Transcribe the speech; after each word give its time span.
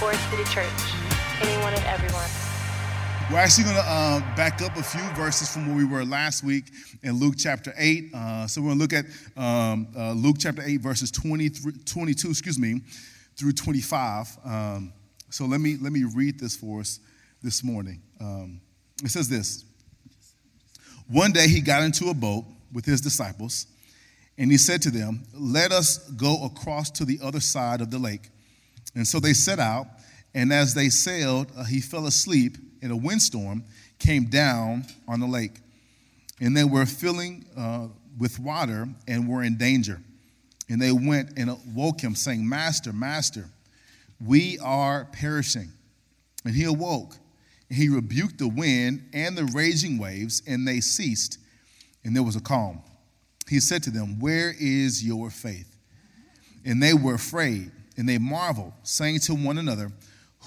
Forest 0.00 0.30
City 0.30 0.44
Church. 0.44 0.66
Anyone 1.42 1.74
and 1.74 1.84
everyone. 1.84 2.24
We're 3.30 3.36
actually 3.36 3.64
going 3.64 3.76
to 3.76 3.82
uh, 3.82 4.20
back 4.34 4.62
up 4.62 4.74
a 4.78 4.82
few 4.82 5.02
verses 5.10 5.52
from 5.52 5.66
where 5.66 5.76
we 5.76 5.84
were 5.84 6.06
last 6.06 6.42
week 6.42 6.64
in 7.02 7.18
Luke 7.18 7.34
chapter 7.36 7.74
8. 7.76 8.14
Uh, 8.14 8.46
so 8.46 8.62
we're 8.62 8.68
going 8.68 8.78
to 8.78 8.82
look 8.82 8.92
at 8.94 9.04
um, 9.36 9.88
uh, 9.94 10.12
Luke 10.12 10.36
chapter 10.38 10.62
8, 10.64 10.78
verses 10.78 11.10
20 11.10 11.50
22, 11.84 12.30
excuse 12.30 12.58
me, 12.58 12.80
through 13.36 13.52
25. 13.52 14.38
Um, 14.42 14.94
so 15.28 15.44
let 15.44 15.60
me, 15.60 15.76
let 15.78 15.92
me 15.92 16.04
read 16.04 16.40
this 16.40 16.56
for 16.56 16.80
us 16.80 16.98
this 17.42 17.62
morning. 17.62 18.00
Um, 18.22 18.62
it 19.04 19.10
says 19.10 19.28
this 19.28 19.66
One 21.08 21.32
day 21.32 21.46
he 21.46 21.60
got 21.60 21.82
into 21.82 22.08
a 22.08 22.14
boat 22.14 22.46
with 22.72 22.86
his 22.86 23.02
disciples, 23.02 23.66
and 24.38 24.50
he 24.50 24.56
said 24.56 24.80
to 24.80 24.90
them, 24.90 25.24
Let 25.34 25.72
us 25.72 25.98
go 26.12 26.46
across 26.46 26.90
to 26.92 27.04
the 27.04 27.18
other 27.22 27.40
side 27.40 27.82
of 27.82 27.90
the 27.90 27.98
lake. 27.98 28.30
And 28.94 29.06
so 29.06 29.20
they 29.20 29.32
set 29.32 29.58
out, 29.58 29.86
and 30.34 30.52
as 30.52 30.74
they 30.74 30.88
sailed, 30.88 31.48
uh, 31.56 31.64
he 31.64 31.80
fell 31.80 32.06
asleep, 32.06 32.56
and 32.82 32.92
a 32.92 32.96
windstorm 32.96 33.64
came 33.98 34.24
down 34.26 34.84
on 35.06 35.20
the 35.20 35.26
lake. 35.26 35.60
And 36.40 36.56
they 36.56 36.64
were 36.64 36.86
filling 36.86 37.44
uh, 37.56 37.88
with 38.18 38.38
water 38.38 38.88
and 39.06 39.28
were 39.28 39.42
in 39.42 39.56
danger. 39.56 40.00
And 40.68 40.80
they 40.80 40.92
went 40.92 41.36
and 41.36 41.56
woke 41.74 42.00
him, 42.00 42.14
saying, 42.14 42.48
Master, 42.48 42.92
Master, 42.92 43.46
we 44.24 44.58
are 44.60 45.06
perishing. 45.12 45.68
And 46.44 46.54
he 46.54 46.64
awoke, 46.64 47.16
and 47.68 47.78
he 47.78 47.88
rebuked 47.88 48.38
the 48.38 48.48
wind 48.48 49.08
and 49.12 49.36
the 49.36 49.44
raging 49.44 49.98
waves, 49.98 50.42
and 50.46 50.66
they 50.66 50.80
ceased, 50.80 51.38
and 52.04 52.16
there 52.16 52.22
was 52.22 52.36
a 52.36 52.40
calm. 52.40 52.82
He 53.48 53.60
said 53.60 53.82
to 53.84 53.90
them, 53.90 54.20
Where 54.20 54.54
is 54.58 55.04
your 55.04 55.28
faith? 55.28 55.76
And 56.64 56.82
they 56.82 56.94
were 56.94 57.14
afraid 57.14 57.72
and 58.00 58.08
they 58.08 58.16
marveled, 58.16 58.72
saying 58.82 59.20
to 59.20 59.34
one 59.34 59.58
another, 59.58 59.92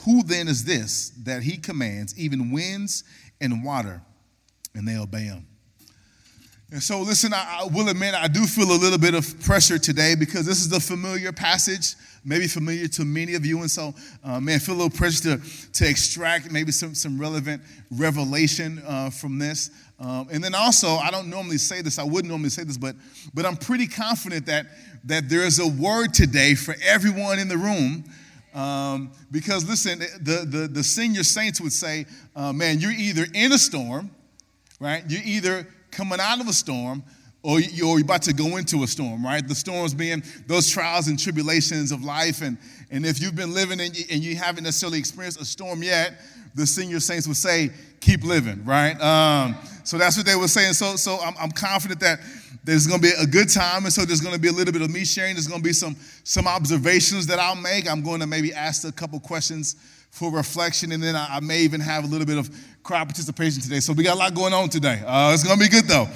Who 0.06 0.24
then 0.24 0.48
is 0.48 0.66
this 0.66 1.12
that 1.24 1.44
he 1.44 1.58
commands 1.58 2.18
even 2.18 2.52
winds 2.52 3.04
and 3.40 3.64
water, 3.64 4.02
and 4.74 4.88
they 4.88 4.98
obey 4.98 5.26
him? 5.26 5.46
And 6.72 6.82
so, 6.82 7.02
listen, 7.02 7.32
I, 7.32 7.60
I, 7.62 7.68
will 7.68 7.90
admit 7.90 8.16
I 8.16 8.28
do 8.28 8.48
feel 8.48 8.72
a 8.72 8.74
little 8.74 8.98
bit 8.98 9.14
of 9.14 9.40
pressure 9.42 9.78
today 9.78 10.16
because 10.16 10.48
this 10.48 10.62
is 10.62 10.70
the 10.70 10.80
familiar 10.80 11.32
passage, 11.32 11.94
maybe 12.26 12.48
familiar 12.48 12.88
to 12.88 13.06
many 13.06 13.36
of 13.36 13.46
you. 13.46 13.60
And 13.60 13.70
so, 13.70 13.94
uh, 14.24 14.40
man, 14.40 14.56
I 14.56 14.58
feel 14.58 14.74
a 14.74 14.78
little 14.78 14.98
pressure 14.98 15.38
to, 15.38 15.72
to 15.74 15.88
extract 15.88 16.52
maybe 16.52 16.72
some, 16.72 16.96
some 16.96 17.22
relevant 17.22 17.62
revelation 17.92 18.82
uh, 18.88 19.12
from 19.12 19.38
this. 19.38 19.70
Um, 20.00 20.28
and 20.32 20.44
then 20.44 20.56
also, 20.56 20.96
I 20.96 21.12
don't 21.12 21.30
normally 21.30 21.58
say 21.58 21.82
this, 21.82 22.00
I 22.00 22.04
wouldn't 22.04 22.30
normally 22.30 22.50
say 22.50 22.64
this, 22.64 22.78
but, 22.78 22.96
but 23.34 23.46
I'm 23.46 23.56
pretty 23.56 23.88
confident 23.88 24.46
that, 24.48 24.66
that 25.06 25.30
there 25.30 25.42
is 25.46 25.60
a 25.60 25.68
word 25.68 26.14
today 26.14 26.56
for 26.56 26.76
everyone 26.84 27.40
in 27.40 27.48
the 27.48 27.58
room. 27.58 28.04
Um, 28.54 29.12
because 29.32 29.68
listen, 29.68 30.00
the, 30.00 30.46
the, 30.48 30.68
the 30.68 30.84
senior 30.84 31.24
saints 31.24 31.60
would 31.62 31.74
say, 31.74 32.06
uh, 32.36 32.54
man, 32.54 32.80
you're 32.80 32.92
either 32.92 33.26
in 33.34 33.52
a 33.52 33.58
storm, 33.58 34.12
right? 34.80 35.04
You're 35.08 35.24
either 35.26 35.68
coming 35.90 36.20
out 36.20 36.40
of 36.40 36.48
a 36.48 36.54
storm 36.54 37.04
or 37.42 37.60
you're 37.60 38.00
about 38.00 38.22
to 38.24 38.34
go 38.34 38.58
into 38.58 38.84
a 38.84 38.88
storm, 38.88 39.26
right? 39.26 39.46
The 39.46 39.56
storms 39.56 39.94
being 39.94 40.24
those 40.48 40.70
trials 40.70 41.08
and 41.08 41.20
tribulations 41.20 41.92
of 41.92 42.04
life. 42.04 42.42
And, 42.42 42.58
and 42.90 43.06
if 43.06 43.22
you've 43.22 43.36
been 43.36 43.54
living 43.54 43.82
and 43.82 43.98
you, 43.98 44.06
and 44.10 44.24
you 44.24 44.36
haven't 44.36 44.64
necessarily 44.64 45.00
experienced 45.00 45.42
a 45.42 45.46
storm 45.46 45.84
yet, 45.84 46.14
the 46.56 46.66
senior 46.66 47.00
saints 47.00 47.28
would 47.28 47.38
say, 47.38 47.72
keep 48.04 48.24
living, 48.24 48.64
right? 48.66 49.00
Um, 49.02 49.56
so 49.84 49.98
that's 49.98 50.18
what 50.18 50.26
they 50.26 50.36
were 50.36 50.48
saying. 50.48 50.74
So, 50.74 50.96
so 50.96 51.20
I'm, 51.20 51.34
I'm 51.40 51.52
confident 51.52 52.00
that 52.02 52.20
there's 52.64 52.88
going 52.88 53.02
to 53.02 53.08
be 53.08 53.14
a 53.20 53.26
good 53.26 53.50
time. 53.50 53.86
And 53.86 53.94
so 53.94 54.06
there's 54.06 54.22
going 54.22 54.36
to 54.36 54.40
be 54.40 54.48
a 54.48 54.52
little 54.52 54.74
bit 54.74 54.82
of 54.82 54.92
me 54.92 55.06
sharing. 55.06 55.36
There's 55.36 55.48
going 55.48 55.62
to 55.62 55.64
be 55.64 55.74
some, 55.74 55.96
some 56.24 56.48
observations 56.48 57.28
that 57.28 57.40
I'll 57.40 57.56
make. 57.56 57.90
I'm 57.90 58.02
going 58.02 58.20
to 58.20 58.28
maybe 58.28 58.54
ask 58.54 58.88
a 58.88 58.92
couple 58.92 59.20
questions 59.20 59.76
for 60.12 60.32
reflection. 60.32 60.92
And 60.92 61.02
then 61.02 61.16
I, 61.16 61.38
I 61.38 61.40
may 61.40 61.62
even 61.62 61.82
have 61.82 62.04
a 62.04 62.08
little 62.08 62.28
bit 62.28 62.38
of 62.38 62.50
crowd 62.84 63.08
participation 63.08 63.62
today. 63.62 63.80
So 63.80 63.94
we 63.94 64.04
got 64.04 64.16
a 64.16 64.20
lot 64.20 64.34
going 64.34 64.54
on 64.54 64.70
today. 64.70 65.02
Uh, 65.06 65.32
it's 65.34 65.44
going 65.44 65.58
to 65.58 65.64
be 65.64 65.70
good 65.70 65.86
though. 65.86 66.08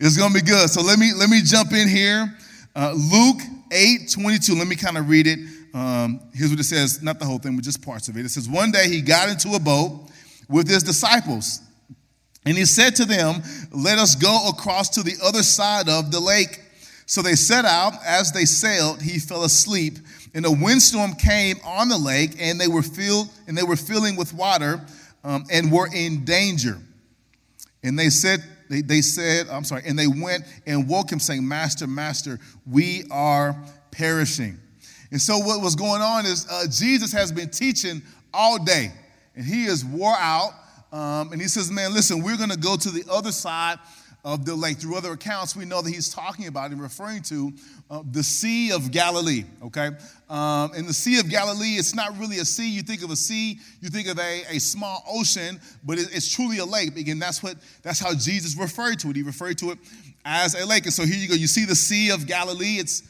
It's 0.00 0.16
going 0.16 0.32
to 0.32 0.42
be 0.42 0.48
good. 0.48 0.70
So 0.70 0.82
let 0.82 0.98
me, 0.98 1.12
let 1.16 1.28
me 1.28 1.40
jump 1.44 1.72
in 1.72 1.88
here. 1.88 2.32
Uh, 2.74 2.92
Luke 2.92 3.40
8, 3.70 4.10
22. 4.10 4.54
Let 4.54 4.66
me 4.66 4.76
kind 4.76 4.96
of 4.98 5.08
read 5.08 5.26
it. 5.26 5.38
Um, 5.74 6.20
here's 6.34 6.50
what 6.50 6.60
it 6.60 6.64
says, 6.64 7.02
not 7.02 7.18
the 7.18 7.24
whole 7.24 7.38
thing, 7.38 7.56
but 7.56 7.64
just 7.64 7.82
parts 7.82 8.08
of 8.08 8.16
it. 8.16 8.26
It 8.26 8.28
says, 8.30 8.48
One 8.48 8.70
day 8.72 8.88
he 8.88 9.00
got 9.00 9.28
into 9.28 9.54
a 9.54 9.60
boat 9.60 10.10
with 10.48 10.68
his 10.68 10.82
disciples, 10.82 11.60
and 12.44 12.56
he 12.56 12.64
said 12.64 12.96
to 12.96 13.04
them, 13.04 13.42
Let 13.72 13.98
us 13.98 14.14
go 14.14 14.48
across 14.48 14.88
to 14.90 15.02
the 15.02 15.14
other 15.24 15.42
side 15.42 15.88
of 15.88 16.10
the 16.10 16.20
lake. 16.20 16.60
So 17.06 17.22
they 17.22 17.34
set 17.34 17.64
out. 17.64 17.94
As 18.04 18.32
they 18.32 18.44
sailed, 18.44 19.02
he 19.02 19.18
fell 19.18 19.44
asleep, 19.44 19.98
and 20.34 20.46
a 20.46 20.50
windstorm 20.50 21.14
came 21.14 21.56
on 21.64 21.88
the 21.88 21.98
lake, 21.98 22.36
and 22.38 22.60
they 22.60 22.68
were 22.68 22.82
filled, 22.82 23.28
and 23.46 23.56
they 23.56 23.62
were 23.62 23.76
filling 23.76 24.16
with 24.16 24.32
water, 24.34 24.80
um, 25.24 25.44
and 25.50 25.70
were 25.70 25.88
in 25.94 26.24
danger. 26.24 26.78
And 27.82 27.98
they 27.98 28.10
said, 28.10 28.42
they, 28.70 28.80
they 28.80 29.02
said, 29.02 29.48
I'm 29.48 29.64
sorry, 29.64 29.82
and 29.84 29.98
they 29.98 30.06
went 30.06 30.44
and 30.66 30.88
woke 30.88 31.12
him, 31.12 31.20
saying, 31.20 31.46
Master, 31.46 31.86
Master, 31.86 32.38
we 32.66 33.04
are 33.10 33.56
perishing. 33.90 34.58
And 35.10 35.20
so 35.20 35.38
what 35.38 35.60
was 35.60 35.76
going 35.76 36.00
on 36.00 36.24
is 36.24 36.46
uh, 36.50 36.64
Jesus 36.70 37.12
has 37.12 37.30
been 37.30 37.50
teaching 37.50 38.00
all 38.32 38.62
day, 38.64 38.90
and 39.34 39.44
he 39.44 39.64
is 39.64 39.84
wore 39.84 40.16
out. 40.16 40.52
Um, 40.92 41.32
and 41.32 41.40
he 41.40 41.48
says, 41.48 41.70
"Man, 41.70 41.94
listen, 41.94 42.22
we're 42.22 42.36
going 42.36 42.50
to 42.50 42.58
go 42.58 42.76
to 42.76 42.90
the 42.90 43.04
other 43.10 43.32
side 43.32 43.78
of 44.24 44.44
the 44.44 44.54
lake." 44.54 44.78
Through 44.78 44.96
other 44.96 45.12
accounts, 45.12 45.56
we 45.56 45.64
know 45.64 45.80
that 45.80 45.90
he's 45.90 46.12
talking 46.12 46.48
about 46.48 46.70
and 46.70 46.80
referring 46.80 47.22
to 47.22 47.52
uh, 47.90 48.02
the 48.10 48.22
Sea 48.22 48.72
of 48.72 48.90
Galilee. 48.90 49.44
Okay, 49.64 49.90
um, 50.28 50.72
and 50.74 50.86
the 50.86 50.92
Sea 50.92 51.18
of 51.18 51.30
Galilee, 51.30 51.76
it's 51.78 51.94
not 51.94 52.18
really 52.18 52.38
a 52.40 52.44
sea. 52.44 52.68
You 52.68 52.82
think 52.82 53.02
of 53.02 53.10
a 53.10 53.16
sea, 53.16 53.58
you 53.80 53.88
think 53.88 54.06
of 54.08 54.18
a, 54.18 54.42
a 54.50 54.58
small 54.58 55.02
ocean, 55.08 55.58
but 55.82 55.98
it, 55.98 56.14
it's 56.14 56.30
truly 56.30 56.58
a 56.58 56.64
lake. 56.64 56.96
Again, 56.98 57.18
that's 57.18 57.42
what 57.42 57.56
that's 57.82 58.00
how 58.00 58.14
Jesus 58.14 58.54
referred 58.56 58.98
to 59.00 59.08
it. 59.08 59.16
He 59.16 59.22
referred 59.22 59.56
to 59.58 59.70
it 59.70 59.78
as 60.26 60.54
a 60.54 60.66
lake. 60.66 60.84
And 60.84 60.92
so 60.92 61.04
here 61.04 61.16
you 61.16 61.28
go. 61.28 61.34
You 61.34 61.46
see 61.46 61.64
the 61.64 61.74
Sea 61.74 62.10
of 62.10 62.26
Galilee. 62.26 62.76
It's 62.78 63.02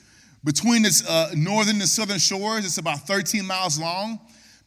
between 0.45 0.85
its 0.85 1.07
uh, 1.09 1.31
northern 1.37 1.77
and 1.77 1.89
southern 1.89 2.19
shores, 2.19 2.65
it's 2.65 2.79
about 2.79 3.07
13 3.07 3.47
miles 3.47 3.79
long. 3.79 4.19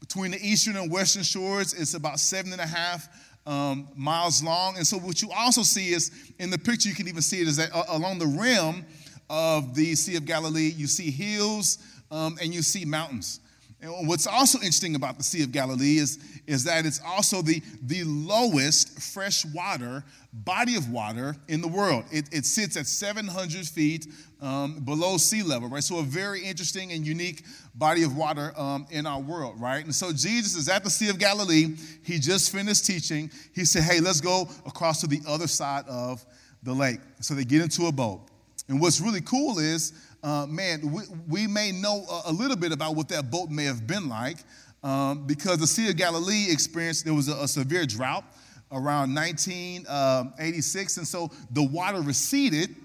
Between 0.07 0.29
the 0.29 0.37
eastern 0.37 0.75
and 0.75 0.91
western 0.91 1.23
shores, 1.23 1.73
it's 1.73 1.95
about 1.95 2.19
seven 2.19 2.51
and 2.51 2.61
a 2.61 2.67
half 2.67 3.09
um, 3.47 3.87
miles 3.95 4.43
long. 4.43 4.77
And 4.77 4.85
so, 4.85 4.99
what 4.99 5.19
you 5.23 5.31
also 5.31 5.63
see 5.63 5.93
is 5.93 6.11
in 6.37 6.51
the 6.51 6.59
picture, 6.59 6.87
you 6.87 6.93
can 6.93 7.07
even 7.07 7.23
see 7.23 7.41
it 7.41 7.47
is 7.47 7.57
that 7.57 7.73
uh, 7.73 7.85
along 7.89 8.19
the 8.19 8.27
rim 8.27 8.85
of 9.31 9.73
the 9.73 9.95
Sea 9.95 10.15
of 10.17 10.25
Galilee, 10.25 10.71
you 10.77 10.85
see 10.85 11.09
hills 11.09 11.79
um, 12.11 12.37
and 12.39 12.53
you 12.53 12.61
see 12.61 12.85
mountains. 12.85 13.39
And 13.81 14.07
what's 14.07 14.25
also 14.25 14.57
interesting 14.59 14.95
about 14.95 15.17
the 15.17 15.23
Sea 15.23 15.43
of 15.43 15.51
Galilee 15.51 15.97
is, 15.97 16.17
is 16.47 16.63
that 16.63 16.85
it's 16.85 17.01
also 17.05 17.41
the, 17.41 17.61
the 17.83 18.03
lowest 18.03 18.99
freshwater 18.99 20.03
body 20.33 20.75
of 20.75 20.89
water 20.89 21.35
in 21.47 21.61
the 21.61 21.67
world. 21.67 22.05
It, 22.11 22.33
it 22.33 22.45
sits 22.45 22.77
at 22.77 22.87
700 22.87 23.65
feet 23.67 24.07
um, 24.41 24.79
below 24.79 25.17
sea 25.17 25.43
level, 25.43 25.69
right? 25.69 25.83
So, 25.83 25.99
a 25.99 26.03
very 26.03 26.43
interesting 26.43 26.91
and 26.91 27.05
unique 27.05 27.43
body 27.73 28.03
of 28.03 28.15
water 28.15 28.53
um, 28.57 28.85
in 28.91 29.05
our 29.05 29.19
world, 29.19 29.59
right? 29.59 29.83
And 29.83 29.93
so, 29.93 30.11
Jesus 30.11 30.55
is 30.55 30.69
at 30.69 30.83
the 30.83 30.89
Sea 30.89 31.09
of 31.09 31.19
Galilee. 31.19 31.75
He 32.03 32.19
just 32.19 32.51
finished 32.51 32.85
teaching. 32.85 33.31
He 33.53 33.65
said, 33.65 33.83
Hey, 33.83 33.99
let's 33.99 34.21
go 34.21 34.47
across 34.65 35.01
to 35.01 35.07
the 35.07 35.21
other 35.27 35.47
side 35.47 35.85
of 35.87 36.25
the 36.63 36.73
lake. 36.73 36.99
So, 37.21 37.33
they 37.33 37.45
get 37.45 37.61
into 37.61 37.87
a 37.87 37.91
boat. 37.91 38.21
And 38.67 38.81
what's 38.81 38.99
really 38.99 39.21
cool 39.21 39.59
is, 39.59 39.93
uh, 40.25 40.47
man, 40.47 40.91
we, 40.91 41.03
we, 41.29 41.47
may 41.47 41.71
know 41.71 42.03
a, 42.09 42.31
a, 42.31 42.33
little 42.33 42.57
bit 42.57 42.71
about 42.71 42.95
what 42.95 43.07
that 43.09 43.29
boat 43.29 43.51
may 43.51 43.65
have 43.65 43.85
been 43.85 44.09
like 44.09 44.37
um, 44.81 45.27
because 45.27 45.59
the 45.59 45.67
Sea 45.67 45.89
of 45.89 45.97
Galilee 45.97 46.47
experienced, 46.49 47.05
there 47.05 47.13
was 47.13 47.29
a, 47.29 47.35
a 47.43 47.47
severe 47.47 47.85
drought 47.85 48.23
around 48.71 49.13
1986. 49.13 50.97
Um, 50.97 51.01
and 51.01 51.07
so 51.07 51.29
the 51.51 51.61
water 51.61 52.01
receded, 52.01 52.75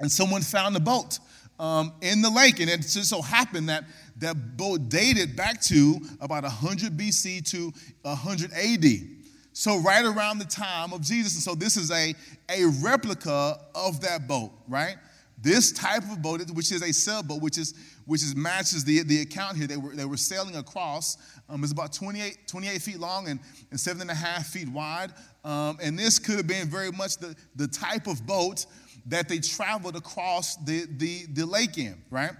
and 0.00 0.12
someone 0.12 0.42
found 0.42 0.76
a 0.76 0.80
boat 0.80 1.18
um, 1.58 1.94
in 2.02 2.20
the 2.20 2.28
lake. 2.28 2.60
And 2.60 2.68
it 2.68 2.82
just 2.82 3.08
so 3.08 3.22
happened 3.22 3.70
that 3.70 3.84
that 4.18 4.58
boat 4.58 4.90
dated 4.90 5.34
back 5.34 5.62
to 5.62 5.96
about 6.20 6.42
100 6.42 6.94
BC 6.94 7.48
to 7.52 7.72
100 8.02 8.52
AD. 8.52 8.84
So, 9.54 9.78
right 9.78 10.04
around 10.04 10.40
the 10.40 10.44
time 10.44 10.92
of 10.92 11.00
Jesus. 11.00 11.32
And 11.36 11.42
so, 11.42 11.54
this 11.54 11.78
is 11.78 11.90
a, 11.90 12.14
a 12.50 12.66
replica 12.82 13.58
of 13.74 14.02
that 14.02 14.28
boat, 14.28 14.52
right? 14.68 14.96
This 15.38 15.70
type 15.72 16.02
of 16.10 16.22
boat, 16.22 16.40
which 16.52 16.72
is 16.72 16.82
a 16.82 16.92
sailboat, 16.92 17.42
which 17.42 17.58
is 17.58 17.74
which 18.06 18.22
is 18.22 18.34
matches 18.34 18.84
the, 18.84 19.02
the 19.02 19.20
account 19.20 19.56
here. 19.56 19.66
They 19.66 19.76
were, 19.76 19.94
they 19.94 20.04
were 20.04 20.16
sailing 20.16 20.56
across. 20.56 21.18
Um, 21.48 21.62
it's 21.62 21.72
about 21.72 21.92
28, 21.92 22.46
28 22.46 22.80
feet 22.80 23.00
long 23.00 23.28
and, 23.28 23.40
and 23.70 23.78
seven 23.78 24.02
and 24.02 24.10
a 24.10 24.14
half 24.14 24.46
feet 24.46 24.68
wide. 24.68 25.12
Um, 25.44 25.78
and 25.82 25.98
this 25.98 26.18
could 26.18 26.36
have 26.36 26.46
been 26.46 26.68
very 26.68 26.92
much 26.92 27.16
the, 27.18 27.34
the 27.56 27.66
type 27.66 28.06
of 28.06 28.24
boat 28.24 28.66
that 29.06 29.28
they 29.28 29.38
traveled 29.38 29.96
across 29.96 30.56
the, 30.56 30.86
the, 30.98 31.26
the 31.32 31.44
lake 31.44 31.78
in, 31.78 31.96
right? 32.10 32.32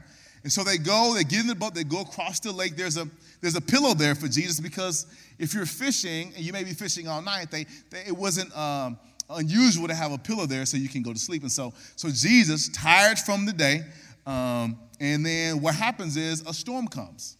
And 0.42 0.52
so 0.52 0.62
they 0.62 0.78
go, 0.78 1.14
they 1.14 1.24
get 1.24 1.40
in 1.40 1.48
the 1.48 1.54
boat, 1.56 1.74
they 1.74 1.84
go 1.84 2.02
across 2.02 2.38
the 2.38 2.52
lake. 2.52 2.76
There's 2.76 2.96
a, 2.96 3.08
there's 3.40 3.56
a 3.56 3.60
pillow 3.60 3.94
there 3.94 4.14
for 4.14 4.28
Jesus 4.28 4.60
because 4.60 5.06
if 5.38 5.52
you're 5.52 5.66
fishing, 5.66 6.32
and 6.36 6.44
you 6.44 6.52
may 6.52 6.62
be 6.62 6.72
fishing 6.72 7.08
all 7.08 7.20
night, 7.20 7.50
they, 7.50 7.66
they 7.90 8.04
it 8.06 8.16
wasn't 8.16 8.56
um, 8.56 8.98
unusual 9.30 9.88
to 9.88 9.94
have 9.94 10.12
a 10.12 10.18
pillow 10.18 10.46
there 10.46 10.64
so 10.66 10.76
you 10.76 10.88
can 10.88 11.02
go 11.02 11.12
to 11.12 11.18
sleep. 11.18 11.42
And 11.42 11.52
so, 11.52 11.72
so 11.96 12.08
Jesus, 12.08 12.68
tired 12.68 13.18
from 13.18 13.46
the 13.46 13.52
day, 13.52 13.84
um, 14.26 14.78
and 15.00 15.24
then 15.24 15.60
what 15.60 15.74
happens 15.74 16.16
is 16.16 16.42
a 16.42 16.54
storm 16.54 16.88
comes, 16.88 17.36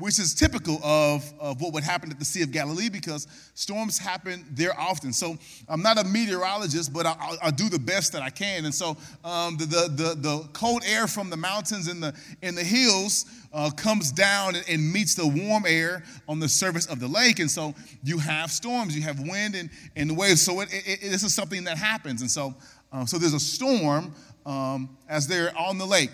which 0.00 0.18
is 0.18 0.34
typical 0.34 0.80
of, 0.82 1.30
of 1.38 1.60
what 1.60 1.72
would 1.74 1.84
happen 1.84 2.10
at 2.10 2.18
the 2.18 2.24
Sea 2.24 2.42
of 2.42 2.50
Galilee 2.50 2.88
because 2.88 3.28
storms 3.54 3.98
happen 3.98 4.44
there 4.50 4.78
often. 4.78 5.12
So 5.12 5.36
I'm 5.68 5.82
not 5.82 5.98
a 5.98 6.04
meteorologist, 6.04 6.92
but 6.92 7.06
I, 7.06 7.36
will 7.44 7.50
do 7.52 7.68
the 7.68 7.78
best 7.78 8.12
that 8.12 8.22
I 8.22 8.30
can. 8.30 8.64
And 8.64 8.74
so 8.74 8.96
um, 9.24 9.56
the, 9.58 9.66
the, 9.66 9.88
the, 9.88 10.14
the, 10.14 10.48
cold 10.54 10.82
air 10.86 11.06
from 11.06 11.30
the 11.30 11.36
mountains 11.36 11.86
and 11.86 12.02
the, 12.02 12.14
in 12.42 12.54
the 12.54 12.64
hills 12.64 13.26
uh, 13.52 13.70
comes 13.70 14.10
down 14.10 14.56
and, 14.56 14.64
and, 14.68 14.92
meets 14.92 15.14
the 15.14 15.26
warm 15.26 15.64
air 15.66 16.02
on 16.28 16.40
the 16.40 16.48
surface 16.48 16.86
of 16.86 16.98
the 16.98 17.08
lake. 17.08 17.38
And 17.38 17.50
so 17.50 17.74
you 18.02 18.18
have 18.18 18.50
storms, 18.50 18.96
you 18.96 19.02
have 19.02 19.20
wind 19.20 19.54
and, 19.54 19.68
and 19.96 20.16
waves. 20.16 20.42
So 20.42 20.60
it, 20.60 20.72
it, 20.72 21.02
it, 21.02 21.10
this 21.10 21.22
is 21.22 21.34
something 21.34 21.64
that 21.64 21.76
happens. 21.76 22.22
And 22.22 22.30
so, 22.30 22.54
uh, 22.92 23.04
so 23.04 23.18
there's 23.18 23.34
a 23.34 23.40
storm 23.40 24.14
um, 24.46 24.96
as 25.08 25.26
they're 25.26 25.56
on 25.58 25.78
the 25.78 25.86
lake. 25.86 26.12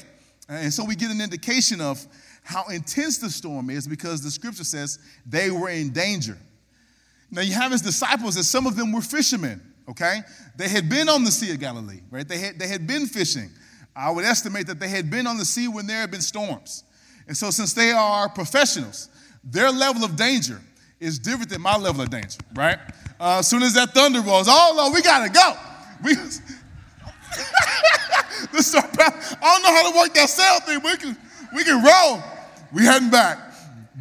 And 0.49 0.73
so 0.73 0.85
we 0.85 0.95
get 0.95 1.11
an 1.11 1.21
indication 1.21 1.81
of 1.81 2.05
how 2.47 2.65
intense 2.69 3.19
the 3.19 3.29
storm 3.29 3.71
is 3.71 3.89
because 3.89 4.23
the 4.23 4.31
scripture 4.31 4.63
says 4.63 5.01
they 5.27 5.51
were 5.51 5.69
in 5.69 5.91
danger. 5.91 6.39
Now 7.29 7.41
you 7.41 7.53
have 7.55 7.73
his 7.73 7.83
disciples, 7.83 8.37
and 8.37 8.45
some 8.45 8.69
of 8.69 8.77
them 8.77 8.93
were 8.93 9.01
fishermen, 9.01 9.61
okay? 9.89 10.21
They 10.55 10.69
had 10.69 10.89
been 10.89 11.09
on 11.09 11.25
the 11.25 11.33
Sea 11.33 11.51
of 11.51 11.59
Galilee, 11.59 12.03
right? 12.09 12.27
They 12.27 12.39
had, 12.39 12.57
they 12.57 12.69
had 12.69 12.87
been 12.87 13.07
fishing. 13.07 13.51
I 13.97 14.13
would 14.13 14.25
estimate 14.25 14.69
that 14.69 14.79
they 14.79 14.87
had 14.87 15.11
been 15.11 15.27
on 15.27 15.39
the 15.39 15.45
sea 15.45 15.67
when 15.67 15.89
there 15.89 15.99
had 15.99 16.13
been 16.13 16.21
storms. 16.21 16.85
And 17.27 17.37
so, 17.37 17.51
since 17.51 17.73
they 17.73 17.91
are 17.91 18.29
professionals, 18.29 19.09
their 19.43 19.73
level 19.73 20.05
of 20.05 20.15
danger 20.15 20.61
is 21.01 21.19
different 21.19 21.51
than 21.51 21.61
my 21.61 21.77
level 21.77 22.03
of 22.03 22.11
danger, 22.11 22.39
right? 22.55 22.79
Uh, 23.19 23.39
as 23.41 23.49
soon 23.49 23.65
as 23.65 23.75
that 23.75 23.91
thunder 23.91 24.21
rolls, 24.21 24.47
oh, 24.49 24.75
no, 24.77 24.93
we 24.95 25.03
gotta 25.03 25.33
go. 25.33 25.53
We, 26.01 26.13
I 28.53 29.35
don't 29.41 29.63
know 29.65 29.75
how 29.75 29.91
to 29.91 29.99
work 29.99 30.15
that 30.15 30.29
sail 30.29 30.61
thing, 30.61 30.81
we 30.85 30.97
can, 30.97 31.17
we 31.53 31.65
can 31.65 31.83
roll 31.83 32.23
we 32.73 32.85
heading 32.85 33.11
back. 33.11 33.39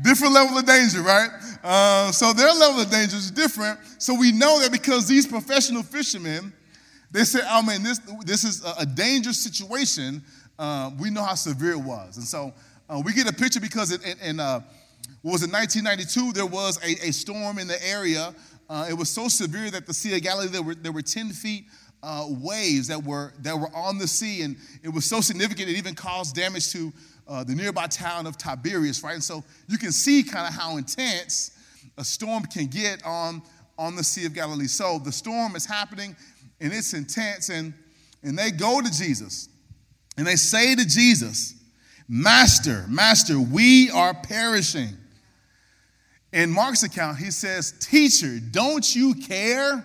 Different 0.03 0.33
level 0.33 0.57
of 0.57 0.65
danger, 0.65 1.01
right? 1.01 1.29
Uh, 1.63 2.11
so 2.11 2.33
their 2.33 2.53
level 2.53 2.81
of 2.81 2.89
danger 2.89 3.15
is 3.15 3.31
different. 3.31 3.79
So 3.97 4.13
we 4.13 4.31
know 4.31 4.59
that 4.59 4.71
because 4.71 5.07
these 5.07 5.25
professional 5.25 5.83
fishermen, 5.83 6.53
they 7.11 7.23
said, 7.23 7.43
oh 7.47 7.63
man, 7.63 7.81
this, 7.81 7.99
this 8.25 8.43
is 8.43 8.63
a, 8.77 8.85
dangerous 8.85 9.41
situation. 9.41 10.21
Uh, 10.59 10.91
we 10.99 11.09
know 11.09 11.23
how 11.23 11.35
severe 11.35 11.71
it 11.71 11.81
was. 11.81 12.17
And 12.17 12.25
so 12.25 12.53
uh, 12.89 13.01
we 13.03 13.13
get 13.13 13.29
a 13.29 13.33
picture 13.33 13.59
because 13.59 13.91
in, 13.91 14.01
in, 14.03 14.19
in 14.19 14.39
uh, 14.39 14.59
was 15.23 15.41
it, 15.43 15.51
1992, 15.51 16.33
there 16.33 16.45
was 16.45 16.77
a, 16.83 17.07
a 17.07 17.11
storm 17.11 17.57
in 17.57 17.67
the 17.67 17.87
area. 17.87 18.35
Uh, 18.69 18.87
it 18.89 18.93
was 18.93 19.09
so 19.09 19.27
severe 19.27 19.71
that 19.71 19.87
the 19.87 19.93
Sea 19.93 20.15
of 20.15 20.21
Galilee, 20.21 20.47
there 20.47 20.61
were, 20.61 20.75
there 20.75 20.91
were 20.91 21.01
10 21.01 21.29
feet 21.29 21.65
uh, 22.03 22.27
waves 22.29 22.87
that 22.89 23.03
were, 23.03 23.33
that 23.39 23.57
were 23.57 23.73
on 23.75 23.97
the 23.97 24.07
sea. 24.07 24.43
And 24.43 24.57
it 24.83 24.89
was 24.89 25.05
so 25.05 25.21
significant, 25.21 25.69
it 25.69 25.77
even 25.77 25.95
caused 25.95 26.35
damage 26.35 26.71
to 26.73 26.93
uh, 27.27 27.43
the 27.43 27.55
nearby 27.55 27.87
town 27.87 28.27
of 28.27 28.37
Tiberias, 28.37 29.03
right? 29.03 29.15
And 29.15 29.23
so 29.23 29.43
you 29.67 29.77
can 29.77 29.91
see 29.91 30.23
kind 30.23 30.47
of 30.47 30.53
how 30.53 30.77
intense 30.77 31.51
a 31.97 32.03
storm 32.03 32.43
can 32.43 32.67
get 32.67 33.03
on, 33.05 33.41
on 33.77 33.95
the 33.95 34.03
Sea 34.03 34.25
of 34.25 34.33
Galilee. 34.33 34.67
So 34.67 34.99
the 34.99 35.11
storm 35.11 35.55
is 35.55 35.65
happening 35.65 36.15
and 36.59 36.71
it's 36.71 36.93
intense, 36.93 37.49
and, 37.49 37.73
and 38.23 38.37
they 38.37 38.51
go 38.51 38.81
to 38.81 38.91
Jesus 38.91 39.49
and 40.17 40.25
they 40.25 40.35
say 40.35 40.75
to 40.75 40.85
Jesus, 40.85 41.55
Master, 42.07 42.85
Master, 42.87 43.39
we 43.39 43.89
are 43.89 44.13
perishing. 44.13 44.89
In 46.31 46.51
Mark's 46.51 46.83
account, 46.83 47.17
he 47.17 47.31
says, 47.31 47.73
Teacher, 47.79 48.39
don't 48.51 48.95
you 48.95 49.15
care 49.15 49.83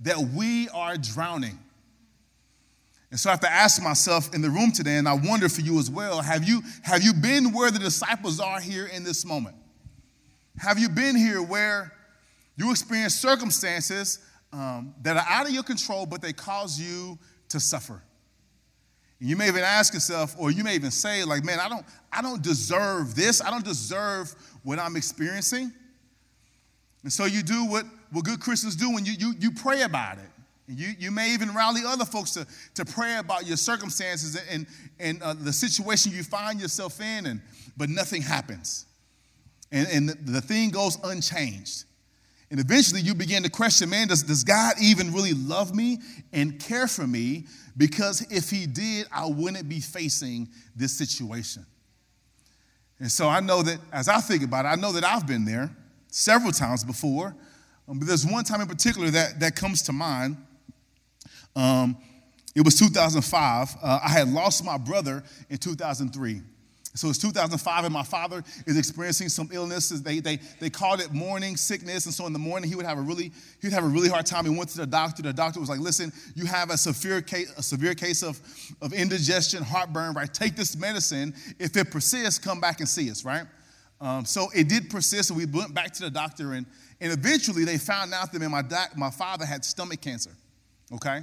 that 0.00 0.18
we 0.18 0.68
are 0.68 0.96
drowning? 0.96 1.58
And 3.10 3.18
so 3.18 3.30
I 3.30 3.32
have 3.32 3.40
to 3.40 3.50
ask 3.50 3.82
myself 3.82 4.34
in 4.34 4.42
the 4.42 4.50
room 4.50 4.70
today, 4.70 4.96
and 4.96 5.08
I 5.08 5.14
wonder 5.14 5.48
for 5.48 5.62
you 5.62 5.78
as 5.78 5.90
well 5.90 6.20
have 6.20 6.44
you, 6.44 6.62
have 6.82 7.02
you 7.02 7.14
been 7.14 7.52
where 7.52 7.70
the 7.70 7.78
disciples 7.78 8.38
are 8.38 8.60
here 8.60 8.86
in 8.86 9.02
this 9.02 9.24
moment? 9.24 9.56
Have 10.58 10.78
you 10.78 10.88
been 10.88 11.16
here 11.16 11.42
where 11.42 11.92
you 12.56 12.70
experience 12.70 13.14
circumstances 13.14 14.18
um, 14.52 14.94
that 15.02 15.16
are 15.16 15.26
out 15.28 15.46
of 15.46 15.52
your 15.52 15.62
control, 15.62 16.04
but 16.04 16.20
they 16.20 16.32
cause 16.32 16.78
you 16.78 17.18
to 17.48 17.60
suffer? 17.60 18.02
And 19.20 19.28
you 19.28 19.36
may 19.36 19.48
even 19.48 19.62
ask 19.62 19.94
yourself, 19.94 20.34
or 20.38 20.50
you 20.50 20.62
may 20.62 20.74
even 20.74 20.90
say, 20.90 21.24
like, 21.24 21.44
man, 21.44 21.60
I 21.60 21.68
don't, 21.68 21.84
I 22.12 22.22
don't 22.22 22.42
deserve 22.42 23.14
this. 23.14 23.42
I 23.42 23.50
don't 23.50 23.64
deserve 23.64 24.34
what 24.62 24.78
I'm 24.78 24.96
experiencing. 24.96 25.72
And 27.02 27.12
so 27.12 27.24
you 27.24 27.42
do 27.42 27.64
what, 27.64 27.84
what 28.10 28.24
good 28.24 28.40
Christians 28.40 28.76
do 28.76 28.92
when 28.92 29.04
you, 29.04 29.12
you, 29.12 29.34
you 29.38 29.50
pray 29.52 29.82
about 29.82 30.18
it. 30.18 30.30
You, 30.68 30.92
you 30.98 31.10
may 31.10 31.32
even 31.32 31.54
rally 31.54 31.80
other 31.86 32.04
folks 32.04 32.32
to, 32.32 32.46
to 32.74 32.84
pray 32.84 33.16
about 33.16 33.46
your 33.46 33.56
circumstances 33.56 34.38
and, 34.50 34.66
and 35.00 35.22
uh, 35.22 35.32
the 35.32 35.52
situation 35.52 36.12
you 36.12 36.22
find 36.22 36.60
yourself 36.60 37.00
in, 37.00 37.26
and, 37.26 37.40
but 37.76 37.88
nothing 37.88 38.20
happens. 38.20 38.84
And, 39.72 39.88
and 39.88 40.08
the, 40.26 40.40
thing 40.40 40.70
goes 40.70 40.98
unchanged. 41.02 41.84
And 42.50 42.60
eventually 42.60 43.00
you 43.00 43.14
begin 43.14 43.42
to 43.42 43.50
question 43.50 43.90
man, 43.90 44.08
does, 44.08 44.22
does 44.22 44.44
God 44.44 44.74
even 44.80 45.12
really 45.12 45.34
love 45.34 45.74
me 45.74 45.98
and 46.32 46.58
care 46.60 46.86
for 46.86 47.06
me? 47.06 47.46
Because 47.76 48.26
if 48.30 48.50
He 48.50 48.66
did, 48.66 49.06
I 49.12 49.26
wouldn't 49.26 49.68
be 49.68 49.80
facing 49.80 50.48
this 50.76 50.96
situation. 50.96 51.64
And 53.00 53.10
so 53.10 53.28
I 53.28 53.40
know 53.40 53.62
that 53.62 53.78
as 53.92 54.08
I 54.08 54.20
think 54.20 54.42
about 54.42 54.64
it, 54.64 54.68
I 54.68 54.74
know 54.74 54.92
that 54.92 55.04
I've 55.04 55.26
been 55.26 55.44
there 55.44 55.70
several 56.08 56.52
times 56.52 56.84
before. 56.84 57.34
Um, 57.88 57.98
but 57.98 58.08
there's 58.08 58.26
one 58.26 58.44
time 58.44 58.60
in 58.60 58.66
particular 58.66 59.10
that, 59.10 59.40
that 59.40 59.56
comes 59.56 59.82
to 59.82 59.92
mind. 59.92 60.36
Um, 61.56 61.96
it 62.54 62.64
was 62.64 62.78
2005. 62.78 63.76
Uh, 63.82 64.00
I 64.02 64.08
had 64.08 64.28
lost 64.28 64.64
my 64.64 64.78
brother 64.78 65.22
in 65.48 65.58
2003. 65.58 66.42
So 66.94 67.08
it's 67.08 67.18
2005, 67.18 67.84
and 67.84 67.94
my 67.94 68.02
father 68.02 68.42
is 68.66 68.76
experiencing 68.76 69.28
some 69.28 69.48
illnesses. 69.52 70.02
They, 70.02 70.18
they, 70.18 70.40
they 70.58 70.68
called 70.68 71.00
it 71.00 71.12
morning 71.12 71.56
sickness, 71.56 72.06
and 72.06 72.14
so 72.14 72.26
in 72.26 72.32
the 72.32 72.40
morning 72.40 72.68
he 72.68 72.74
would 72.74 72.86
have 72.86 72.98
a 72.98 73.00
really 73.00 73.30
he'd 73.62 73.72
have 73.72 73.84
a 73.84 73.88
really 73.88 74.08
hard 74.08 74.26
time. 74.26 74.44
He 74.44 74.50
went 74.50 74.70
to 74.70 74.78
the 74.78 74.86
doctor. 74.86 75.22
The 75.22 75.32
doctor 75.32 75.60
was 75.60 75.68
like, 75.68 75.78
"Listen, 75.78 76.12
you 76.34 76.46
have 76.46 76.70
a 76.70 76.76
severe 76.76 77.22
case, 77.22 77.52
a 77.56 77.62
severe 77.62 77.94
case 77.94 78.24
of, 78.24 78.40
of 78.82 78.92
indigestion, 78.92 79.62
heartburn. 79.62 80.14
Right? 80.14 80.32
Take 80.32 80.56
this 80.56 80.76
medicine. 80.76 81.34
If 81.60 81.76
it 81.76 81.92
persists, 81.92 82.38
come 82.40 82.58
back 82.58 82.80
and 82.80 82.88
see 82.88 83.08
us. 83.10 83.24
Right? 83.24 83.44
Um, 84.00 84.24
so 84.24 84.48
it 84.54 84.68
did 84.68 84.90
persist, 84.90 85.30
and 85.30 85.36
we 85.36 85.46
went 85.46 85.74
back 85.74 85.92
to 85.92 86.02
the 86.02 86.10
doctor, 86.10 86.54
and, 86.54 86.66
and 87.00 87.12
eventually 87.12 87.64
they 87.64 87.78
found 87.78 88.12
out 88.12 88.32
that 88.32 88.40
my, 88.40 88.62
my 88.96 89.10
father 89.10 89.44
had 89.44 89.64
stomach 89.64 90.00
cancer. 90.00 90.30
Okay, 90.92 91.20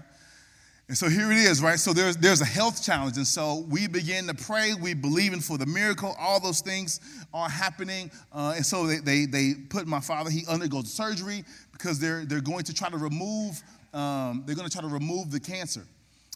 and 0.87 0.95
so 0.95 1.09
here 1.09 1.31
it 1.31 1.37
is, 1.37 1.63
right? 1.63 1.79
So 1.79 1.93
there's, 1.93 2.15
there's 2.17 2.41
a 2.41 2.45
health 2.45 2.83
challenge. 2.83 3.17
And 3.17 3.25
so 3.25 3.65
we 3.69 3.87
begin 3.87 4.27
to 4.27 4.35
pray. 4.35 4.73
We 4.79 4.93
believe 4.93 5.33
in 5.33 5.39
for 5.39 5.57
the 5.57 5.65
miracle. 5.65 6.15
All 6.19 6.39
those 6.39 6.61
things 6.61 6.99
are 7.33 7.49
happening. 7.49 8.11
Uh, 8.31 8.53
and 8.55 8.65
so 8.65 8.85
they, 8.85 8.97
they, 8.97 9.25
they 9.25 9.53
put 9.69 9.87
my 9.87 9.99
father, 9.99 10.29
he 10.29 10.45
undergoes 10.47 10.93
surgery 10.93 11.43
because 11.71 11.99
they're, 11.99 12.23
they're 12.25 12.39
going 12.39 12.63
to 12.65 12.73
try 12.73 12.89
to 12.89 12.97
remove, 12.97 13.63
um, 13.95 14.43
they're 14.45 14.55
going 14.55 14.69
to 14.69 14.71
try 14.71 14.87
to 14.87 14.93
remove 14.93 15.31
the 15.31 15.39
cancer. 15.39 15.81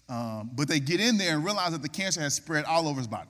Um, 0.09 0.49
but 0.55 0.67
they 0.67 0.79
get 0.79 0.99
in 0.99 1.19
there 1.19 1.35
and 1.35 1.45
realize 1.45 1.71
that 1.71 1.83
the 1.83 1.89
cancer 1.89 2.19
has 2.19 2.33
spread 2.33 2.65
all 2.65 2.87
over 2.87 2.97
his 2.97 3.07
body. 3.07 3.29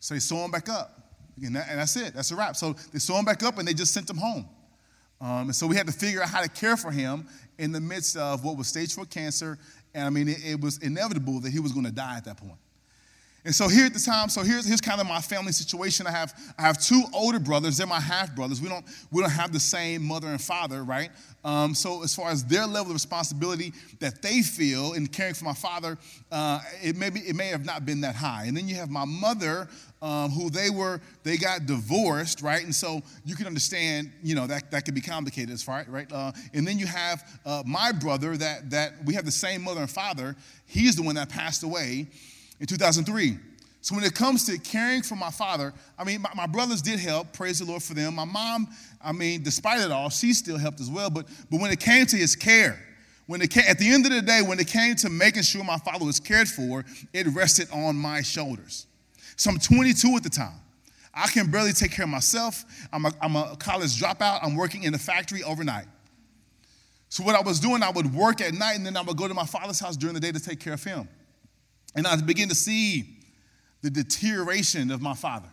So 0.00 0.14
they 0.14 0.20
sew 0.20 0.38
him 0.38 0.50
back 0.50 0.68
up. 0.68 0.98
And, 1.40 1.54
that, 1.54 1.68
and 1.70 1.78
that's 1.78 1.94
it. 1.94 2.14
That's 2.14 2.32
a 2.32 2.36
wrap. 2.36 2.56
So 2.56 2.72
they 2.92 2.98
sew 2.98 3.14
him 3.16 3.24
back 3.24 3.44
up 3.44 3.58
and 3.58 3.68
they 3.68 3.74
just 3.74 3.94
sent 3.94 4.10
him 4.10 4.16
home. 4.16 4.48
Um, 5.20 5.46
and 5.46 5.54
so 5.54 5.66
we 5.66 5.76
had 5.76 5.86
to 5.86 5.92
figure 5.92 6.22
out 6.22 6.28
how 6.28 6.42
to 6.42 6.48
care 6.48 6.76
for 6.76 6.90
him 6.90 7.26
in 7.58 7.72
the 7.72 7.80
midst 7.80 8.16
of 8.16 8.44
what 8.44 8.56
was 8.56 8.68
stage 8.68 8.94
four 8.94 9.04
cancer 9.04 9.58
and 9.94 10.04
I 10.04 10.10
mean, 10.10 10.28
it, 10.28 10.44
it 10.44 10.60
was 10.60 10.78
inevitable 10.78 11.40
that 11.40 11.50
he 11.50 11.58
was 11.58 11.72
going 11.72 11.86
to 11.86 11.92
die 11.92 12.16
at 12.16 12.24
that 12.24 12.36
point. 12.36 12.58
And 13.48 13.54
so 13.54 13.66
here 13.66 13.86
at 13.86 13.94
the 13.94 13.98
time, 13.98 14.28
so 14.28 14.42
here's, 14.42 14.66
here's 14.66 14.82
kind 14.82 15.00
of 15.00 15.06
my 15.06 15.22
family 15.22 15.52
situation. 15.52 16.06
I 16.06 16.10
have, 16.10 16.34
I 16.58 16.60
have 16.64 16.76
two 16.76 17.02
older 17.14 17.38
brothers. 17.38 17.78
They're 17.78 17.86
my 17.86 17.98
half 17.98 18.36
brothers. 18.36 18.60
We 18.60 18.68
don't, 18.68 18.84
we 19.10 19.22
don't 19.22 19.30
have 19.30 19.54
the 19.54 19.58
same 19.58 20.04
mother 20.04 20.28
and 20.28 20.38
father, 20.38 20.84
right? 20.84 21.08
Um, 21.42 21.74
so 21.74 22.02
as 22.02 22.14
far 22.14 22.28
as 22.28 22.44
their 22.44 22.66
level 22.66 22.88
of 22.88 22.92
responsibility 22.92 23.72
that 24.00 24.20
they 24.20 24.42
feel 24.42 24.92
in 24.92 25.06
caring 25.06 25.32
for 25.32 25.46
my 25.46 25.54
father, 25.54 25.96
uh, 26.30 26.60
it, 26.82 26.96
may 26.96 27.08
be, 27.08 27.20
it 27.20 27.36
may 27.36 27.46
have 27.46 27.64
not 27.64 27.86
been 27.86 28.02
that 28.02 28.14
high. 28.14 28.44
And 28.44 28.54
then 28.54 28.68
you 28.68 28.74
have 28.74 28.90
my 28.90 29.06
mother, 29.06 29.66
um, 30.02 30.30
who 30.30 30.50
they 30.50 30.68
were, 30.68 31.00
they 31.22 31.38
got 31.38 31.64
divorced, 31.64 32.42
right? 32.42 32.62
And 32.62 32.74
so 32.74 33.00
you 33.24 33.34
can 33.34 33.46
understand, 33.46 34.12
you 34.22 34.34
know, 34.34 34.46
that, 34.46 34.70
that 34.72 34.84
could 34.84 34.94
be 34.94 35.00
complicated 35.00 35.54
as 35.54 35.62
far, 35.62 35.86
right? 35.88 36.12
Uh, 36.12 36.32
and 36.52 36.68
then 36.68 36.78
you 36.78 36.86
have 36.86 37.40
uh, 37.46 37.62
my 37.64 37.92
brother 37.92 38.36
that, 38.36 38.68
that 38.68 38.92
we 39.06 39.14
have 39.14 39.24
the 39.24 39.30
same 39.30 39.62
mother 39.62 39.80
and 39.80 39.90
father. 39.90 40.36
He's 40.66 40.96
the 40.96 41.02
one 41.02 41.14
that 41.14 41.30
passed 41.30 41.62
away 41.62 42.08
in 42.60 42.66
2003. 42.66 43.38
So 43.80 43.94
when 43.94 44.04
it 44.04 44.14
comes 44.14 44.44
to 44.46 44.58
caring 44.58 45.02
for 45.02 45.14
my 45.14 45.30
father, 45.30 45.72
I 45.98 46.04
mean, 46.04 46.20
my, 46.20 46.30
my, 46.34 46.46
brothers 46.46 46.82
did 46.82 46.98
help. 46.98 47.32
Praise 47.32 47.60
the 47.60 47.64
Lord 47.64 47.82
for 47.82 47.94
them. 47.94 48.16
My 48.16 48.24
mom, 48.24 48.68
I 49.02 49.12
mean, 49.12 49.42
despite 49.42 49.80
it 49.80 49.92
all, 49.92 50.10
she 50.10 50.32
still 50.32 50.58
helped 50.58 50.80
as 50.80 50.90
well. 50.90 51.10
But 51.10 51.26
but 51.50 51.60
when 51.60 51.70
it 51.70 51.80
came 51.80 52.04
to 52.06 52.16
his 52.16 52.34
care, 52.34 52.78
when 53.26 53.40
it 53.40 53.50
came, 53.50 53.64
at 53.68 53.78
the 53.78 53.88
end 53.88 54.04
of 54.06 54.12
the 54.12 54.22
day, 54.22 54.42
when 54.42 54.58
it 54.58 54.66
came 54.66 54.96
to 54.96 55.08
making 55.08 55.42
sure 55.42 55.62
my 55.62 55.78
father 55.78 56.04
was 56.04 56.18
cared 56.18 56.48
for, 56.48 56.84
it 57.12 57.26
rested 57.28 57.68
on 57.72 57.94
my 57.94 58.20
shoulders. 58.22 58.86
So 59.36 59.50
I'm 59.50 59.58
22 59.58 60.16
at 60.16 60.22
the 60.22 60.30
time. 60.30 60.60
I 61.14 61.28
can 61.28 61.50
barely 61.50 61.72
take 61.72 61.92
care 61.92 62.04
of 62.04 62.10
myself. 62.10 62.64
I'm 62.92 63.04
a, 63.04 63.12
I'm 63.20 63.36
a 63.36 63.56
college 63.56 64.00
dropout. 64.00 64.40
I'm 64.42 64.56
working 64.56 64.84
in 64.84 64.94
a 64.94 64.98
factory 64.98 65.42
overnight. 65.42 65.86
So 67.08 67.22
what 67.22 67.34
I 67.34 67.40
was 67.40 67.58
doing, 67.60 67.82
I 67.82 67.90
would 67.90 68.12
work 68.14 68.40
at 68.40 68.52
night 68.54 68.76
and 68.76 68.84
then 68.84 68.96
I 68.96 69.02
would 69.02 69.16
go 69.16 69.28
to 69.28 69.34
my 69.34 69.46
father's 69.46 69.80
house 69.80 69.96
during 69.96 70.14
the 70.14 70.20
day 70.20 70.32
to 70.32 70.40
take 70.40 70.60
care 70.60 70.74
of 70.74 70.84
him. 70.84 71.08
And 71.98 72.06
I 72.06 72.14
begin 72.14 72.48
to 72.48 72.54
see 72.54 73.06
the 73.82 73.90
deterioration 73.90 74.92
of 74.92 75.02
my 75.02 75.14
father. 75.14 75.48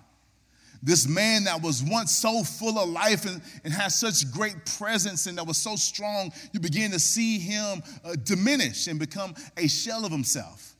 this 0.83 1.07
man 1.07 1.45
that 1.45 1.59
was 1.59 1.81
once 1.81 2.15
so 2.15 2.43
full 2.43 2.77
of 2.77 2.87
life 2.87 3.25
and, 3.25 3.41
and 3.63 3.73
had 3.73 3.87
such 3.87 4.31
great 4.31 4.53
presence 4.77 5.25
and 5.25 5.39
that 5.39 5.47
was 5.47 5.57
so 5.57 5.75
strong, 5.75 6.31
you 6.51 6.59
begin 6.59 6.91
to 6.91 6.99
see 6.99 7.39
him 7.39 7.81
uh, 8.03 8.13
diminish 8.23 8.85
and 8.85 8.99
become 8.99 9.33
a 9.57 9.67
shell 9.67 10.05
of 10.05 10.11
himself. 10.11 10.75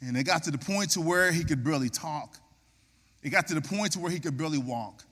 And 0.00 0.16
it 0.16 0.24
got 0.24 0.44
to 0.44 0.50
the 0.50 0.56
point 0.56 0.92
to 0.92 1.02
where 1.02 1.30
he 1.32 1.44
could 1.44 1.62
barely 1.62 1.90
talk. 1.90 2.38
It 3.22 3.28
got 3.28 3.46
to 3.48 3.54
the 3.54 3.60
point 3.60 3.92
to 3.92 3.98
where 3.98 4.10
he 4.10 4.18
could 4.18 4.38
barely 4.38 4.56
walk. 4.56 5.04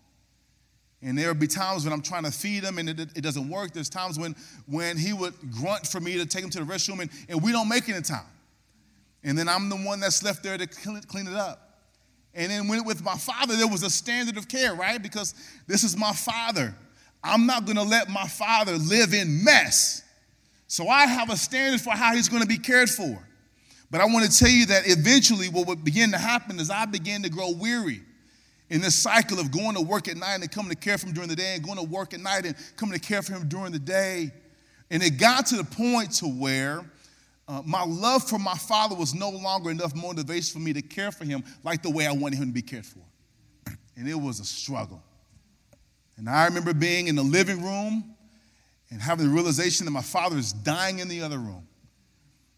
And 1.02 1.18
there 1.18 1.28
would 1.28 1.38
be 1.40 1.49
times 1.49 1.85
when 1.85 1.92
I'm 1.92 2.00
trying 2.00 2.25
to 2.25 2.30
feed 2.30 2.64
him 2.64 2.78
and 2.78 2.88
it, 2.88 3.00
it, 3.14 3.21
doesn't 3.21 3.50
work. 3.50 3.75
There's 3.75 3.90
times 3.90 4.18
when, 4.18 4.37
when 4.64 4.97
he 4.97 5.12
would 5.12 5.35
grunt 5.52 5.87
for 5.87 6.00
me 6.00 6.14
to 6.16 6.25
take 6.25 6.42
him 6.42 6.49
to 6.50 6.61
the 6.61 6.64
restroom 6.64 7.00
and, 7.00 7.11
and 7.28 7.42
we 7.42 7.52
don't 7.52 7.68
make 7.68 7.90
it 7.90 7.95
in 7.95 8.02
time. 8.02 8.25
And 9.26 9.37
then 9.37 9.49
I'm 9.49 9.68
the 9.68 9.76
one 9.76 9.99
that's 10.00 10.23
left 10.23 10.42
there 10.45 10.56
to 10.56 10.66
clean 10.66 11.26
it 11.26 11.35
up. 11.35 11.83
And 12.33 12.50
then 12.50 12.68
with 12.85 13.04
my 13.04 13.16
father, 13.16 13.56
there 13.56 13.66
was 13.66 13.83
a 13.83 13.90
standard 13.90 14.37
of 14.37 14.47
care, 14.47 14.75
right? 14.75 15.02
Because 15.02 15.35
this 15.66 15.83
is 15.83 15.97
my 15.97 16.12
father. 16.12 16.75
I'm 17.25 17.45
not 17.45 17.66
gonna 17.66 17.83
let 17.83 18.09
my 18.09 18.28
father 18.28 18.76
live 18.76 19.12
in 19.12 19.42
mess. 19.42 20.02
So 20.68 20.88
I 20.88 21.06
have 21.06 21.28
a 21.28 21.37
standard 21.37 21.80
for 21.80 21.90
how 21.90 22.14
he's 22.14 22.28
gonna 22.28 22.47
be 22.47 22.59
cared 22.59 22.88
for. 22.88 23.18
But 23.90 24.00
I 24.00 24.04
wanna 24.04 24.28
tell 24.28 24.49
you 24.49 24.66
that 24.66 24.87
eventually 24.87 25.49
what 25.49 25.66
would 25.66 25.85
begin 25.85 26.12
to 26.12 26.18
happen 26.18 26.61
is 26.61 26.71
I 26.71 26.85
began 26.85 27.23
to 27.25 27.28
grow 27.28 27.50
weary 27.50 28.02
in 28.71 28.80
this 28.80 28.95
cycle 28.95 29.40
of 29.40 29.50
going 29.50 29.75
to 29.75 29.80
work 29.80 30.09
at 30.09 30.16
night 30.16 30.40
and 30.40 30.50
coming 30.50 30.71
to 30.71 30.76
care 30.76 30.99
for 30.99 31.06
him 31.06 31.14
during 31.14 31.28
the 31.28 31.37
day 31.37 31.54
and 31.54 31.64
going 31.64 31.78
to 31.78 31.85
work 31.85 32.14
at 32.14 32.21
night 32.21 32.45
and 32.45 32.56
coming 32.76 32.99
to 32.99 33.04
care 33.04 33.23
for 33.23 33.33
him 33.33 33.49
during 33.49 33.73
the 33.73 33.78
day. 33.78 34.33
And 34.90 35.02
it 35.02 35.18
got 35.18 35.47
to 35.47 35.56
the 35.56 35.64
point 35.64 36.12
to 36.14 36.26
where 36.26 36.85
uh, 37.49 37.62
my 37.65 37.85
love 37.85 38.29
for 38.29 38.38
my 38.38 38.57
father 38.57 38.97
was 38.97 39.15
no 39.15 39.31
longer 39.31 39.71
enough 39.71 39.95
motivation 39.95 40.53
for 40.53 40.65
me 40.65 40.73
to 40.73 40.83
care 40.83 41.12
for 41.12 41.25
him 41.25 41.45
like 41.62 41.83
the 41.83 41.91
way 41.91 42.07
I 42.07 42.12
wanted 42.12 42.38
him 42.38 42.49
to 42.49 42.53
be 42.53 42.62
cared 42.62 42.87
for. 42.87 43.00
And 43.99 44.07
it 44.07 44.15
was 44.15 44.41
a 44.41 44.45
struggle. 44.45 45.03
And 46.19 46.29
I 46.29 46.45
remember 46.45 46.75
being 46.75 47.09
in 47.09 47.15
the 47.15 47.23
living 47.23 47.62
room 47.62 48.15
and 48.91 49.00
having 49.00 49.26
the 49.26 49.33
realization 49.33 49.87
that 49.87 49.91
my 49.91 50.03
father 50.03 50.37
is 50.37 50.53
dying 50.53 50.99
in 50.99 51.09
the 51.09 51.23
other 51.23 51.38
room. 51.38 51.67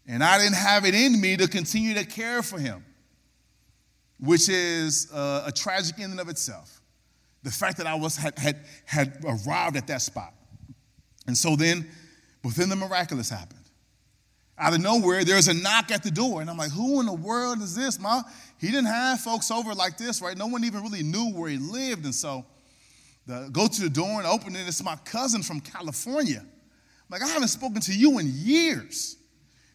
And 0.05 0.23
I 0.23 0.37
didn't 0.37 0.55
have 0.55 0.85
it 0.85 0.95
in 0.95 1.21
me 1.21 1.37
to 1.37 1.47
continue 1.47 1.93
to 1.93 2.05
care 2.05 2.41
for 2.41 2.59
him, 2.59 2.83
which 4.19 4.49
is 4.49 5.09
uh, 5.13 5.43
a 5.45 5.51
tragic 5.51 5.99
in 5.99 6.11
and 6.11 6.19
of 6.19 6.29
itself. 6.29 6.81
The 7.43 7.51
fact 7.51 7.77
that 7.77 7.87
I 7.87 7.95
was, 7.95 8.17
had, 8.17 8.37
had, 8.37 8.65
had 8.85 9.23
arrived 9.23 9.77
at 9.77 9.87
that 9.87 10.01
spot. 10.01 10.33
And 11.25 11.37
so 11.37 11.55
then, 11.55 11.89
within 12.43 12.67
the 12.69 12.75
miraculous 12.75 13.29
happened 13.29 13.58
out 14.59 14.73
of 14.73 14.81
nowhere, 14.81 15.23
there's 15.23 15.47
a 15.47 15.53
knock 15.53 15.91
at 15.91 16.03
the 16.03 16.11
door. 16.11 16.41
And 16.41 16.49
I'm 16.49 16.57
like, 16.57 16.71
who 16.71 16.99
in 16.99 17.05
the 17.05 17.13
world 17.13 17.61
is 17.61 17.75
this, 17.75 17.99
Ma? 17.99 18.21
He 18.59 18.67
didn't 18.67 18.87
have 18.87 19.21
folks 19.21 19.49
over 19.51 19.73
like 19.73 19.97
this, 19.97 20.21
right? 20.21 20.37
No 20.37 20.47
one 20.47 20.63
even 20.63 20.83
really 20.83 21.03
knew 21.03 21.31
where 21.31 21.49
he 21.49 21.57
lived. 21.57 22.05
And 22.05 22.13
so 22.13 22.45
the, 23.25 23.49
go 23.51 23.67
to 23.67 23.81
the 23.81 23.89
door 23.89 24.19
and 24.19 24.27
open 24.27 24.55
it. 24.55 24.67
It's 24.67 24.83
my 24.83 24.97
cousin 25.05 25.43
from 25.43 25.61
California. 25.61 26.41
I'm 26.41 27.09
like, 27.09 27.23
I 27.23 27.27
haven't 27.27 27.47
spoken 27.47 27.81
to 27.81 27.93
you 27.93 28.19
in 28.19 28.27
years. 28.27 29.15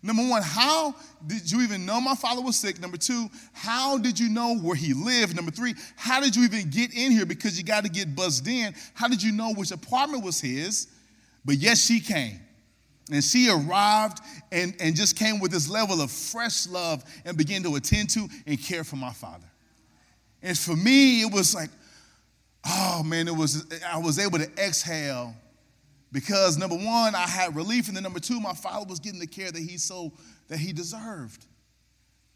Number 0.02 0.28
one, 0.28 0.42
how 0.42 0.94
did 1.26 1.50
you 1.50 1.62
even 1.62 1.86
know 1.86 1.98
my 1.98 2.14
father 2.14 2.42
was 2.42 2.56
sick? 2.56 2.78
Number 2.78 2.98
two, 2.98 3.30
how 3.54 3.96
did 3.96 4.20
you 4.20 4.28
know 4.28 4.58
where 4.58 4.76
he 4.76 4.92
lived? 4.92 5.34
Number 5.34 5.50
three, 5.50 5.74
how 5.96 6.20
did 6.20 6.36
you 6.36 6.44
even 6.44 6.68
get 6.68 6.92
in 6.92 7.10
here? 7.10 7.24
Because 7.24 7.56
you 7.56 7.64
got 7.64 7.84
to 7.84 7.90
get 7.90 8.14
buzzed 8.14 8.46
in. 8.46 8.74
How 8.92 9.08
did 9.08 9.22
you 9.22 9.32
know 9.32 9.54
which 9.54 9.70
apartment 9.70 10.22
was 10.22 10.42
his? 10.42 10.88
But 11.42 11.56
yes, 11.56 11.82
she 11.82 12.00
came. 12.00 12.38
And 13.11 13.23
she 13.23 13.50
arrived 13.50 14.20
and, 14.50 14.75
and 14.80 14.96
just 14.96 15.16
came 15.16 15.38
with 15.38 15.50
this 15.50 15.68
level 15.68 16.00
of 16.00 16.11
fresh 16.11 16.66
love 16.66 17.04
and 17.25 17.37
began 17.37 17.62
to 17.64 17.75
attend 17.76 18.11
to 18.11 18.28
and 18.46 18.61
care 18.61 18.82
for 18.84 18.96
my 18.96 19.12
father. 19.12 19.46
And 20.42 20.58
for 20.58 20.75
me, 20.75 21.23
it 21.23 21.32
was 21.32 21.54
like, 21.54 21.70
oh 22.66 23.02
man, 23.04 23.28
it 23.28 23.37
was 23.37 23.66
I 23.87 23.99
was 23.99 24.18
able 24.18 24.38
to 24.38 24.50
exhale 24.58 25.34
because 26.12 26.56
number 26.56 26.76
one, 26.76 27.14
I 27.14 27.26
had 27.26 27.56
relief, 27.56 27.88
and 27.88 27.96
then 27.96 28.04
number 28.04 28.20
two, 28.20 28.40
my 28.40 28.54
father 28.54 28.87
was 28.88 29.00
getting 29.00 29.18
the 29.18 29.26
care 29.26 29.50
that 29.50 29.61
he 29.61 29.76
so 29.78 30.12
that 30.49 30.58
he 30.58 30.73
deserved. 30.73 31.44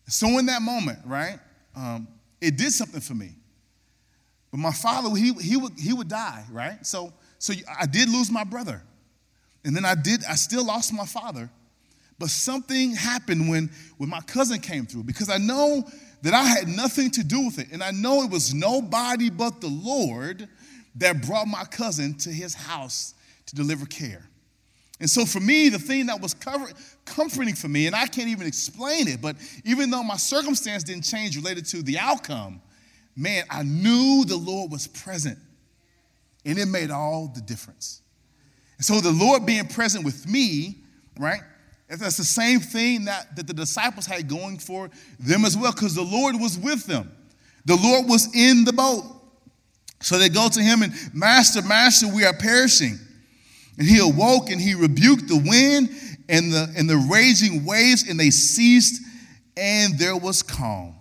So 0.09 0.27
in 0.39 0.47
that 0.47 0.63
moment, 0.63 0.99
right, 1.05 1.39
um, 1.77 2.09
it 2.41 2.57
did 2.57 2.73
something 2.73 3.01
for 3.01 3.15
me. 3.15 3.35
But 4.51 4.59
my 4.59 4.73
father, 4.73 5.15
he, 5.15 5.33
he, 5.35 5.57
would, 5.57 5.79
he 5.79 5.93
would 5.93 6.09
die, 6.09 6.45
right? 6.51 6.85
So, 6.85 7.13
so 7.39 7.53
I 7.79 7.87
did 7.87 8.09
lose 8.09 8.31
my 8.31 8.45
brother. 8.45 8.83
And 9.69 9.77
then 9.77 9.85
I 9.85 9.95
did, 9.95 10.25
I 10.25 10.35
still 10.37 10.65
lost 10.65 10.95
my 10.95 11.05
father. 11.05 11.51
But 12.19 12.31
something 12.31 12.95
happened 12.95 13.51
when, 13.51 13.69
when 13.99 14.09
my 14.09 14.23
cousin 14.23 14.61
came 14.61 14.87
through 14.87 15.03
because 15.03 15.29
I 15.29 15.37
know 15.37 15.87
that 16.23 16.33
I 16.33 16.45
had 16.45 16.69
nothing 16.69 17.11
to 17.11 17.23
do 17.23 17.45
with 17.45 17.59
it. 17.59 17.69
And 17.71 17.83
I 17.83 17.91
know 17.91 18.23
it 18.23 18.31
was 18.31 18.55
nobody 18.55 19.29
but 19.29 19.61
the 19.61 19.69
Lord 19.69 20.49
that 20.95 21.21
brought 21.27 21.49
my 21.49 21.65
cousin 21.65 22.15
to 22.15 22.31
his 22.31 22.55
house 22.55 23.13
to 23.45 23.55
deliver 23.55 23.85
care. 23.85 24.25
And 25.01 25.11
so 25.11 25.27
for 25.27 25.39
me, 25.39 25.69
the 25.69 25.79
thing 25.79 26.07
that 26.07 26.19
was 26.19 26.35
comforting 27.05 27.55
for 27.55 27.69
me, 27.69 27.87
and 27.87 27.95
I 27.95 28.07
can't 28.07 28.29
even 28.29 28.47
explain 28.47 29.07
it, 29.07 29.21
but 29.21 29.37
even 29.67 29.91
though 29.91 30.03
my 30.03 30.17
circumstance 30.17 30.83
didn't 30.83 31.05
change 31.05 31.37
related 31.37 31.67
to 31.67 31.83
the 31.83 31.99
outcome, 31.99 32.63
man, 33.15 33.45
I 33.51 33.65
knew 33.65 34.25
the 34.25 34.39
Lord 34.39 34.73
was 34.73 34.87
present. 34.87 35.39
And 36.47 36.59
it 36.59 36.67
made 36.67 36.91
all 36.91 37.31
the 37.35 37.43
difference. 37.43 38.01
And 38.79 38.87
so 38.87 39.01
the 39.01 39.13
Lord 39.13 39.45
being 39.45 39.67
present 39.67 40.05
with 40.05 40.29
me, 40.29 40.79
right? 41.19 41.41
That's 41.89 42.17
the 42.17 42.25
same 42.25 42.61
thing 42.61 43.07
that, 43.07 43.35
that 43.37 43.47
the 43.47 43.55
disciples 43.55 44.07
had 44.07 44.29
going 44.29 44.59
for 44.59 44.91
them 45.19 45.45
as 45.45 45.57
well, 45.57 45.73
because 45.73 45.95
the 45.95 46.03
Lord 46.03 46.37
was 46.41 46.59
with 46.59 46.87
them. 46.87 47.11
The 47.65 47.77
Lord 47.77 48.09
was 48.09 48.35
in 48.35 48.65
the 48.65 48.73
boat. 48.73 49.05
So 50.01 50.19
they 50.19 50.29
go 50.29 50.49
to 50.49 50.63
him 50.63 50.83
and, 50.83 50.93
Master, 51.13 51.61
Master, 51.63 52.07
we 52.09 52.25
are 52.25 52.33
perishing. 52.33 52.99
And 53.79 53.87
he 53.87 53.99
awoke 53.99 54.51
and 54.51 54.61
he 54.61 54.75
rebuked 54.75 55.29
the 55.29 55.43
wind 55.45 55.91
and 56.29 56.53
the, 56.53 56.73
and 56.77 56.89
the 56.89 56.97
raging 57.11 57.65
waves, 57.65 58.09
and 58.09 58.21
they 58.21 58.31
ceased, 58.31 59.03
and 59.57 59.99
there 59.99 60.17
was 60.17 60.43
calm. 60.43 60.95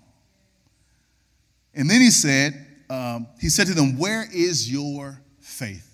And 1.73 1.89
then 1.89 2.01
he 2.01 2.11
said, 2.11 2.65
um, 2.89 3.27
he 3.39 3.49
said 3.49 3.67
to 3.67 3.73
them, 3.73 3.97
Where 3.97 4.25
is 4.33 4.71
your 4.71 5.21
faith? 5.39 5.86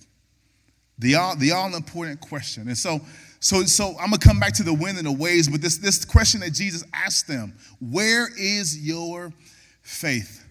The 0.99 1.15
all, 1.15 1.35
the 1.35 1.51
all 1.51 1.75
important 1.75 2.21
question. 2.21 2.67
And 2.67 2.77
so, 2.77 3.01
so, 3.39 3.63
so 3.63 3.89
I'm 3.99 4.09
gonna 4.09 4.19
come 4.19 4.39
back 4.39 4.53
to 4.53 4.63
the 4.63 4.73
wind 4.73 4.97
and 4.97 5.07
the 5.07 5.11
waves, 5.11 5.49
but 5.49 5.61
this, 5.61 5.77
this 5.77 6.05
question 6.05 6.41
that 6.41 6.53
Jesus 6.53 6.83
asked 6.93 7.27
them, 7.27 7.53
where 7.79 8.29
is 8.37 8.77
your 8.77 9.33
faith? 9.81 10.43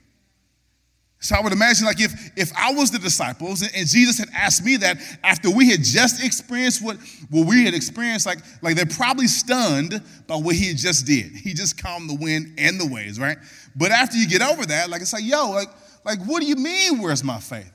So 1.22 1.37
I 1.37 1.40
would 1.40 1.52
imagine, 1.52 1.87
like, 1.87 2.00
if, 2.00 2.32
if 2.37 2.52
I 2.56 2.72
was 2.75 2.90
the 2.90 2.99
disciples 2.99 3.62
and, 3.62 3.70
and, 3.76 3.87
Jesus 3.87 4.18
had 4.18 4.28
asked 4.34 4.64
me 4.64 4.76
that 4.78 4.99
after 5.22 5.49
we 5.50 5.70
had 5.70 5.84
just 5.84 6.22
experienced 6.22 6.84
what, 6.84 6.96
what 7.30 7.46
we 7.46 7.64
had 7.64 7.75
experienced, 7.75 8.26
like, 8.26 8.40
like 8.61 8.75
they're 8.75 8.87
probably 8.87 9.28
stunned 9.28 10.02
by 10.26 10.34
what 10.34 10.56
he 10.56 10.75
just 10.75 11.06
did. 11.06 11.30
He 11.30 11.54
just 11.54 11.80
calmed 11.80 12.11
the 12.11 12.16
wind 12.16 12.54
and 12.58 12.78
the 12.78 12.88
waves, 12.88 13.20
right? 13.20 13.38
But 13.76 13.92
after 13.92 14.16
you 14.16 14.26
get 14.26 14.42
over 14.42 14.66
that, 14.66 14.90
like, 14.90 15.00
it's 15.00 15.12
like, 15.12 15.25
yo, 15.25 15.52
like, 15.52 15.68
like 16.04 16.18
what 16.25 16.42
do 16.42 16.49
you 16.49 16.56
mean, 16.56 17.00
where's 17.00 17.22
my 17.22 17.38
faith? 17.38 17.72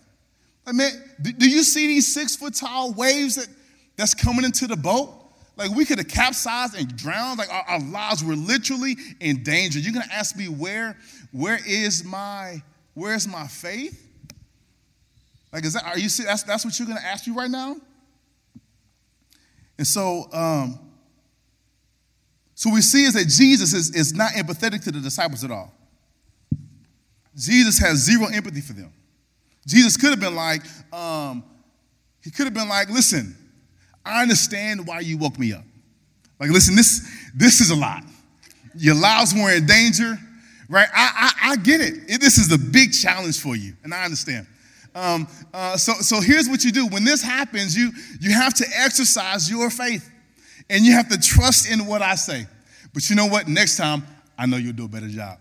I 0.67 0.73
mean, 0.73 0.91
do 1.21 1.49
you 1.49 1.63
see 1.63 1.87
these 1.87 2.13
six 2.13 2.35
foot 2.35 2.53
tall 2.53 2.91
waves 2.91 3.35
that, 3.35 3.47
that's 3.95 4.13
coming 4.13 4.43
into 4.43 4.67
the 4.67 4.75
boat? 4.75 5.13
Like 5.55 5.71
we 5.71 5.85
could 5.85 5.97
have 5.97 6.09
capsized 6.09 6.75
and 6.75 6.93
drowned. 6.95 7.39
Like 7.39 7.51
our, 7.51 7.63
our 7.67 7.79
lives 7.79 8.23
were 8.23 8.35
literally 8.35 8.97
in 9.21 9.43
danger. 9.43 9.79
You're 9.79 9.93
gonna 9.93 10.05
ask 10.11 10.35
me 10.35 10.49
where, 10.49 10.97
where 11.31 11.57
is 11.65 12.03
my, 12.03 12.61
where's 12.93 13.27
my 13.27 13.47
faith? 13.47 14.03
Like, 15.53 15.63
is 15.63 15.73
that 15.73 15.85
are 15.85 15.97
you 15.97 16.09
that's 16.09 16.43
that's 16.43 16.65
what 16.65 16.77
you're 16.77 16.87
gonna 16.87 16.99
ask 16.99 17.25
me 17.25 17.33
right 17.33 17.49
now? 17.49 17.77
And 19.77 19.87
so, 19.87 20.27
um, 20.33 20.77
so 22.55 22.73
we 22.73 22.81
see 22.81 23.05
is 23.05 23.13
that 23.13 23.27
Jesus 23.27 23.73
is, 23.73 23.95
is 23.95 24.13
not 24.13 24.31
empathetic 24.31 24.83
to 24.83 24.91
the 24.91 24.99
disciples 24.99 25.43
at 25.43 25.51
all. 25.51 25.71
Jesus 27.35 27.77
has 27.79 27.97
zero 28.03 28.27
empathy 28.27 28.61
for 28.61 28.73
them. 28.73 28.91
Jesus 29.67 29.97
could 29.97 30.11
have 30.11 30.19
been 30.19 30.35
like, 30.35 30.63
um, 30.93 31.43
he 32.23 32.31
could 32.31 32.45
have 32.45 32.53
been 32.53 32.69
like, 32.69 32.89
listen, 32.89 33.35
I 34.05 34.21
understand 34.21 34.87
why 34.87 35.01
you 35.01 35.17
woke 35.17 35.37
me 35.37 35.53
up. 35.53 35.65
Like, 36.39 36.49
listen, 36.49 36.75
this, 36.75 37.07
this 37.35 37.59
is 37.59 37.69
a 37.69 37.75
lot. 37.75 38.03
Your 38.75 38.95
lives 38.95 39.33
were 39.33 39.51
in 39.53 39.65
danger, 39.65 40.17
right? 40.69 40.87
I, 40.93 41.33
I, 41.43 41.51
I 41.51 41.55
get 41.57 41.81
it. 41.81 41.95
it. 42.07 42.21
This 42.21 42.37
is 42.37 42.51
a 42.51 42.57
big 42.57 42.93
challenge 42.93 43.41
for 43.41 43.55
you, 43.55 43.73
and 43.83 43.93
I 43.93 44.05
understand. 44.05 44.47
Um, 44.95 45.27
uh, 45.53 45.75
so, 45.75 45.93
so 45.93 46.21
here's 46.21 46.47
what 46.47 46.63
you 46.63 46.71
do. 46.71 46.87
When 46.87 47.03
this 47.03 47.21
happens, 47.21 47.75
you, 47.75 47.91
you 48.21 48.31
have 48.31 48.53
to 48.55 48.65
exercise 48.77 49.49
your 49.49 49.69
faith, 49.69 50.09
and 50.69 50.85
you 50.85 50.93
have 50.93 51.09
to 51.09 51.19
trust 51.19 51.69
in 51.69 51.85
what 51.85 52.01
I 52.01 52.15
say. 52.15 52.47
But 52.93 53.09
you 53.09 53.15
know 53.15 53.27
what? 53.27 53.47
Next 53.47 53.75
time, 53.75 54.03
I 54.37 54.45
know 54.45 54.57
you'll 54.57 54.73
do 54.73 54.85
a 54.85 54.89
better 54.89 55.09
job. 55.09 55.39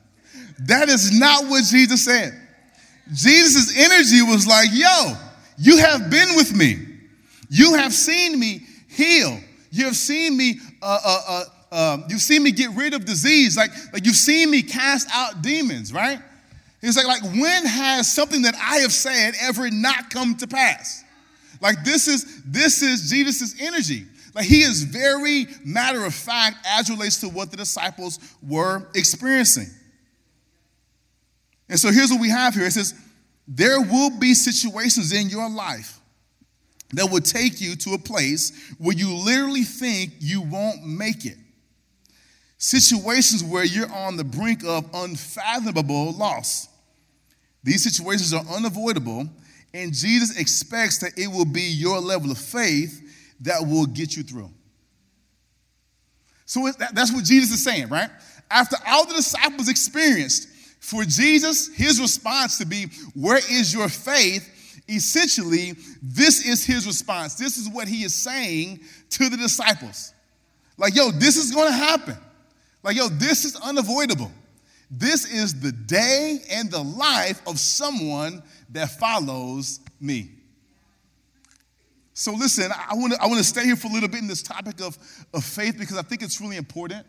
That 0.61 0.89
is 0.89 1.17
not 1.17 1.45
what 1.45 1.65
Jesus 1.65 2.05
said. 2.05 2.46
Jesus' 3.13 3.77
energy 3.77 4.23
was 4.23 4.47
like, 4.47 4.69
yo, 4.73 5.15
you 5.59 5.79
have 5.79 6.11
been 6.11 6.35
with 6.35 6.55
me. 6.55 6.79
You 7.49 7.75
have 7.75 7.93
seen 7.93 8.39
me 8.39 8.63
heal. 8.89 9.39
You 9.71 9.85
have 9.85 9.97
seen 9.97 10.37
me, 10.37 10.59
uh, 10.83 10.99
uh, 11.05 11.21
uh, 11.29 11.45
uh, 11.73 11.99
you've 12.09 12.21
seen 12.21 12.43
me 12.43 12.53
get 12.53 12.71
rid 12.71 12.95
of 12.95 13.05
disease. 13.05 13.57
Like, 13.57 13.71
like 13.93 14.05
you've 14.05 14.17
seen 14.17 14.51
me 14.51 14.63
cast 14.63 15.09
out 15.13 15.43
demons, 15.43 15.93
right? 15.93 16.19
It's 16.83 16.97
like, 16.97 17.07
like 17.07 17.23
when 17.23 17.67
has 17.67 18.13
something 18.13 18.43
that 18.43 18.55
I 18.55 18.79
have 18.79 18.93
said 18.93 19.35
ever 19.41 19.71
not 19.71 20.11
come 20.11 20.37
to 20.37 20.47
pass? 20.47 21.05
Like 21.61 21.85
this 21.85 22.07
is 22.07 22.43
this 22.45 22.83
is 22.83 23.11
Jesus' 23.11 23.55
energy. 23.61 24.05
Like 24.35 24.45
he 24.45 24.61
is 24.61 24.83
very 24.83 25.47
matter 25.65 26.05
of 26.05 26.15
fact 26.15 26.59
as 26.67 26.91
relates 26.91 27.21
to 27.21 27.29
what 27.29 27.51
the 27.51 27.57
disciples 27.57 28.19
were 28.47 28.87
experiencing. 28.95 29.69
And 31.69 31.79
so 31.79 31.91
here's 31.91 32.11
what 32.11 32.21
we 32.21 32.31
have 32.31 32.55
here. 32.55 32.67
It 32.67 32.73
says, 32.73 32.95
there 33.49 33.81
will 33.81 34.11
be 34.19 34.35
situations 34.35 35.13
in 35.13 35.29
your 35.29 35.49
life 35.49 36.01
that 36.93 37.11
will 37.11 37.21
take 37.21 37.61
you 37.61 37.75
to 37.77 37.95
a 37.95 37.99
place 37.99 38.75
where 38.79 38.97
you 38.97 39.13
literally 39.15 39.65
think 39.65 40.13
you 40.21 40.43
won't 40.43 40.85
make 40.85 41.25
it. 41.25 41.37
Situations 42.59 43.45
where 43.45 43.65
you're 43.65 43.93
on 43.93 44.17
the 44.17 44.25
brink 44.25 44.65
of 44.65 44.89
unfathomable 44.95 46.13
loss. 46.13 46.69
These 47.63 47.83
situations 47.83 48.33
are 48.33 48.45
unavoidable, 48.55 49.29
and 49.75 49.93
Jesus 49.93 50.39
expects 50.39 50.99
that 50.99 51.19
it 51.19 51.27
will 51.27 51.45
be 51.45 51.63
your 51.63 51.99
level 52.01 52.31
of 52.31 52.39
faith 52.39 53.03
that 53.41 53.61
will 53.67 53.87
get 53.87 54.17
you 54.17 54.23
through. 54.23 54.51
So 56.47 56.71
that's 56.93 57.13
what 57.13 57.25
Jesus 57.25 57.51
is 57.51 57.65
saying, 57.65 57.89
right? 57.89 58.09
After 58.51 58.77
all 58.87 59.05
the 59.05 59.15
disciples 59.15 59.69
experienced, 59.69 60.49
for 60.87 61.05
Jesus, 61.05 61.67
his 61.75 62.01
response 62.01 62.59
to 62.59 62.65
be, 62.65 62.87
Where 63.15 63.39
is 63.39 63.75
your 63.75 63.89
faith? 63.89 64.53
Essentially, 64.89 65.73
this 66.01 66.47
is 66.47 66.65
his 66.65 66.87
response. 66.87 67.35
This 67.35 67.57
is 67.57 67.69
what 67.69 67.89
he 67.89 68.05
is 68.05 68.15
saying 68.15 68.79
to 69.11 69.29
the 69.29 69.37
disciples. 69.37 70.15
Like, 70.79 70.95
yo, 70.95 71.11
this 71.11 71.37
is 71.37 71.51
gonna 71.51 71.73
happen. 71.73 72.17
Like, 72.85 72.97
yo, 72.97 73.09
this 73.09 73.45
is 73.45 73.57
unavoidable. 73.57 74.31
This 74.89 75.25
is 75.25 75.59
the 75.59 75.73
day 75.73 76.39
and 76.53 76.71
the 76.71 76.85
life 76.85 77.43
of 77.49 77.59
someone 77.59 78.45
that 78.71 78.91
follows 78.91 79.81
me. 80.01 80.31
So, 82.15 82.33
listen, 82.33 82.71
I 82.71 82.95
wanna, 82.95 83.17
I 83.21 83.27
wanna 83.27 83.43
stay 83.43 83.65
here 83.65 83.75
for 83.75 83.89
a 83.89 83.93
little 83.93 84.09
bit 84.09 84.21
in 84.21 84.29
this 84.29 84.43
topic 84.43 84.81
of, 84.81 84.97
of 85.35 85.43
faith 85.43 85.77
because 85.81 85.99
I 85.99 86.03
think 86.03 86.23
it's 86.23 86.41
really 86.41 86.59
important. 86.59 87.05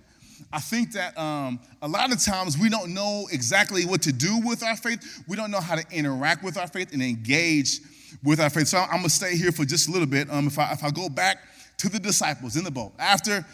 I 0.52 0.60
think 0.60 0.94
that 0.94 1.18
um, 1.18 1.60
a 1.82 1.88
lot 1.88 2.12
of 2.12 2.22
times 2.22 2.58
we 2.58 2.70
don't 2.70 2.94
know 2.94 3.28
exactly 3.32 3.86
what 3.86 4.02
to 4.04 4.14
do 4.14 4.40
with 4.40 4.64
our 4.64 4.78
faith. 4.78 5.24
We 5.28 5.36
don't 5.36 5.52
know 5.52 5.60
how 5.60 5.76
to 5.76 5.86
interact 5.92 6.44
with 6.44 6.58
our 6.58 6.68
faith 6.68 6.94
and 6.94 7.02
engage 7.02 7.80
with 8.24 8.40
our 8.40 8.50
faith. 8.50 8.68
So 8.68 8.78
I'm 8.78 8.98
gonna 8.98 9.10
stay 9.10 9.36
here 9.36 9.52
for 9.52 9.66
just 9.66 9.90
a 9.90 9.92
little 9.92 10.08
bit. 10.08 10.30
Um, 10.30 10.48
if 10.48 10.58
I 10.58 10.72
if 10.72 10.84
I 10.84 10.92
go 10.92 11.10
back 11.10 11.40
to 11.78 11.90
the 11.90 12.00
disciples 12.00 12.56
in 12.56 12.64
the 12.64 12.72
boat 12.72 12.94
after 12.98 13.46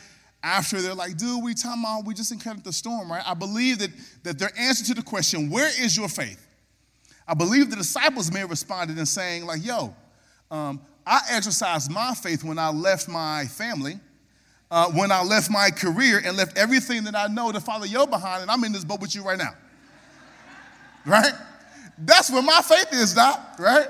after 0.43 0.81
they're 0.81 0.93
like, 0.93 1.17
dude, 1.17 1.43
we 1.43 1.53
talking 1.53 1.81
about 1.81 2.05
we 2.05 2.13
just 2.13 2.31
encountered 2.31 2.63
the 2.63 2.73
storm, 2.73 3.11
right? 3.11 3.23
I 3.25 3.33
believe 3.33 3.79
that 3.79 3.91
that 4.23 4.39
their 4.39 4.51
answer 4.57 4.85
to 4.85 4.93
the 4.93 5.03
question, 5.03 5.49
where 5.49 5.69
is 5.81 5.97
your 5.97 6.09
faith? 6.09 6.45
I 7.27 7.33
believe 7.33 7.69
the 7.69 7.77
disciples 7.77 8.31
may 8.31 8.39
have 8.39 8.49
responded 8.49 8.97
in 8.97 9.05
saying 9.05 9.45
like, 9.45 9.65
yo, 9.65 9.95
um, 10.51 10.81
I 11.05 11.21
exercised 11.31 11.91
my 11.91 12.13
faith 12.13 12.43
when 12.43 12.59
I 12.59 12.69
left 12.69 13.07
my 13.07 13.45
family 13.45 13.99
uh, 14.73 14.89
when 14.89 15.11
I 15.11 15.21
left 15.21 15.51
my 15.51 15.69
career 15.69 16.19
and 16.25 16.35
left 16.35 16.57
everything 16.57 17.03
that 17.03 17.15
I 17.15 17.27
know 17.27 17.51
to 17.51 17.59
follow 17.59 17.83
you 17.83 18.07
behind, 18.07 18.41
and 18.41 18.49
I'm 18.49 18.63
in 18.63 18.71
this 18.71 18.83
boat 18.83 19.01
with 19.01 19.13
you 19.13 19.23
right 19.23 19.37
now. 19.37 19.51
Right? 21.05 21.31
That's 21.99 22.31
where 22.31 22.41
my 22.41 22.59
faith 22.63 22.87
is, 22.91 23.13
Doc, 23.13 23.39
right? 23.59 23.85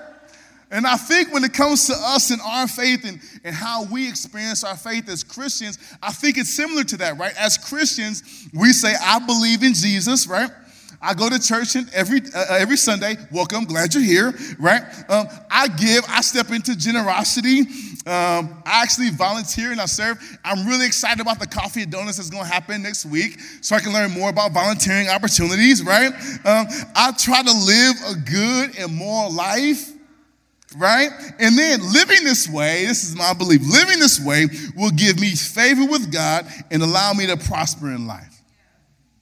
And 0.70 0.86
I 0.86 0.98
think 0.98 1.32
when 1.32 1.46
it 1.46 1.54
comes 1.54 1.88
to 1.88 1.94
us 1.94 2.32
and 2.32 2.42
our 2.42 2.68
faith 2.68 3.06
and, 3.06 3.22
and 3.46 3.56
how 3.56 3.86
we 3.86 4.10
experience 4.10 4.66
our 4.66 4.76
faith 4.76 5.08
as 5.08 5.24
Christians, 5.24 5.78
I 6.02 6.12
think 6.12 6.38
it's 6.38 6.54
similar 6.54 6.84
to 6.84 6.98
that, 6.98 7.18
right? 7.18 7.34
As 7.40 7.58
Christians, 7.58 8.50
we 8.54 8.74
say, 8.74 8.94
I 9.02 9.20
believe 9.20 9.64
in 9.64 9.74
Jesus, 9.74 10.28
right? 10.28 10.52
I 11.02 11.14
go 11.14 11.30
to 11.30 11.38
church 11.38 11.76
and 11.76 11.90
every 11.94 12.22
uh, 12.34 12.46
every 12.58 12.78
Sunday. 12.78 13.18
Welcome, 13.30 13.66
glad 13.66 13.94
you're 13.94 14.02
here. 14.02 14.34
Right? 14.58 14.82
Um, 15.10 15.28
I 15.52 15.68
give. 15.68 16.06
I 16.08 16.22
step 16.22 16.50
into 16.50 16.78
generosity. 16.78 17.64
Um, 18.06 18.62
I 18.66 18.82
actually 18.84 19.12
volunteer 19.12 19.72
and 19.72 19.80
I 19.80 19.86
serve. 19.86 20.18
I'm 20.44 20.68
really 20.68 20.86
excited 20.86 21.22
about 21.22 21.40
the 21.40 21.48
coffee 21.48 21.84
and 21.84 21.92
donuts 21.92 22.18
that's 22.18 22.30
going 22.30 22.44
to 22.44 22.50
happen 22.50 22.82
next 22.82 23.06
week, 23.06 23.40
so 23.62 23.76
I 23.76 23.80
can 23.80 23.94
learn 23.94 24.12
more 24.12 24.30
about 24.30 24.52
volunteering 24.52 25.08
opportunities. 25.08 25.84
Right? 25.84 26.12
Um, 26.46 26.68
I 26.96 27.14
try 27.18 27.44
to 27.44 27.54
live 27.54 27.96
a 28.08 28.16
good 28.30 28.78
and 28.78 28.96
moral 28.96 29.32
life 29.32 29.90
right? 30.76 31.10
And 31.38 31.56
then 31.56 31.82
living 31.94 32.24
this 32.24 32.50
way, 32.50 32.88
this 32.88 33.04
is 33.04 33.16
my 33.16 33.32
belief, 33.36 33.62
living 33.62 34.00
this 34.00 34.20
way 34.20 34.48
will 34.76 34.90
give 34.90 35.20
me 35.20 35.36
favor 35.36 35.86
with 35.86 36.12
God 36.12 36.48
and 36.72 36.82
allow 36.82 37.14
me 37.14 37.28
to 37.28 37.38
prosper 37.38 37.92
in 37.92 38.08
life. 38.08 38.42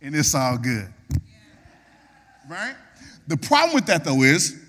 And 0.01 0.15
it's 0.15 0.33
all 0.33 0.57
good 0.57 0.87
right? 2.51 2.75
The 3.27 3.37
problem 3.37 3.73
with 3.73 3.85
that, 3.85 4.03
though, 4.03 4.23
is 4.23 4.59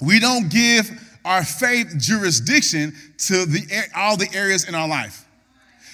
we 0.00 0.18
don't 0.18 0.50
give 0.50 0.90
our 1.24 1.44
faith 1.44 1.94
jurisdiction 1.98 2.92
to 3.18 3.46
the, 3.46 3.88
all 3.96 4.16
the 4.16 4.28
areas 4.34 4.68
in 4.68 4.74
our 4.74 4.88
life. 4.88 5.26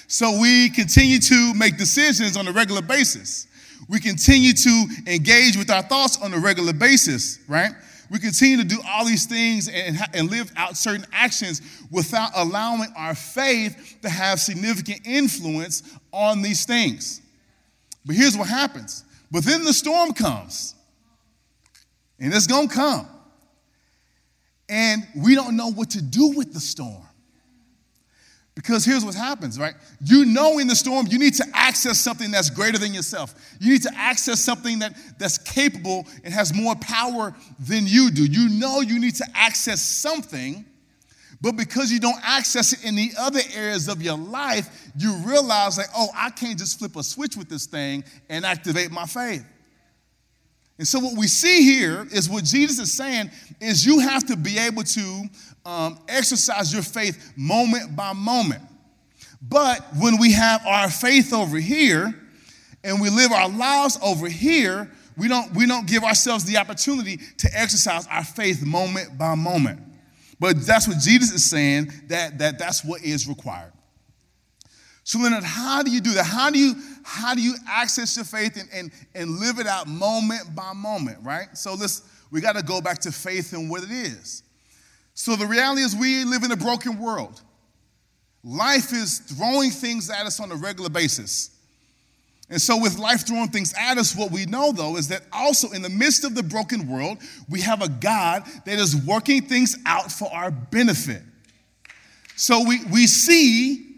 So 0.09 0.41
we 0.41 0.71
continue 0.71 1.21
to 1.21 1.55
make 1.55 1.77
decisions 1.77 2.37
on 2.37 2.49
a 2.49 2.53
regular 2.53 2.83
basis. 2.83 3.47
We 3.89 4.01
continue 4.01 4.53
to 4.53 4.87
engage 5.07 5.57
with 5.57 5.71
our 5.71 5.83
thoughts 5.83 6.21
on 6.21 6.35
a 6.35 6.39
regular 6.39 6.73
basis, 6.73 7.39
right? 7.49 7.71
We 8.11 8.19
continue 8.19 8.57
to 8.57 8.65
do 8.65 8.81
all 8.87 9.05
these 9.05 9.27
things 9.27 9.69
and, 9.69 9.97
and 10.13 10.29
live 10.29 10.51
out 10.57 10.77
certain 10.77 11.07
actions 11.13 11.63
without 11.93 12.31
allowing 12.35 12.93
our 12.97 13.15
faith 13.15 13.99
to 14.03 14.09
have 14.09 14.41
significant 14.41 15.07
influence 15.07 15.85
on 16.13 16.43
these 16.43 16.65
things. 16.65 17.23
But 18.05 18.17
here's 18.17 18.37
what 18.37 18.49
happens. 18.49 19.05
But 19.31 19.45
then 19.45 19.65
the 19.65 19.73
storm 19.73 20.13
comes. 20.13 20.75
And 22.19 22.35
it's 22.35 22.49
to 22.49 22.69
come. 22.69 23.07
And 24.71 25.07
we 25.17 25.35
don't 25.35 25.57
know 25.57 25.71
what 25.71 25.91
to 25.91 26.03
do 26.03 26.33
with 26.37 26.55
the 26.55 26.61
storm. 26.61 27.03
Because 28.55 28.85
here's 28.85 29.05
what 29.05 29.15
happens, 29.15 29.59
right? 29.59 29.75
You 30.05 30.25
know 30.25 30.59
in 30.59 30.67
the 30.67 30.77
storm 30.77 31.07
you 31.09 31.19
need 31.19 31.35
to 31.35 31.47
access 31.55 31.99
something 31.99 32.31
that's 32.31 32.51
greater 32.51 32.79
than 32.79 32.95
yourself. 32.95 33.35
You 33.59 33.73
need 33.73 33.83
to 33.83 33.93
access 33.97 34.41
something 34.41 34.81
that, 34.81 34.95
that's 35.19 35.39
capable 35.39 36.07
and 36.25 36.33
has 36.33 36.55
more 36.55 36.75
power 36.77 37.35
than 37.59 37.87
you 37.87 38.11
do. 38.11 38.25
You 38.25 38.49
know 38.49 38.81
you 38.81 39.01
need 39.01 39.15
to 39.17 39.27
access 39.35 39.81
something, 39.83 40.65
but 41.41 41.57
because 41.57 41.91
you 41.91 42.01
don't 42.01 42.21
access 42.23 42.73
it 42.73 42.85
in 42.85 42.97
the 42.97 43.13
other 43.19 43.41
areas 43.55 43.89
of 43.89 44.03
your 44.03 44.19
life, 44.19 44.91
you 44.97 45.15
realize 45.25 45.79
like, 45.79 45.89
oh, 45.97 46.09
I 46.15 46.31
can't 46.31 46.59
just 46.59 46.79
flip 46.79 46.97
a 46.97 47.03
switch 47.03 47.37
with 47.37 47.49
this 47.49 47.67
thing 47.67 48.05
and 48.29 48.45
activate 48.45 48.91
my 48.91 49.07
faith. 49.07 49.45
And 50.81 50.89
so 50.89 50.99
what 50.99 51.15
we 51.15 51.27
see 51.27 51.63
here 51.63 52.07
is 52.11 52.31
what 52.31 52.43
Jesus 52.43 52.79
is 52.79 52.91
saying 52.91 53.31
is 53.61 53.85
you 53.85 53.99
have 53.99 54.27
to 54.29 54.35
be 54.35 54.57
able 54.57 54.83
to 54.83 55.25
um, 55.67 55.99
exercise 56.09 56.73
your 56.73 56.81
faith 56.81 57.35
moment 57.37 57.95
by 57.95 58.15
moment. 58.15 58.63
But 59.43 59.85
when 59.99 60.19
we 60.19 60.33
have 60.33 60.67
our 60.67 60.89
faith 60.89 61.35
over 61.35 61.59
here 61.59 62.19
and 62.83 62.99
we 62.99 63.11
live 63.11 63.31
our 63.31 63.51
lives 63.51 63.99
over 64.03 64.27
here, 64.27 64.91
we 65.19 65.29
don't, 65.29 65.55
we 65.55 65.67
don't 65.67 65.87
give 65.87 66.03
ourselves 66.03 66.47
the 66.47 66.57
opportunity 66.57 67.19
to 67.19 67.51
exercise 67.53 68.07
our 68.07 68.25
faith 68.25 68.65
moment 68.65 69.19
by 69.19 69.35
moment. 69.35 69.83
But 70.39 70.65
that's 70.65 70.89
what 70.89 70.99
Jesus 70.99 71.31
is 71.31 71.45
saying, 71.45 71.93
that, 72.07 72.39
that 72.39 72.59
that's 72.59 72.83
what 72.83 73.03
is 73.03 73.29
required. 73.29 73.73
So 75.05 75.19
Leonard, 75.19 75.45
how 75.45 75.83
do 75.83 75.91
you 75.91 76.01
do 76.01 76.13
that? 76.13 76.25
How 76.25 76.51
do 76.51 76.59
you 76.59 76.75
how 77.05 77.35
do 77.35 77.43
you 77.43 77.55
access 77.69 78.17
your 78.17 78.25
faith 78.25 78.57
and, 78.57 78.69
and, 78.73 78.91
and 79.15 79.39
live 79.39 79.59
it 79.59 79.67
out 79.67 79.89
moment 79.89 80.55
by 80.55 80.73
moment, 80.73 81.19
right? 81.23 81.49
So 81.55 81.75
let's 81.75 82.03
we 82.31 82.41
got 82.41 82.57
to 82.57 82.63
go 82.63 82.81
back 82.81 83.01
to 83.01 83.13
faith 83.13 83.53
and 83.53 83.69
what 83.69 83.83
it 83.83 83.91
is. 83.91 84.43
So 85.15 85.37
the 85.37 85.47
reality 85.47 85.83
is 85.83 85.97
we 85.97 86.25
live 86.25 86.45
in 86.45 86.53
a 86.53 86.57
broken 86.57 86.99
world. 86.99 87.43
Life 88.43 88.93
is 88.93 89.19
throwing 89.19 89.71
things 89.71 90.09
at 90.09 90.25
us 90.27 90.41
on 90.41 90.51
a 90.51 90.57
regular 90.57 90.89
basis. 90.89 91.51
And 92.49 92.61
so, 92.61 92.77
with 92.81 92.99
life 92.99 93.27
throwing 93.27 93.49
things 93.49 93.73
at 93.79 93.97
us, 93.97 94.17
what 94.17 94.33
we 94.33 94.45
know 94.45 94.73
though 94.73 94.97
is 94.97 95.09
that 95.09 95.23
also 95.33 95.71
in 95.71 95.83
the 95.83 95.89
midst 95.89 96.25
of 96.25 96.35
the 96.35 96.43
broken 96.43 96.89
world, 96.89 97.19
we 97.49 97.61
have 97.61 97.81
a 97.81 97.89
God 97.89 98.45
that 98.65 98.79
is 98.79 98.97
working 98.97 99.43
things 99.43 99.77
out 99.87 100.11
for 100.11 100.29
our 100.33 100.51
benefit. 100.51 101.23
So, 102.35 102.65
we, 102.67 102.81
we 102.87 103.07
see 103.07 103.90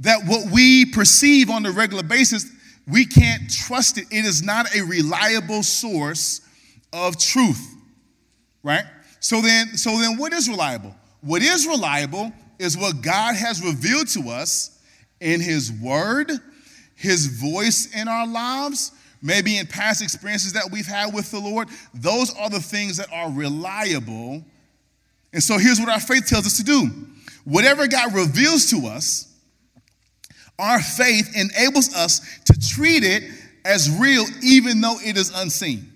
that 0.00 0.24
what 0.26 0.50
we 0.50 0.86
perceive 0.86 1.50
on 1.50 1.64
a 1.66 1.70
regular 1.70 2.02
basis, 2.02 2.50
we 2.88 3.04
can't 3.04 3.50
trust 3.50 3.98
it. 3.98 4.06
It 4.10 4.24
is 4.24 4.42
not 4.42 4.74
a 4.74 4.82
reliable 4.82 5.62
source 5.62 6.40
of 6.92 7.18
truth, 7.18 7.74
right? 8.62 8.84
So 9.20 9.40
then, 9.40 9.76
so 9.76 9.98
then 9.98 10.16
what 10.16 10.32
is 10.32 10.48
reliable? 10.48 10.94
What 11.20 11.42
is 11.42 11.66
reliable 11.66 12.32
is 12.58 12.76
what 12.76 13.02
God 13.02 13.36
has 13.36 13.62
revealed 13.62 14.08
to 14.08 14.30
us 14.30 14.78
in 15.20 15.40
His 15.40 15.70
Word, 15.70 16.32
His 16.96 17.26
voice 17.26 17.94
in 17.94 18.08
our 18.08 18.26
lives, 18.26 18.92
maybe 19.22 19.58
in 19.58 19.66
past 19.66 20.02
experiences 20.02 20.54
that 20.54 20.70
we've 20.72 20.86
had 20.86 21.12
with 21.12 21.30
the 21.30 21.38
Lord. 21.38 21.68
Those 21.92 22.34
are 22.34 22.48
the 22.48 22.60
things 22.60 22.96
that 22.96 23.08
are 23.12 23.30
reliable. 23.30 24.42
And 25.32 25.42
so 25.42 25.58
here's 25.58 25.78
what 25.78 25.90
our 25.90 26.00
faith 26.00 26.26
tells 26.26 26.46
us 26.46 26.56
to 26.56 26.64
do 26.64 26.88
whatever 27.44 27.86
God 27.86 28.14
reveals 28.14 28.70
to 28.70 28.86
us, 28.86 29.29
our 30.60 30.80
faith 30.80 31.34
enables 31.34 31.94
us 31.94 32.20
to 32.44 32.58
treat 32.58 33.02
it 33.02 33.24
as 33.64 33.90
real 33.90 34.24
even 34.42 34.80
though 34.80 34.96
it 35.04 35.16
is 35.16 35.32
unseen. 35.34 35.92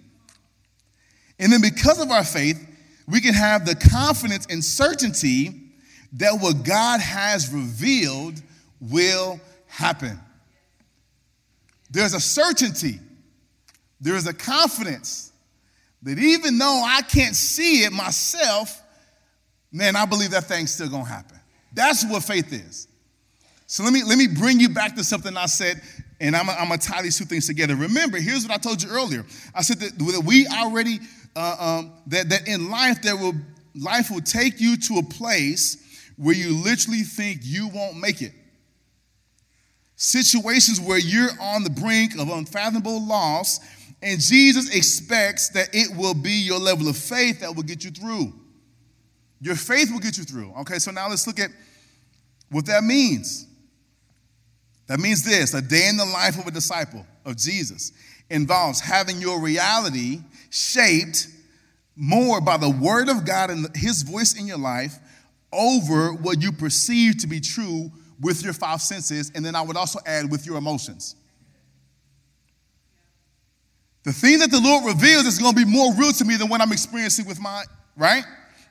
And 1.39 1.53
then 1.53 1.61
because 1.61 2.01
of 2.01 2.11
our 2.11 2.25
faith, 2.25 2.59
we 3.07 3.21
can 3.21 3.35
have 3.35 3.67
the 3.67 3.75
confidence 3.75 4.47
and 4.49 4.65
certainty 4.65 5.61
that 6.15 6.41
what 6.41 6.65
God 6.65 7.01
has 7.01 7.53
revealed 7.53 8.41
will 8.81 9.41
happen. 9.67 10.19
There's 11.91 12.15
a 12.15 12.21
certainty, 12.21 13.01
there's 14.01 14.27
a 14.27 14.33
confidence 14.33 15.33
that 16.03 16.19
even 16.19 16.59
though 16.59 16.83
I 16.87 17.03
can't 17.03 17.35
see 17.35 17.85
it 17.85 17.93
myself, 17.93 18.83
man, 19.73 19.97
I 19.97 20.05
believe 20.05 20.31
that 20.31 20.45
thing's 20.45 20.73
still 20.73 20.89
gonna 20.89 21.05
happen. 21.05 21.39
That's 21.73 22.05
what 22.05 22.23
faith 22.23 22.53
is. 22.53 22.89
So 23.67 23.83
let 23.83 23.93
me 23.93 24.03
let 24.05 24.19
me 24.19 24.27
bring 24.27 24.61
you 24.61 24.69
back 24.69 24.95
to 24.97 25.05
something 25.05 25.37
I 25.37 25.47
said, 25.47 25.81
and 26.21 26.37
I'm, 26.37 26.49
I'm 26.51 26.69
gonna 26.69 26.79
tie 26.79 27.03
these 27.03 27.19
two 27.19 27.25
things 27.25 27.47
together. 27.47 27.75
Remember, 27.77 28.19
here's 28.19 28.47
what 28.47 28.53
I 28.53 28.59
told 28.59 28.83
you 28.83 28.91
earlier. 28.91 29.25
I 29.55 29.63
said 29.63 29.81
that, 29.81 29.99
that 29.99 30.23
we 30.25 30.47
already 30.47 31.01
uh, 31.35 31.57
um, 31.59 31.93
that 32.09 32.29
that 32.29 32.47
in 32.47 32.71
life 32.71 33.01
there 33.03 33.17
will 33.17 33.35
life 33.75 34.11
will 34.11 34.21
take 34.21 34.61
you 34.61 34.77
to 34.77 34.99
a 34.99 35.03
place 35.03 35.79
where 36.17 36.35
you 36.35 36.63
literally 36.63 37.03
think 37.03 37.41
you 37.43 37.69
won't 37.69 37.97
make 37.97 38.23
it. 38.23 38.33
Situations 39.97 40.81
where 40.81 40.99
you're 40.99 41.31
on 41.41 41.65
the 41.65 41.71
brink 41.71 42.19
of 42.19 42.29
unfathomable 42.29 43.05
loss, 43.07 43.61
and 44.03 44.21
Jesus 44.21 44.75
expects 44.75 45.49
that 45.51 45.71
it 45.73 45.97
will 45.97 46.15
be 46.15 46.33
your 46.33 46.59
level 46.59 46.89
of 46.89 46.97
faith 46.97 47.41
that 47.41 47.55
will 47.55 47.63
get 47.63 47.83
you 47.83 47.91
through. 47.91 48.33
Your 49.41 49.57
faith 49.57 49.91
will 49.91 50.01
get 50.01 50.19
you 50.19 50.25
through. 50.25 50.53
Okay, 50.61 50.79
so 50.79 50.91
now 50.91 51.09
let's 51.09 51.27
look 51.27 51.41
at 51.41 51.51
what 52.51 52.67
that 52.67 52.85
means. 52.85 53.47
That 54.87 55.01
means 55.01 55.25
this 55.25 55.55
a 55.55 55.63
day 55.63 55.89
in 55.89 55.97
the 55.97 56.05
life 56.05 56.39
of 56.39 56.47
a 56.47 56.51
disciple 56.51 57.07
of 57.25 57.37
Jesus 57.37 57.93
involves 58.31 58.81
having 58.81 59.21
your 59.21 59.41
reality 59.41 60.21
shaped 60.51 61.29
more 61.97 62.41
by 62.41 62.57
the 62.57 62.71
word 62.71 63.09
of 63.09 63.25
God 63.25 63.51
and 63.51 63.75
his 63.77 64.03
voice 64.03 64.39
in 64.39 64.47
your 64.47 64.59
life 64.59 64.99
over 65.53 66.13
what 66.13 66.43
you 66.43 66.53
perceive 66.53 67.19
to 67.19 67.27
be 67.27 67.41
true 67.41 67.91
with 68.21 68.43
your 68.43 68.53
five 68.53 68.83
senses. 68.83 69.31
And 69.35 69.45
then 69.45 69.55
I 69.55 69.63
would 69.63 69.77
also 69.77 70.01
add 70.07 70.31
with 70.31 70.47
your 70.47 70.57
emotions. 70.57 71.17
The 74.03 74.13
thing 74.13 74.41
that 74.41 74.51
the 74.51 74.61
Lord 74.61 74.85
reveals 74.85 75.25
is 75.25 75.39
going 75.39 75.55
to 75.55 75.65
be 75.65 75.71
more 75.71 75.95
real 75.95 76.13
to 76.13 76.25
me 76.25 76.37
than 76.37 76.49
what 76.49 76.61
I'm 76.61 76.73
experiencing 76.73 77.27
with 77.27 77.41
my, 77.41 77.65
right? 77.97 78.25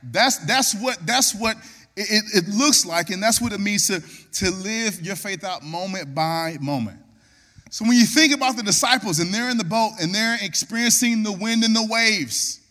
That's, 0.03 0.37
that's 0.45 0.75
what, 0.75 0.97
that's 1.05 1.33
what 1.33 1.55
it, 1.95 2.23
it, 2.33 2.47
looks 2.47 2.85
like, 2.85 3.09
and 3.09 3.21
that's 3.21 3.39
what 3.39 3.53
it 3.53 3.59
means 3.59 3.87
to, 3.87 4.01
to 4.39 4.51
live 4.51 5.01
your 5.01 5.15
faith 5.15 5.43
out 5.43 5.63
moment 5.63 6.15
by 6.15 6.57
moment. 6.59 6.99
So 7.69 7.85
when 7.85 7.97
you 7.97 8.05
think 8.05 8.33
about 8.33 8.55
the 8.55 8.63
disciples 8.63 9.19
and 9.19 9.33
they're 9.33 9.49
in 9.49 9.57
the 9.57 9.63
boat 9.63 9.93
and 10.01 10.13
they're 10.13 10.37
experiencing 10.41 11.23
the 11.23 11.31
wind 11.31 11.63
and 11.63 11.75
the 11.75 11.87
waves, 11.89 12.61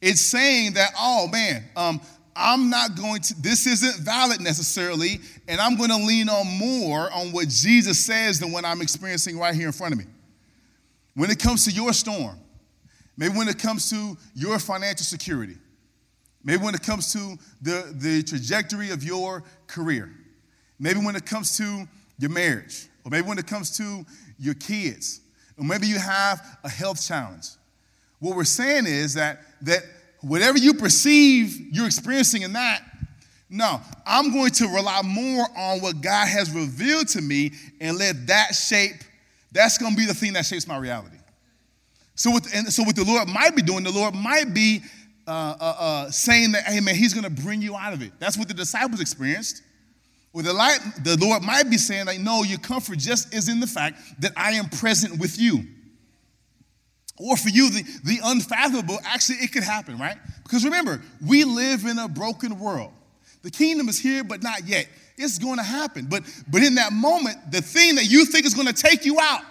it's 0.00 0.20
saying 0.20 0.74
that, 0.74 0.90
oh 0.96 1.28
man, 1.28 1.64
um, 1.76 2.00
I'm 2.34 2.70
not 2.70 2.96
going 2.96 3.20
to, 3.22 3.42
this 3.42 3.66
isn't 3.66 4.04
valid 4.04 4.40
necessarily, 4.40 5.20
and 5.46 5.60
I'm 5.60 5.76
going 5.76 5.90
to 5.90 5.96
lean 5.96 6.28
on 6.28 6.46
more 6.46 7.12
on 7.12 7.32
what 7.32 7.48
Jesus 7.48 8.04
says 8.04 8.40
than 8.40 8.52
what 8.52 8.64
I'm 8.64 8.80
experiencing 8.80 9.38
right 9.38 9.54
here 9.54 9.66
in 9.66 9.72
front 9.72 9.92
of 9.92 9.98
me. 9.98 10.06
When 11.14 11.30
it 11.30 11.38
comes 11.38 11.64
to 11.66 11.70
your 11.70 11.92
storm, 11.92 12.38
maybe 13.16 13.36
when 13.36 13.48
it 13.48 13.58
comes 13.58 13.90
to 13.90 14.16
your 14.34 14.58
financial 14.58 15.04
security, 15.04 15.56
Maybe 16.42 16.62
when 16.62 16.74
it 16.74 16.82
comes 16.82 17.12
to 17.12 17.36
the, 17.60 17.92
the 17.94 18.22
trajectory 18.22 18.90
of 18.90 19.04
your 19.04 19.44
career. 19.66 20.10
Maybe 20.78 21.00
when 21.00 21.16
it 21.16 21.26
comes 21.26 21.56
to 21.58 21.86
your 22.18 22.30
marriage. 22.30 22.86
Or 23.04 23.10
maybe 23.10 23.26
when 23.26 23.38
it 23.38 23.46
comes 23.46 23.76
to 23.76 24.04
your 24.38 24.54
kids. 24.54 25.20
Or 25.58 25.64
maybe 25.64 25.86
you 25.86 25.98
have 25.98 26.58
a 26.64 26.68
health 26.68 27.06
challenge. 27.06 27.48
What 28.18 28.36
we're 28.36 28.44
saying 28.44 28.86
is 28.86 29.14
that, 29.14 29.40
that 29.62 29.82
whatever 30.20 30.58
you 30.58 30.74
perceive 30.74 31.58
you're 31.74 31.86
experiencing 31.86 32.42
in 32.42 32.52
that, 32.54 32.82
no, 33.50 33.80
I'm 34.06 34.32
going 34.32 34.52
to 34.52 34.68
rely 34.68 35.02
more 35.02 35.44
on 35.56 35.80
what 35.80 36.00
God 36.00 36.28
has 36.28 36.50
revealed 36.52 37.08
to 37.08 37.20
me 37.20 37.52
and 37.80 37.98
let 37.98 38.28
that 38.28 38.54
shape, 38.54 38.96
that's 39.50 39.76
going 39.76 39.92
to 39.92 39.98
be 39.98 40.06
the 40.06 40.14
thing 40.14 40.34
that 40.34 40.46
shapes 40.46 40.68
my 40.68 40.78
reality. 40.78 41.16
So 42.14 42.30
what, 42.30 42.46
and 42.54 42.72
so 42.72 42.84
what 42.84 42.94
the 42.94 43.04
Lord 43.04 43.28
might 43.28 43.56
be 43.56 43.62
doing, 43.62 43.82
the 43.82 43.90
Lord 43.90 44.14
might 44.14 44.54
be 44.54 44.82
uh, 45.26 45.54
uh, 45.60 45.76
uh, 45.78 46.10
saying 46.10 46.52
that, 46.52 46.64
hey 46.64 46.80
man, 46.80 46.94
he's 46.94 47.14
going 47.14 47.24
to 47.24 47.42
bring 47.42 47.62
you 47.62 47.76
out 47.76 47.92
of 47.92 48.02
it. 48.02 48.12
That's 48.18 48.36
what 48.36 48.48
the 48.48 48.54
disciples 48.54 49.00
experienced. 49.00 49.62
Well, 50.32 50.44
the, 50.44 50.52
light, 50.52 50.78
the 51.02 51.16
Lord 51.16 51.42
might 51.42 51.68
be 51.68 51.76
saying, 51.76 52.06
like, 52.06 52.20
no, 52.20 52.42
your 52.44 52.58
comfort 52.58 52.98
just 52.98 53.34
is 53.34 53.48
in 53.48 53.58
the 53.58 53.66
fact 53.66 54.00
that 54.20 54.32
I 54.36 54.52
am 54.52 54.68
present 54.68 55.18
with 55.18 55.40
you. 55.40 55.64
Or 57.18 57.36
for 57.36 57.48
you, 57.48 57.70
the, 57.70 57.82
the 58.04 58.18
unfathomable, 58.24 58.98
actually, 59.04 59.38
it 59.38 59.52
could 59.52 59.64
happen, 59.64 59.98
right? 59.98 60.16
Because 60.42 60.64
remember, 60.64 61.02
we 61.26 61.44
live 61.44 61.84
in 61.84 61.98
a 61.98 62.08
broken 62.08 62.58
world. 62.58 62.92
The 63.42 63.50
kingdom 63.50 63.88
is 63.88 63.98
here, 63.98 64.22
but 64.22 64.42
not 64.42 64.66
yet. 64.66 64.86
It's 65.18 65.38
going 65.38 65.56
to 65.56 65.62
happen. 65.62 66.06
But, 66.08 66.22
but 66.48 66.62
in 66.62 66.76
that 66.76 66.92
moment, 66.92 67.50
the 67.50 67.60
thing 67.60 67.96
that 67.96 68.10
you 68.10 68.24
think 68.24 68.46
is 68.46 68.54
going 68.54 68.68
to 68.68 68.72
take 68.72 69.04
you 69.04 69.18
out, 69.20 69.42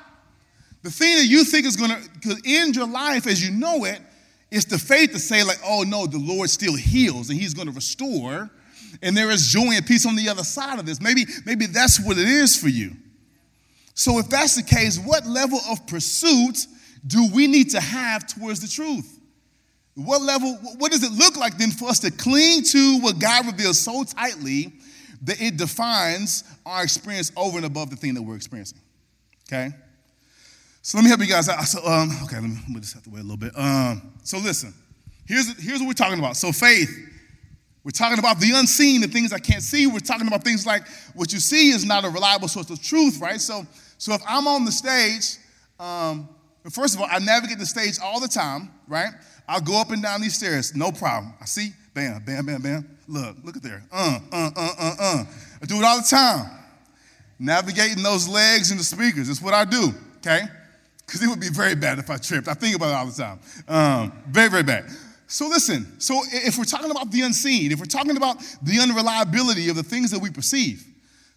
the 0.81 0.89
thing 0.89 1.17
that 1.17 1.25
you 1.25 1.43
think 1.43 1.65
is 1.65 1.75
going 1.75 1.91
to 2.21 2.37
end 2.45 2.75
your 2.75 2.87
life 2.87 3.27
as 3.27 3.45
you 3.45 3.53
know 3.53 3.83
it, 3.83 3.99
it's 4.51 4.65
the 4.65 4.79
faith 4.79 5.11
to 5.11 5.19
say, 5.19 5.43
like, 5.43 5.59
oh 5.63 5.83
no, 5.83 6.07
the 6.07 6.17
Lord 6.17 6.49
still 6.49 6.75
heals 6.75 7.29
and 7.29 7.39
He's 7.39 7.53
going 7.53 7.67
to 7.67 7.73
restore, 7.73 8.49
and 9.01 9.15
there 9.15 9.29
is 9.29 9.47
joy 9.47 9.73
and 9.73 9.85
peace 9.85 10.05
on 10.05 10.15
the 10.15 10.29
other 10.29 10.43
side 10.43 10.79
of 10.79 10.85
this. 10.85 10.99
Maybe, 10.99 11.25
maybe 11.45 11.67
that's 11.67 12.03
what 12.03 12.17
it 12.17 12.27
is 12.27 12.55
for 12.55 12.69
you. 12.69 12.95
So, 13.93 14.17
if 14.17 14.29
that's 14.29 14.55
the 14.55 14.63
case, 14.63 14.97
what 14.97 15.25
level 15.25 15.59
of 15.69 15.85
pursuit 15.85 16.65
do 17.05 17.29
we 17.33 17.47
need 17.47 17.71
to 17.71 17.79
have 17.81 18.25
towards 18.27 18.61
the 18.61 18.67
truth? 18.67 19.19
What 19.95 20.21
level, 20.21 20.53
what 20.77 20.91
does 20.91 21.03
it 21.03 21.11
look 21.11 21.35
like 21.35 21.57
then 21.57 21.71
for 21.71 21.89
us 21.89 21.99
to 21.99 22.11
cling 22.11 22.63
to 22.63 22.99
what 22.99 23.19
God 23.19 23.45
reveals 23.47 23.79
so 23.79 24.03
tightly 24.03 24.73
that 25.23 25.41
it 25.41 25.57
defines 25.57 26.45
our 26.65 26.83
experience 26.83 27.31
over 27.35 27.57
and 27.57 27.65
above 27.65 27.89
the 27.89 27.97
thing 27.97 28.13
that 28.13 28.21
we're 28.21 28.37
experiencing? 28.37 28.79
Okay? 29.47 29.71
So 30.89 30.97
let 30.97 31.03
me 31.03 31.09
help 31.09 31.21
you 31.21 31.27
guys 31.27 31.47
out. 31.47 31.65
So, 31.65 31.85
um, 31.85 32.09
okay, 32.23 32.37
let 32.37 32.49
me, 32.49 32.79
just 32.79 32.95
have 32.95 33.03
to 33.03 33.11
wait 33.11 33.19
a 33.19 33.21
little 33.21 33.37
bit. 33.37 33.51
Um, 33.55 34.11
so 34.23 34.39
listen, 34.39 34.73
here's, 35.27 35.55
here's 35.63 35.81
what 35.81 35.85
we're 35.85 35.93
talking 35.93 36.17
about. 36.17 36.35
So 36.35 36.51
faith, 36.51 36.89
we're 37.83 37.91
talking 37.91 38.17
about 38.17 38.39
the 38.39 38.53
unseen, 38.55 39.01
the 39.01 39.07
things 39.07 39.31
I 39.31 39.37
can't 39.37 39.61
see. 39.61 39.85
We're 39.85 39.99
talking 39.99 40.25
about 40.27 40.43
things 40.43 40.65
like 40.65 40.87
what 41.13 41.31
you 41.31 41.39
see 41.39 41.69
is 41.69 41.85
not 41.85 42.05
a 42.05 42.09
reliable 42.09 42.47
source 42.47 42.71
of 42.71 42.81
truth, 42.81 43.21
right? 43.21 43.39
So, 43.39 43.67
so 43.99 44.15
if 44.15 44.21
I'm 44.27 44.47
on 44.47 44.65
the 44.65 44.71
stage, 44.71 45.37
um, 45.79 46.27
first 46.71 46.95
of 46.95 47.01
all, 47.01 47.07
I 47.07 47.19
navigate 47.19 47.59
the 47.59 47.67
stage 47.67 47.99
all 48.03 48.19
the 48.19 48.27
time, 48.27 48.71
right? 48.87 49.11
I'll 49.47 49.61
go 49.61 49.79
up 49.79 49.91
and 49.91 50.01
down 50.01 50.21
these 50.21 50.37
stairs, 50.37 50.75
no 50.75 50.91
problem. 50.91 51.35
I 51.39 51.45
see, 51.45 51.69
bam, 51.93 52.23
bam, 52.23 52.47
bam, 52.47 52.63
bam. 52.63 52.97
Look, 53.07 53.37
look 53.43 53.55
at 53.55 53.61
there. 53.61 53.83
Uh, 53.91 54.17
uh, 54.31 54.49
uh, 54.55 54.71
uh, 54.79 54.95
uh. 54.99 55.25
I 55.61 55.65
do 55.67 55.75
it 55.75 55.83
all 55.83 55.97
the 55.97 56.07
time. 56.07 56.49
Navigating 57.37 58.01
those 58.01 58.27
legs 58.27 58.71
and 58.71 58.79
the 58.79 58.83
speakers. 58.83 59.27
That's 59.27 59.39
what 59.39 59.53
I 59.53 59.65
do, 59.65 59.93
okay? 60.17 60.47
Because 61.09 61.23
it 61.23 61.27
would 61.27 61.39
be 61.39 61.49
very 61.49 61.73
bad 61.73 61.97
if 61.97 62.11
I 62.11 62.17
tripped. 62.17 62.47
I 62.47 62.53
think 62.53 62.75
about 62.75 62.89
it 62.89 62.93
all 62.93 63.05
the 63.07 63.11
time. 63.11 63.39
Um, 63.67 64.23
very, 64.27 64.49
very 64.49 64.61
bad. 64.61 64.85
So 65.25 65.47
listen, 65.47 65.99
so 65.99 66.21
if 66.31 66.55
we're 66.57 66.65
talking 66.65 66.91
about 66.91 67.09
the 67.09 67.21
unseen, 67.21 67.71
if 67.71 67.79
we're 67.79 67.85
talking 67.85 68.15
about 68.15 68.37
the 68.61 68.79
unreliability 68.79 69.69
of 69.69 69.75
the 69.75 69.81
things 69.81 70.11
that 70.11 70.19
we 70.19 70.29
perceive, 70.29 70.85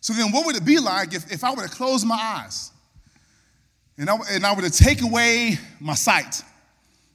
so 0.00 0.12
then 0.12 0.30
what 0.30 0.44
would 0.44 0.56
it 0.56 0.64
be 0.64 0.78
like 0.78 1.14
if, 1.14 1.32
if 1.32 1.42
I 1.42 1.54
were 1.54 1.66
to 1.66 1.70
close 1.70 2.04
my 2.04 2.16
eyes 2.16 2.70
and 3.96 4.10
I, 4.10 4.16
and 4.30 4.44
I 4.44 4.54
were 4.54 4.62
to 4.62 4.70
take 4.70 5.00
away 5.00 5.58
my 5.80 5.94
sight? 5.94 6.42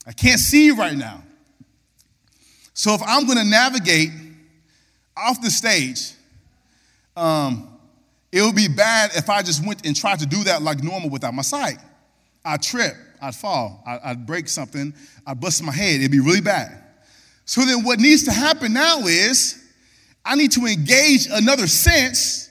I 0.08 0.14
can't 0.14 0.40
see 0.40 0.72
right 0.72 0.98
now. 0.98 1.22
So 2.74 2.96
if 2.96 3.02
I'm 3.06 3.26
going 3.28 3.38
to 3.38 3.44
navigate 3.44 4.10
off 5.16 5.42
the 5.42 5.52
stage, 5.52 6.14
um, 7.16 7.78
it 8.32 8.42
would 8.42 8.56
be 8.56 8.68
bad 8.68 9.12
if 9.16 9.30
I 9.30 9.44
just 9.44 9.66
went 9.66 9.86
and 9.86 9.96
tried 9.96 10.20
to 10.20 10.26
do 10.26 10.44
that 10.46 10.64
like 10.64 10.84
normal 10.84 11.10
without 11.12 11.36
my 11.36 11.44
sight. 11.44 11.78
I'd 12.48 12.64
trip, 12.64 12.96
I'd 13.22 13.36
fall, 13.36 13.84
I'd 13.86 14.26
break 14.26 14.48
something, 14.48 14.94
I'd 15.26 15.40
bust 15.40 15.62
my 15.62 15.72
head. 15.72 16.00
It'd 16.00 16.12
be 16.12 16.20
really 16.20 16.42
bad. 16.42 16.84
So 17.46 17.62
then, 17.62 17.84
what 17.84 18.00
needs 18.00 18.24
to 18.24 18.32
happen 18.32 18.74
now 18.74 19.00
is 19.02 19.64
I 20.24 20.36
need 20.36 20.52
to 20.54 20.66
engage 20.66 21.28
another 21.32 21.68
sense 21.68 22.50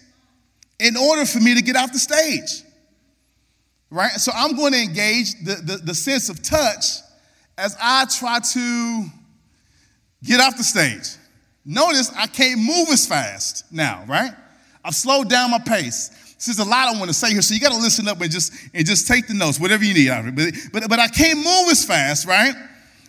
in 0.79 0.97
order 0.97 1.25
for 1.25 1.39
me 1.39 1.55
to 1.55 1.63
get 1.63 1.77
off 1.77 1.93
the 1.93 1.99
stage. 1.99 2.63
Right? 3.91 4.13
So 4.13 4.33
I'm 4.35 4.57
going 4.57 4.73
to 4.73 4.81
engage 4.81 5.35
the, 5.45 5.55
the, 5.55 5.77
the 5.79 5.95
sense 5.95 6.29
of 6.29 6.43
touch 6.43 6.85
as 7.57 7.77
I 7.81 8.05
try 8.07 8.41
to 8.41 9.05
get 10.23 10.41
off 10.41 10.57
the 10.57 10.65
stage. 10.65 11.17
Notice 11.65 12.13
I 12.17 12.27
can't 12.27 12.61
move 12.61 12.89
as 12.91 13.07
fast 13.07 13.65
now, 13.73 14.05
right? 14.07 14.33
I've 14.85 14.95
slowed 14.95 15.29
down 15.29 15.51
my 15.51 15.59
pace. 15.59 16.11
There's 16.45 16.59
a 16.59 16.65
lot 16.65 16.95
I 16.95 16.99
want 16.99 17.09
to 17.09 17.15
say 17.15 17.31
here, 17.31 17.41
so 17.43 17.55
you 17.55 17.61
got 17.61 17.73
to 17.73 17.79
listen 17.79 18.07
up 18.09 18.21
and 18.21 18.31
just 18.31 18.53
and 18.75 18.87
just 18.87 19.09
take 19.09 19.27
the 19.27 19.35
notes, 19.35 19.59
whatever 19.59 19.85
you 19.85 19.95
need 19.95 20.11
out 20.11 20.27
of 20.27 20.39
it. 20.39 20.55
But, 20.73 20.81
but, 20.83 20.91
but 20.91 20.99
I 20.99 21.09
can't 21.09 21.39
move 21.39 21.69
as 21.71 21.85
fast, 21.85 22.27
right? 22.27 22.55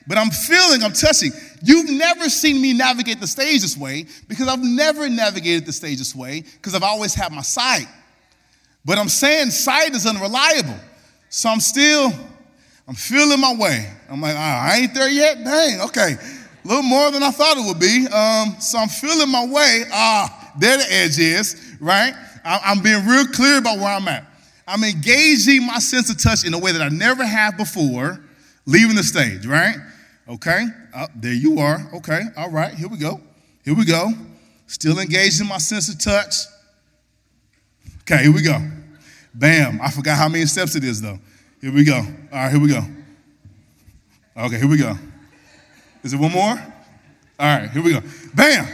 But 0.07 0.17
I'm 0.17 0.29
feeling, 0.29 0.83
I'm 0.83 0.93
touching. 0.93 1.31
You've 1.61 1.89
never 1.89 2.29
seen 2.29 2.61
me 2.61 2.71
navigate 2.71 3.19
the 3.19 3.27
stage 3.27 3.61
this 3.61 3.75
way 3.75 4.05
because 4.29 4.47
I've 4.47 4.63
never 4.63 5.09
navigated 5.09 5.65
the 5.65 5.73
stage 5.73 5.97
this 5.97 6.15
way 6.15 6.41
because 6.41 6.73
I've 6.73 6.83
always 6.83 7.13
had 7.13 7.33
my 7.33 7.41
sight. 7.41 7.87
But 8.85 8.97
I'm 8.97 9.09
saying 9.09 9.51
sight 9.51 9.93
is 9.93 10.05
unreliable. 10.05 10.79
So 11.29 11.49
I'm 11.49 11.59
still 11.59 12.13
I'm 12.87 12.95
feeling 12.95 13.41
my 13.41 13.53
way. 13.53 13.91
I'm 14.09 14.21
like, 14.21 14.35
oh, 14.35 14.39
I 14.39 14.77
ain't 14.81 14.93
there 14.93 15.09
yet? 15.09 15.43
Dang, 15.43 15.81
okay. 15.81 16.15
A 16.63 16.67
little 16.67 16.83
more 16.83 17.11
than 17.11 17.21
I 17.21 17.31
thought 17.31 17.57
it 17.57 17.65
would 17.67 17.79
be. 17.79 18.07
Um, 18.07 18.55
so 18.61 18.77
I'm 18.77 18.87
feeling 18.87 19.29
my 19.29 19.45
way. 19.45 19.83
Ah, 19.91 20.53
there 20.57 20.77
the 20.77 20.85
edge 20.89 21.19
is, 21.19 21.75
right? 21.81 22.13
I'm 22.47 22.81
being 22.81 23.05
real 23.05 23.25
clear 23.27 23.57
about 23.57 23.77
where 23.77 23.89
I'm 23.89 24.07
at. 24.07 24.25
I'm 24.67 24.83
engaging 24.83 25.65
my 25.65 25.79
sense 25.79 26.09
of 26.09 26.21
touch 26.21 26.45
in 26.45 26.53
a 26.53 26.59
way 26.59 26.71
that 26.71 26.81
I 26.81 26.89
never 26.89 27.25
have 27.25 27.57
before, 27.57 28.19
leaving 28.65 28.95
the 28.95 29.03
stage, 29.03 29.45
right? 29.45 29.75
Okay, 30.29 30.65
oh, 30.95 31.07
there 31.15 31.33
you 31.33 31.59
are. 31.59 31.89
Okay, 31.95 32.21
all 32.35 32.49
right, 32.49 32.73
here 32.73 32.87
we 32.87 32.97
go. 32.97 33.21
Here 33.63 33.75
we 33.75 33.85
go. 33.85 34.11
Still 34.67 34.99
engaged 34.99 35.39
in 35.41 35.47
my 35.47 35.57
sense 35.57 35.89
of 35.89 35.99
touch. 35.99 36.33
Okay, 38.01 38.23
here 38.23 38.33
we 38.33 38.41
go. 38.41 38.59
Bam. 39.33 39.79
I 39.81 39.91
forgot 39.91 40.17
how 40.17 40.27
many 40.27 40.45
steps 40.45 40.75
it 40.75 40.83
is, 40.83 41.01
though. 41.01 41.19
Here 41.61 41.71
we 41.71 41.83
go. 41.83 41.95
All 41.95 42.03
right, 42.31 42.51
here 42.51 42.59
we 42.59 42.69
go. 42.69 42.81
Okay, 44.37 44.57
here 44.57 44.67
we 44.67 44.77
go. 44.77 44.95
Is 46.03 46.13
it 46.13 46.19
one 46.19 46.31
more? 46.31 46.51
All 47.39 47.57
right, 47.57 47.69
here 47.69 47.81
we 47.81 47.93
go. 47.93 48.01
Bam. 48.33 48.67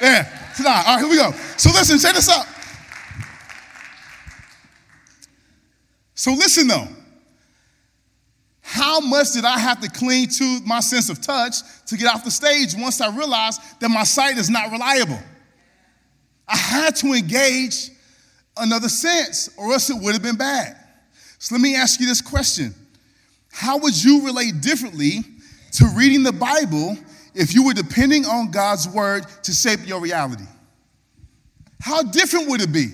Yeah. 0.00 0.28
All 0.60 0.64
right, 0.64 0.98
here 0.98 1.08
we 1.08 1.16
go. 1.16 1.32
So 1.56 1.70
listen, 1.70 1.98
check 1.98 2.14
this 2.14 2.28
out. 2.28 2.46
So 6.18 6.32
listen 6.32 6.66
though. 6.66 6.88
How 8.60 8.98
much 8.98 9.32
did 9.32 9.44
I 9.44 9.56
have 9.56 9.80
to 9.82 9.88
cling 9.88 10.26
to 10.26 10.60
my 10.66 10.80
sense 10.80 11.08
of 11.10 11.22
touch 11.22 11.58
to 11.86 11.96
get 11.96 12.12
off 12.12 12.24
the 12.24 12.30
stage 12.30 12.74
once 12.76 13.00
I 13.00 13.16
realized 13.16 13.60
that 13.78 13.88
my 13.88 14.02
sight 14.02 14.36
is 14.36 14.50
not 14.50 14.72
reliable? 14.72 15.20
I 16.48 16.56
had 16.56 16.96
to 16.96 17.12
engage 17.12 17.90
another 18.56 18.88
sense, 18.88 19.48
or 19.56 19.72
else 19.72 19.90
it 19.90 20.02
would 20.02 20.12
have 20.12 20.22
been 20.22 20.36
bad. 20.36 20.76
So 21.38 21.54
let 21.54 21.62
me 21.62 21.76
ask 21.76 22.00
you 22.00 22.06
this 22.06 22.20
question 22.20 22.74
How 23.52 23.78
would 23.78 24.02
you 24.02 24.26
relate 24.26 24.60
differently 24.60 25.20
to 25.74 25.86
reading 25.94 26.24
the 26.24 26.32
Bible 26.32 26.98
if 27.32 27.54
you 27.54 27.64
were 27.64 27.74
depending 27.74 28.26
on 28.26 28.50
God's 28.50 28.88
word 28.88 29.24
to 29.44 29.52
shape 29.52 29.86
your 29.86 30.00
reality? 30.00 30.46
How 31.80 32.02
different 32.02 32.48
would 32.48 32.60
it 32.60 32.72
be? 32.72 32.88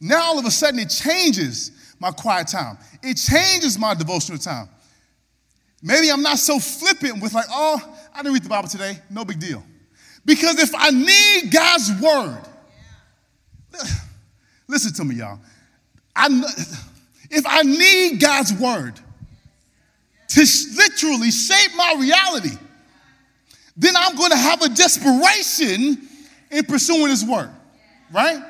Now 0.00 0.22
all 0.22 0.38
of 0.38 0.44
a 0.44 0.52
sudden 0.52 0.78
it 0.78 0.88
changes 0.88 1.72
my 2.02 2.10
quiet 2.10 2.48
time. 2.48 2.76
It 3.00 3.14
changes 3.14 3.78
my 3.78 3.94
devotional 3.94 4.36
time. 4.36 4.68
Maybe 5.80 6.10
I'm 6.10 6.20
not 6.20 6.38
so 6.38 6.58
flippant 6.58 7.22
with 7.22 7.32
like, 7.32 7.46
oh, 7.48 7.80
I 8.12 8.18
didn't 8.18 8.34
read 8.34 8.42
the 8.42 8.48
Bible 8.48 8.68
today. 8.68 8.98
No 9.08 9.24
big 9.24 9.38
deal. 9.38 9.62
Because 10.24 10.58
if 10.58 10.74
I 10.74 10.90
need 10.90 11.52
God's 11.52 11.92
word, 12.00 12.42
listen 14.68 14.92
to 14.94 15.04
me, 15.04 15.16
y'all. 15.16 15.38
I, 16.14 16.26
if 17.30 17.44
I 17.46 17.62
need 17.62 18.20
God's 18.20 18.52
word 18.52 18.98
to 20.28 20.46
literally 20.76 21.30
shape 21.30 21.70
my 21.76 21.94
reality, 21.98 22.56
then 23.76 23.94
I'm 23.96 24.16
going 24.16 24.32
to 24.32 24.36
have 24.36 24.60
a 24.62 24.68
desperation 24.68 26.08
in 26.50 26.64
pursuing 26.64 27.10
His 27.10 27.24
word, 27.24 27.50
right? 28.12 28.42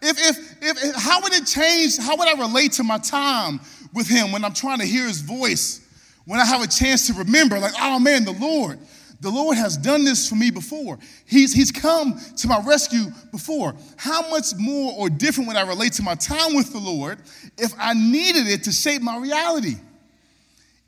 If, 0.00 0.18
if, 0.18 0.58
if, 0.62 0.94
how 0.94 1.20
would 1.22 1.32
it 1.32 1.46
change? 1.46 1.98
How 1.98 2.16
would 2.16 2.28
I 2.28 2.40
relate 2.40 2.72
to 2.72 2.84
my 2.84 2.98
time 2.98 3.60
with 3.92 4.08
him 4.08 4.32
when 4.32 4.44
I'm 4.44 4.54
trying 4.54 4.78
to 4.78 4.86
hear 4.86 5.06
his 5.06 5.20
voice? 5.20 5.84
When 6.24 6.38
I 6.38 6.44
have 6.44 6.62
a 6.62 6.66
chance 6.66 7.06
to 7.06 7.14
remember, 7.14 7.58
like, 7.58 7.72
oh 7.80 7.98
man, 7.98 8.24
the 8.24 8.32
Lord, 8.32 8.78
the 9.20 9.30
Lord 9.30 9.56
has 9.56 9.76
done 9.76 10.04
this 10.04 10.28
for 10.28 10.36
me 10.36 10.50
before. 10.50 10.98
He's, 11.26 11.52
he's 11.52 11.72
come 11.72 12.20
to 12.36 12.48
my 12.48 12.60
rescue 12.60 13.06
before. 13.32 13.74
How 13.96 14.28
much 14.30 14.54
more 14.56 14.92
or 14.96 15.10
different 15.10 15.48
would 15.48 15.56
I 15.56 15.66
relate 15.66 15.94
to 15.94 16.02
my 16.02 16.14
time 16.14 16.54
with 16.54 16.72
the 16.72 16.78
Lord 16.78 17.18
if 17.56 17.72
I 17.78 17.94
needed 17.94 18.46
it 18.46 18.64
to 18.64 18.72
shape 18.72 19.02
my 19.02 19.18
reality? 19.18 19.76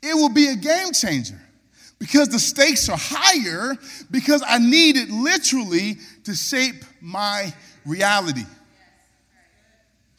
It 0.01 0.13
will 0.13 0.29
be 0.29 0.47
a 0.47 0.55
game 0.55 0.93
changer 0.93 1.39
because 1.99 2.29
the 2.29 2.39
stakes 2.39 2.87
are 2.87 2.97
higher 2.99 3.75
because 4.09 4.43
I 4.47 4.57
need 4.57 4.95
it 4.95 5.09
literally 5.09 5.97
to 6.23 6.33
shape 6.33 6.83
my 7.01 7.53
reality. 7.85 8.45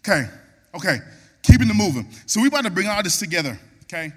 Okay, 0.04 0.28
okay, 0.74 0.98
keeping 1.42 1.68
it 1.68 1.74
moving. 1.74 2.10
So 2.26 2.40
we're 2.40 2.48
about 2.48 2.64
to 2.64 2.70
bring 2.70 2.88
all 2.88 3.02
this 3.02 3.20
together, 3.20 3.56
okay? 3.84 4.12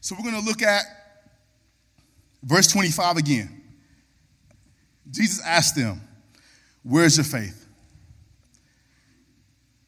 So 0.00 0.14
we're 0.14 0.30
going 0.30 0.42
to 0.42 0.46
look 0.46 0.60
at 0.60 0.84
verse 2.42 2.66
25 2.66 3.16
again. 3.16 3.62
Jesus 5.10 5.42
asked 5.44 5.76
them, 5.76 6.02
Where's 6.82 7.16
your 7.16 7.24
faith? 7.24 7.66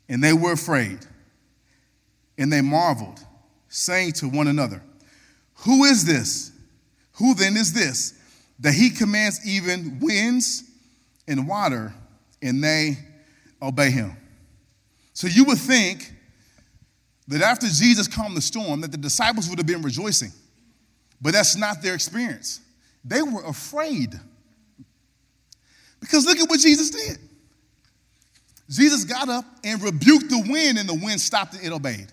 And 0.09 0.25
they 0.25 0.33
were 0.33 0.53
afraid, 0.53 0.99
and 2.39 2.51
they 2.51 2.61
marveled, 2.63 3.21
saying 3.69 4.13
to 4.13 4.29
one 4.29 4.47
another, 4.47 4.83
Who 5.67 5.85
is 5.85 6.05
this? 6.05 6.51
Who 7.17 7.35
then 7.35 7.57
is 7.57 7.75
this 7.75 8.19
that 8.61 8.73
he 8.73 8.89
commands 8.89 9.47
even 9.47 9.99
winds 10.01 10.65
and 11.29 11.47
water, 11.47 11.93
and 12.41 12.65
they 12.65 12.97
obey 13.61 13.91
him? 13.91 14.17
So 15.13 15.27
you 15.27 15.45
would 15.45 15.59
think 15.59 16.13
that 17.29 17.43
after 17.43 17.67
Jesus 17.67 18.09
calmed 18.09 18.37
the 18.37 18.43
storm, 18.43 18.81
that 18.81 18.91
the 18.91 18.99
disciples 18.99 19.49
would 19.49 19.59
have 19.59 19.67
been 19.67 19.83
rejoicing. 19.83 20.33
But 21.21 21.33
that's 21.33 21.57
not 21.57 21.83
their 21.83 21.95
experience. 21.95 22.61
They 23.05 23.23
were 23.23 23.45
afraid. 23.45 24.19
Because 26.01 26.27
look 26.27 26.39
at 26.39 26.49
what 26.49 26.61
Jesus 26.61 26.91
did. 26.91 27.19
Jesus 28.69 29.05
got 29.05 29.29
up 29.29 29.45
and 29.65 29.83
rebuked 29.83 30.31
the 30.31 30.45
wind, 30.49 30.79
and 30.79 30.89
the 30.89 30.95
wind 30.95 31.21
stopped 31.21 31.55
and 31.55 31.65
it 31.65 31.73
obeyed. 31.73 32.11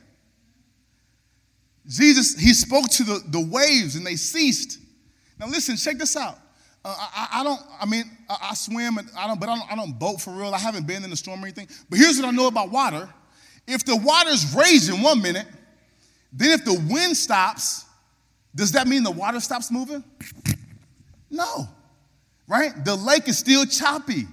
Jesus, 1.87 2.37
he 2.39 2.53
spoke 2.53 2.87
to 2.89 3.03
the, 3.03 3.21
the 3.27 3.39
waves 3.39 3.95
and 3.95 4.05
they 4.05 4.15
ceased. 4.15 4.77
Now 5.39 5.47
listen, 5.47 5.75
check 5.75 5.97
this 5.97 6.15
out. 6.15 6.37
Uh, 6.83 6.95
I, 6.97 7.27
I, 7.33 7.43
don't, 7.43 7.61
I 7.81 7.85
mean, 7.85 8.05
I, 8.29 8.49
I 8.51 8.53
swim, 8.55 8.97
and 8.97 9.09
I 9.17 9.27
don't, 9.27 9.39
but 9.39 9.49
I 9.49 9.55
don't, 9.55 9.71
I 9.71 9.75
don't 9.75 9.97
boat 9.99 10.21
for 10.21 10.31
real. 10.31 10.53
I 10.53 10.59
haven't 10.59 10.87
been 10.87 11.03
in 11.03 11.09
the 11.09 11.17
storm 11.17 11.43
or 11.43 11.45
anything. 11.45 11.67
But 11.89 11.99
here's 11.99 12.17
what 12.17 12.27
I 12.27 12.31
know 12.31 12.47
about 12.47 12.71
water. 12.71 13.09
If 13.67 13.85
the 13.85 13.95
water's 13.95 14.55
raging 14.55 15.01
one 15.01 15.21
minute, 15.21 15.45
then 16.31 16.51
if 16.51 16.65
the 16.65 16.73
wind 16.89 17.17
stops, 17.17 17.85
does 18.55 18.71
that 18.71 18.87
mean 18.87 19.03
the 19.03 19.11
water 19.11 19.39
stops 19.39 19.71
moving? 19.71 20.03
No, 21.29 21.67
right? 22.47 22.73
The 22.83 22.95
lake 22.95 23.27
is 23.27 23.37
still 23.37 23.65
choppy. 23.65 24.25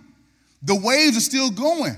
The 0.62 0.74
waves 0.74 1.16
are 1.16 1.20
still 1.20 1.50
going 1.50 1.96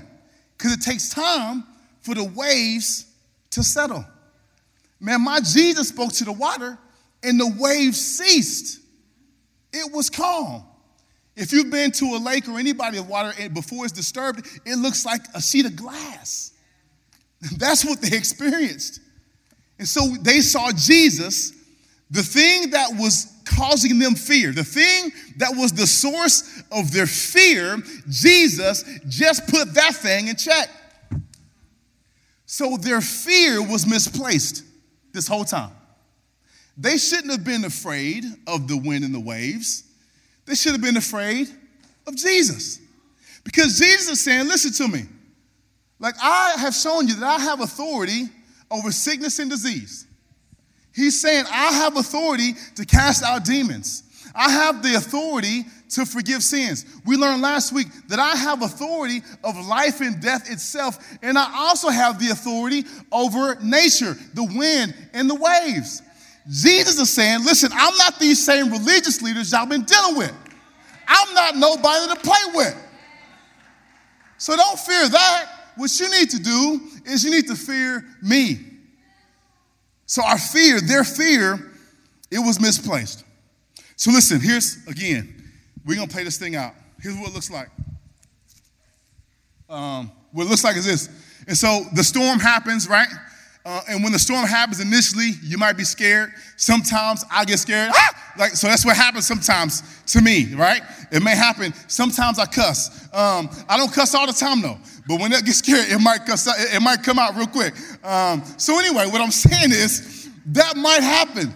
because 0.57 0.73
it 0.73 0.81
takes 0.81 1.09
time 1.09 1.63
for 2.01 2.13
the 2.13 2.23
waves 2.23 3.05
to 3.51 3.63
settle. 3.63 4.05
Man, 4.99 5.23
my 5.23 5.39
Jesus 5.39 5.89
spoke 5.89 6.11
to 6.13 6.25
the 6.25 6.33
water 6.33 6.77
and 7.23 7.39
the 7.39 7.55
waves 7.57 7.99
ceased. 7.99 8.78
It 9.71 9.91
was 9.93 10.09
calm. 10.09 10.63
If 11.35 11.53
you've 11.53 11.71
been 11.71 11.91
to 11.93 12.05
a 12.15 12.19
lake 12.19 12.47
or 12.49 12.59
any 12.59 12.73
body 12.73 12.97
of 12.97 13.07
water 13.07 13.33
before 13.49 13.85
it's 13.85 13.93
disturbed, 13.93 14.45
it 14.65 14.75
looks 14.77 15.05
like 15.05 15.21
a 15.33 15.41
sheet 15.41 15.65
of 15.65 15.75
glass. 15.75 16.51
That's 17.57 17.85
what 17.85 18.01
they 18.01 18.15
experienced. 18.15 18.99
And 19.77 19.87
so 19.87 20.01
they 20.21 20.41
saw 20.41 20.71
Jesus, 20.71 21.53
the 22.11 22.23
thing 22.23 22.71
that 22.71 22.89
was 22.99 23.33
causing 23.45 23.99
them 23.99 24.15
fear, 24.15 24.51
the 24.51 24.63
thing 24.63 25.11
that 25.37 25.51
was 25.55 25.71
the 25.71 25.87
source 25.87 26.61
of 26.71 26.91
their 26.91 27.07
fear, 27.07 27.77
Jesus 28.09 28.83
just 29.07 29.47
put 29.47 29.73
that 29.75 29.95
thing 29.95 30.27
in 30.27 30.35
check. 30.35 30.69
So 32.45 32.77
their 32.77 32.99
fear 32.99 33.61
was 33.61 33.87
misplaced 33.87 34.63
this 35.13 35.27
whole 35.27 35.45
time. 35.45 35.71
They 36.79 36.97
shouldn't 36.97 37.31
have 37.31 37.43
been 37.43 37.65
afraid 37.65 38.23
of 38.47 38.69
the 38.69 38.77
wind 38.77 39.03
and 39.03 39.13
the 39.13 39.19
waves. 39.19 39.83
They 40.45 40.55
should 40.55 40.71
have 40.71 40.81
been 40.81 40.95
afraid 40.95 41.49
of 42.07 42.15
Jesus. 42.15 42.79
Because 43.43 43.77
Jesus 43.77 44.09
is 44.09 44.21
saying, 44.21 44.47
listen 44.47 44.71
to 44.73 44.87
me. 44.87 45.03
Like 45.99 46.15
I 46.23 46.55
have 46.57 46.73
shown 46.73 47.09
you 47.09 47.15
that 47.15 47.25
I 47.25 47.43
have 47.43 47.59
authority 47.59 48.23
over 48.71 48.91
sickness 48.91 49.39
and 49.39 49.51
disease. 49.51 50.07
He's 50.95 51.21
saying, 51.21 51.45
I 51.51 51.73
have 51.73 51.97
authority 51.97 52.53
to 52.75 52.85
cast 52.85 53.23
out 53.23 53.43
demons. 53.43 54.03
I 54.33 54.49
have 54.49 54.81
the 54.81 54.95
authority 54.95 55.65
to 55.89 56.05
forgive 56.05 56.43
sins. 56.43 56.85
We 57.05 57.17
learned 57.17 57.41
last 57.41 57.73
week 57.73 57.87
that 58.07 58.19
I 58.19 58.35
have 58.35 58.61
authority 58.61 59.21
of 59.43 59.67
life 59.67 60.01
and 60.01 60.21
death 60.21 60.49
itself, 60.51 61.17
and 61.21 61.37
I 61.37 61.51
also 61.57 61.89
have 61.89 62.19
the 62.19 62.29
authority 62.29 62.85
over 63.11 63.57
nature, 63.61 64.15
the 64.33 64.43
wind, 64.43 64.93
and 65.13 65.29
the 65.29 65.35
waves. 65.35 66.03
Jesus 66.47 66.99
is 66.99 67.09
saying, 67.09 67.43
listen, 67.43 67.71
I'm 67.73 67.95
not 67.97 68.19
these 68.19 68.43
same 68.43 68.71
religious 68.71 69.21
leaders 69.21 69.51
y'all 69.51 69.65
been 69.65 69.83
dealing 69.83 70.17
with. 70.17 70.33
I'm 71.07 71.33
not 71.33 71.57
nobody 71.57 72.13
to 72.13 72.19
play 72.19 72.41
with. 72.53 72.75
So 74.37 74.55
don't 74.55 74.79
fear 74.79 75.09
that. 75.09 75.49
What 75.75 75.99
you 75.99 76.09
need 76.09 76.29
to 76.31 76.39
do 76.39 76.81
is 77.05 77.23
you 77.23 77.31
need 77.31 77.47
to 77.47 77.55
fear 77.55 78.05
me. 78.21 78.59
So 80.05 80.23
our 80.23 80.37
fear, 80.37 80.79
their 80.81 81.03
fear, 81.03 81.71
it 82.31 82.39
was 82.39 82.59
misplaced. 82.59 83.23
So 83.95 84.11
listen, 84.11 84.39
here's 84.39 84.77
again, 84.87 85.51
we're 85.85 85.95
gonna 85.95 86.07
play 86.07 86.23
this 86.23 86.37
thing 86.37 86.55
out. 86.55 86.73
Here's 87.01 87.15
what 87.15 87.29
it 87.29 87.33
looks 87.33 87.51
like. 87.51 87.69
Um, 89.69 90.11
what 90.31 90.45
it 90.45 90.49
looks 90.49 90.63
like 90.63 90.77
is 90.77 90.85
this. 90.85 91.09
And 91.47 91.57
so 91.57 91.83
the 91.93 92.03
storm 92.03 92.39
happens, 92.39 92.87
right? 92.87 93.07
Uh, 93.65 93.81
and 93.89 94.03
when 94.03 94.13
the 94.13 94.19
storm 94.19 94.47
happens 94.47 94.79
initially, 94.79 95.31
you 95.43 95.57
might 95.57 95.73
be 95.73 95.83
scared. 95.83 96.31
Sometimes 96.55 97.25
I 97.29 97.43
get 97.43 97.59
scared. 97.59 97.91
Ah! 97.93 98.33
Like 98.37 98.51
so, 98.51 98.67
that's 98.67 98.85
what 98.85 98.95
happens 98.95 99.27
sometimes 99.27 99.83
to 100.07 100.21
me, 100.21 100.53
right? 100.53 100.81
It 101.11 101.21
may 101.21 101.35
happen. 101.35 101.73
Sometimes 101.87 102.39
I 102.39 102.45
cuss. 102.45 103.03
Um, 103.13 103.49
I 103.67 103.75
don't 103.75 103.93
cuss 103.93 104.15
all 104.15 104.25
the 104.25 104.33
time 104.33 104.61
though. 104.61 104.77
But 105.07 105.19
when 105.19 105.33
it 105.33 105.43
gets 105.43 105.57
scared, 105.57 105.89
it 105.89 105.99
might 105.99 106.25
cuss. 106.25 106.47
It 106.73 106.81
might 106.81 107.03
come 107.03 107.19
out 107.19 107.35
real 107.35 107.47
quick. 107.47 107.73
Um, 108.03 108.43
so 108.57 108.79
anyway, 108.79 109.07
what 109.07 109.19
I'm 109.19 109.31
saying 109.31 109.71
is 109.71 110.29
that 110.47 110.77
might 110.77 111.03
happen. 111.03 111.53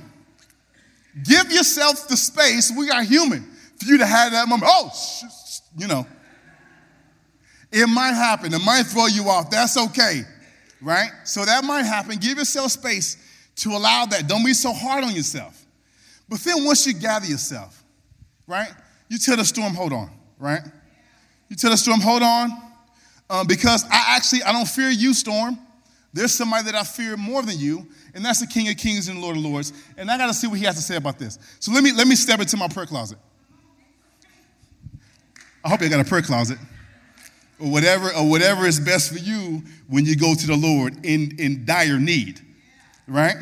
Give 1.23 1.51
yourself 1.51 2.07
the 2.09 2.17
space. 2.17 2.71
We 2.75 2.89
are 2.89 3.03
human 3.03 3.43
for 3.77 3.85
you 3.85 3.99
to 3.99 4.05
have 4.05 4.33
that 4.33 4.49
moment. 4.49 4.69
Oh, 4.73 4.91
you 5.77 5.87
know. 5.87 6.05
It 7.71 7.87
might 7.87 8.13
happen. 8.13 8.53
It 8.53 8.61
might 8.63 8.83
throw 8.83 9.07
you 9.07 9.29
off. 9.29 9.49
That's 9.49 9.77
okay 9.77 10.23
right? 10.83 11.09
So 11.23 11.45
that 11.45 11.63
might 11.63 11.83
happen. 11.83 12.17
Give 12.17 12.37
yourself 12.37 12.71
space 12.71 13.17
to 13.57 13.69
allow 13.69 14.05
that. 14.05 14.27
Don't 14.27 14.45
be 14.45 14.53
so 14.53 14.73
hard 14.73 15.03
on 15.03 15.15
yourself. 15.15 15.65
But 16.27 16.39
then 16.41 16.65
once 16.65 16.85
you 16.85 16.93
gather 16.93 17.25
yourself, 17.25 17.83
right? 18.47 18.71
You 19.09 19.17
tell 19.17 19.37
the 19.37 19.45
storm, 19.45 19.73
hold 19.73 19.93
on, 19.93 20.09
right? 20.39 20.61
You 21.49 21.55
tell 21.55 21.71
the 21.71 21.77
storm, 21.77 22.01
hold 22.01 22.21
on, 22.21 22.51
um, 23.29 23.47
because 23.47 23.85
I 23.85 24.15
actually 24.15 24.43
I 24.43 24.51
don't 24.51 24.67
fear 24.67 24.89
you, 24.89 25.13
storm. 25.13 25.57
There's 26.11 26.31
somebody 26.31 26.65
that 26.65 26.75
I 26.75 26.83
fear 26.83 27.17
more 27.17 27.41
than 27.41 27.57
you, 27.57 27.87
and 28.13 28.23
that's 28.23 28.39
the 28.39 28.47
King 28.47 28.69
of 28.69 28.77
Kings 28.77 29.07
and 29.07 29.19
Lord 29.19 29.35
of 29.35 29.43
Lords. 29.43 29.73
And 29.97 30.11
I 30.11 30.17
got 30.17 30.27
to 30.27 30.33
see 30.33 30.47
what 30.47 30.59
he 30.59 30.65
has 30.65 30.75
to 30.75 30.81
say 30.81 30.95
about 30.95 31.17
this. 31.17 31.39
So 31.59 31.71
let 31.71 31.83
me 31.83 31.91
let 31.91 32.07
me 32.07 32.15
step 32.15 32.39
into 32.39 32.57
my 32.57 32.67
prayer 32.67 32.85
closet. 32.85 33.17
I 35.65 35.69
hope 35.69 35.81
you 35.81 35.89
got 35.89 35.99
a 35.99 36.03
prayer 36.03 36.21
closet 36.21 36.57
or 37.63 37.71
whatever, 37.71 38.13
or 38.13 38.29
whatever 38.29 38.65
is 38.65 38.77
best 38.79 39.13
for 39.13 39.19
you 39.19 39.63
when 39.87 40.05
you 40.05 40.17
go 40.17 40.35
to 40.35 40.47
the 40.47 40.55
Lord 40.55 41.05
in, 41.05 41.33
in 41.39 41.65
dire 41.65 41.97
need. 41.97 42.41
Right? 43.07 43.37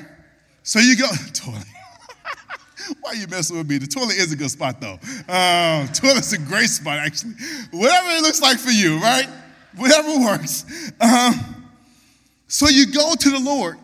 So 0.62 0.80
you 0.80 0.96
go, 0.96 1.08
toilet. 1.34 1.66
Why 3.02 3.12
are 3.12 3.16
you 3.16 3.28
messing 3.28 3.58
with 3.58 3.68
me? 3.68 3.80
The 3.80 3.88
toilet 3.88 4.18
is 4.18 4.32
a 4.32 4.36
good 4.36 4.52
spot 4.52 4.80
though. 4.80 5.00
Uh, 5.28 5.88
toilet's 5.88 6.34
a 6.34 6.38
great 6.38 6.70
spot, 6.70 7.00
actually. 7.00 7.34
Whatever 7.72 8.10
it 8.10 8.22
looks 8.22 8.42
like 8.42 8.60
for 8.60 8.70
you, 8.70 9.00
right? 9.00 9.28
Whatever 9.76 10.20
works. 10.20 10.92
Um, 11.00 11.66
so 12.48 12.68
you 12.68 12.92
go 12.92 13.16
to 13.16 13.30
the 13.30 13.40
Lord 13.40 13.80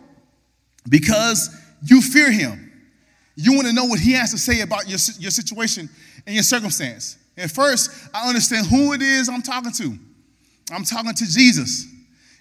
because 0.87 1.49
you 1.81 2.01
fear 2.01 2.29
him. 2.29 2.71
You 3.35 3.53
want 3.53 3.67
to 3.67 3.73
know 3.73 3.85
what 3.85 3.99
he 3.99 4.11
has 4.13 4.31
to 4.31 4.37
say 4.37 4.61
about 4.61 4.87
your, 4.87 4.99
your 5.19 5.31
situation 5.31 5.89
and 6.27 6.35
your 6.35 6.43
circumstance. 6.43 7.17
And 7.37 7.51
first, 7.51 7.91
I 8.13 8.27
understand 8.27 8.67
who 8.67 8.93
it 8.93 9.01
is 9.01 9.29
I'm 9.29 9.41
talking 9.41 9.71
to. 9.71 9.97
I'm 10.71 10.83
talking 10.83 11.13
to 11.13 11.25
Jesus. 11.25 11.85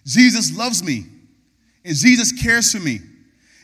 Jesus 0.04 0.56
loves 0.56 0.82
me, 0.82 1.04
and 1.84 1.94
Jesus 1.94 2.32
cares 2.32 2.72
for 2.72 2.80
me, 2.80 3.00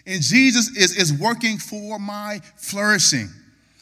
and 0.06 0.20
Jesus 0.22 0.76
is, 0.76 0.96
is 0.96 1.12
working 1.12 1.58
for 1.58 1.98
my 1.98 2.40
flourishing. 2.56 3.28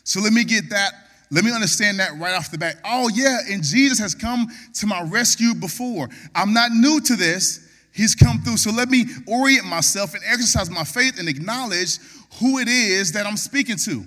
So 0.04 0.20
let 0.20 0.32
me 0.32 0.44
get 0.44 0.70
that. 0.70 0.92
Let 1.30 1.44
me 1.44 1.54
understand 1.54 2.00
that 2.00 2.18
right 2.18 2.34
off 2.34 2.50
the 2.50 2.58
bat. 2.58 2.76
Oh, 2.84 3.08
yeah, 3.08 3.38
and 3.48 3.62
Jesus 3.62 3.98
has 4.00 4.14
come 4.14 4.48
to 4.74 4.86
my 4.86 5.02
rescue 5.02 5.54
before. 5.54 6.08
I'm 6.34 6.52
not 6.52 6.72
new 6.72 7.00
to 7.02 7.14
this. 7.14 7.68
He's 7.92 8.14
come 8.14 8.40
through. 8.42 8.56
So 8.56 8.72
let 8.72 8.88
me 8.88 9.04
orient 9.26 9.64
myself 9.64 10.14
and 10.14 10.22
exercise 10.24 10.70
my 10.70 10.84
faith 10.84 11.18
and 11.18 11.28
acknowledge 11.28 11.98
who 12.40 12.58
it 12.58 12.68
is 12.68 13.12
that 13.12 13.26
I'm 13.26 13.36
speaking 13.36 13.76
to. 13.84 14.04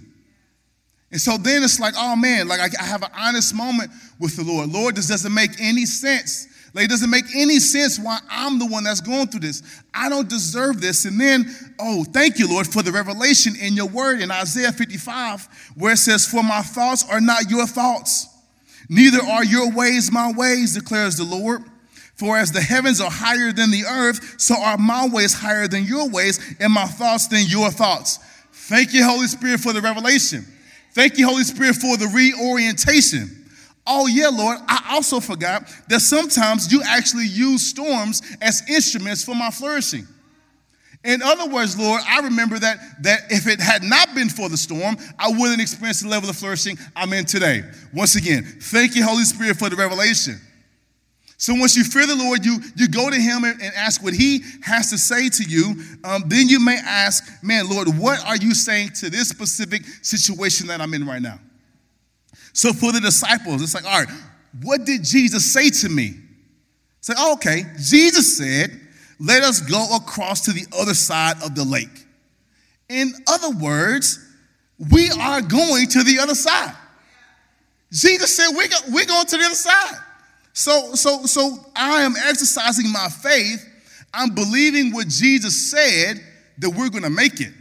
And 1.11 1.21
so 1.21 1.37
then 1.37 1.63
it's 1.63 1.79
like, 1.79 1.93
oh 1.97 2.15
man, 2.15 2.47
like 2.47 2.59
I 2.79 2.83
have 2.83 3.03
an 3.03 3.11
honest 3.15 3.55
moment 3.55 3.91
with 4.19 4.35
the 4.35 4.43
Lord. 4.43 4.69
Lord, 4.69 4.95
this 4.95 5.07
doesn't 5.07 5.33
make 5.33 5.51
any 5.59 5.85
sense. 5.85 6.47
Like, 6.73 6.85
it 6.85 6.89
doesn't 6.89 7.09
make 7.09 7.25
any 7.35 7.59
sense 7.59 7.99
why 7.99 8.19
I'm 8.29 8.57
the 8.57 8.65
one 8.65 8.83
that's 8.83 9.01
going 9.01 9.27
through 9.27 9.41
this. 9.41 9.61
I 9.93 10.09
don't 10.09 10.27
deserve 10.27 10.81
this. 10.81 11.05
And 11.05 11.19
then, 11.19 11.45
oh, 11.79 12.03
thank 12.03 12.39
you, 12.39 12.49
Lord, 12.49 12.65
for 12.65 12.81
the 12.81 12.91
revelation 12.91 13.53
in 13.55 13.73
your 13.73 13.87
word 13.87 14.21
in 14.21 14.31
Isaiah 14.31 14.71
55, 14.71 15.47
where 15.75 15.93
it 15.93 15.97
says, 15.97 16.25
For 16.25 16.41
my 16.41 16.61
thoughts 16.61 17.05
are 17.09 17.21
not 17.21 17.49
your 17.51 17.67
thoughts, 17.67 18.27
neither 18.89 19.21
are 19.23 19.43
your 19.43 19.71
ways 19.71 20.11
my 20.11 20.31
ways, 20.31 20.73
declares 20.73 21.17
the 21.17 21.25
Lord. 21.25 21.61
For 22.15 22.37
as 22.37 22.51
the 22.51 22.61
heavens 22.61 23.01
are 23.01 23.11
higher 23.11 23.51
than 23.51 23.69
the 23.69 23.83
earth, 23.85 24.39
so 24.39 24.55
are 24.59 24.77
my 24.77 25.07
ways 25.07 25.33
higher 25.33 25.67
than 25.67 25.83
your 25.83 26.09
ways, 26.09 26.55
and 26.59 26.71
my 26.71 26.85
thoughts 26.85 27.27
than 27.27 27.45
your 27.47 27.69
thoughts. 27.69 28.17
Thank 28.51 28.93
you, 28.93 29.03
Holy 29.03 29.27
Spirit, 29.27 29.59
for 29.59 29.73
the 29.73 29.81
revelation. 29.81 30.45
Thank 30.93 31.17
you, 31.17 31.27
Holy 31.27 31.43
Spirit, 31.43 31.75
for 31.75 31.97
the 31.97 32.07
reorientation. 32.07 33.42
Oh, 33.85 34.07
yeah, 34.07 34.29
Lord, 34.29 34.59
I 34.67 34.91
also 34.91 35.19
forgot 35.19 35.69
that 35.89 35.99
sometimes 35.99 36.71
you 36.71 36.81
actually 36.85 37.27
use 37.27 37.67
storms 37.67 38.21
as 38.41 38.61
instruments 38.69 39.23
for 39.23 39.35
my 39.35 39.49
flourishing. 39.49 40.07
In 41.03 41.21
other 41.21 41.53
words, 41.53 41.77
Lord, 41.77 42.01
I 42.07 42.21
remember 42.21 42.57
that, 42.59 42.77
that 43.03 43.23
if 43.29 43.45
it 43.45 43.59
had 43.59 43.83
not 43.83 44.15
been 44.15 44.29
for 44.29 44.47
the 44.47 44.55
storm, 44.55 44.95
I 45.19 45.29
wouldn't 45.29 45.61
experience 45.61 46.01
the 46.01 46.07
level 46.07 46.29
of 46.29 46.37
flourishing 46.37 46.77
I'm 46.95 47.11
in 47.11 47.25
today. 47.25 47.63
Once 47.93 48.15
again, 48.15 48.45
thank 48.61 48.95
you, 48.95 49.03
Holy 49.05 49.25
Spirit, 49.25 49.57
for 49.57 49.69
the 49.69 49.75
revelation. 49.75 50.39
So 51.35 51.53
once 51.55 51.75
you 51.75 51.83
fear 51.83 52.07
the 52.07 52.15
Lord, 52.15 52.45
you, 52.45 52.59
you 52.77 52.87
go 52.87 53.09
to 53.09 53.17
Him 53.17 53.43
and, 53.43 53.61
and 53.61 53.73
ask 53.75 54.01
what 54.01 54.13
He 54.13 54.43
has 54.61 54.91
to 54.91 54.97
say 54.97 55.27
to 55.27 55.43
you. 55.43 55.75
Um, 56.05 56.23
then 56.27 56.47
you 56.47 56.63
may 56.63 56.77
ask, 56.77 57.43
man, 57.43 57.69
Lord, 57.69 57.89
what 57.99 58.25
are 58.25 58.37
you 58.37 58.53
saying 58.53 58.91
to 59.01 59.09
this 59.09 59.27
specific 59.27 59.83
situation 60.01 60.67
that 60.67 60.79
I'm 60.79 60.93
in 60.93 61.05
right 61.05 61.21
now? 61.21 61.37
So 62.53 62.71
for 62.71 62.91
the 62.91 63.01
disciples, 63.01 63.61
it's 63.61 63.73
like, 63.73 63.85
all 63.85 63.99
right, 63.99 64.13
what 64.61 64.85
did 64.85 65.03
Jesus 65.03 65.51
say 65.51 65.69
to 65.69 65.89
me? 65.89 66.13
Say, 67.01 67.13
like, 67.13 67.21
oh, 67.21 67.33
okay, 67.33 67.63
Jesus 67.77 68.37
said, 68.37 68.79
let 69.19 69.43
us 69.43 69.59
go 69.59 69.95
across 69.95 70.41
to 70.41 70.51
the 70.51 70.65
other 70.79 70.93
side 70.93 71.41
of 71.43 71.55
the 71.55 71.63
lake. 71.63 72.05
In 72.89 73.13
other 73.27 73.49
words, 73.49 74.19
we 74.91 75.09
are 75.11 75.41
going 75.41 75.87
to 75.87 76.03
the 76.03 76.19
other 76.19 76.35
side. 76.35 76.75
Jesus 77.91 78.35
said, 78.35 78.49
we're, 78.55 78.67
go, 78.67 78.77
we're 78.89 79.05
going 79.05 79.25
to 79.25 79.37
the 79.37 79.45
other 79.45 79.55
side. 79.55 79.95
So, 80.53 80.93
so, 80.93 81.25
so 81.25 81.57
I 81.75 82.01
am 82.03 82.13
exercising 82.27 82.91
my 82.91 83.07
faith. 83.07 83.67
I'm 84.13 84.35
believing 84.35 84.93
what 84.93 85.07
Jesus 85.07 85.71
said 85.71 86.21
that 86.59 86.69
we're 86.69 86.89
going 86.89 87.03
to 87.03 87.09
make 87.09 87.41
it, 87.41 87.51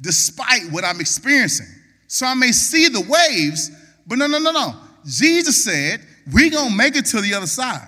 despite 0.00 0.70
what 0.70 0.84
I'm 0.84 1.00
experiencing. 1.00 1.66
So 2.06 2.26
I 2.26 2.34
may 2.34 2.52
see 2.52 2.88
the 2.88 3.00
waves, 3.00 3.70
but 4.08 4.18
no, 4.18 4.26
no, 4.26 4.38
no, 4.38 4.50
no. 4.50 4.74
Jesus 5.04 5.64
said, 5.64 6.00
we're 6.32 6.50
going 6.50 6.70
to 6.70 6.76
make 6.76 6.96
it 6.96 7.06
to 7.06 7.20
the 7.20 7.34
other 7.34 7.46
side. 7.46 7.86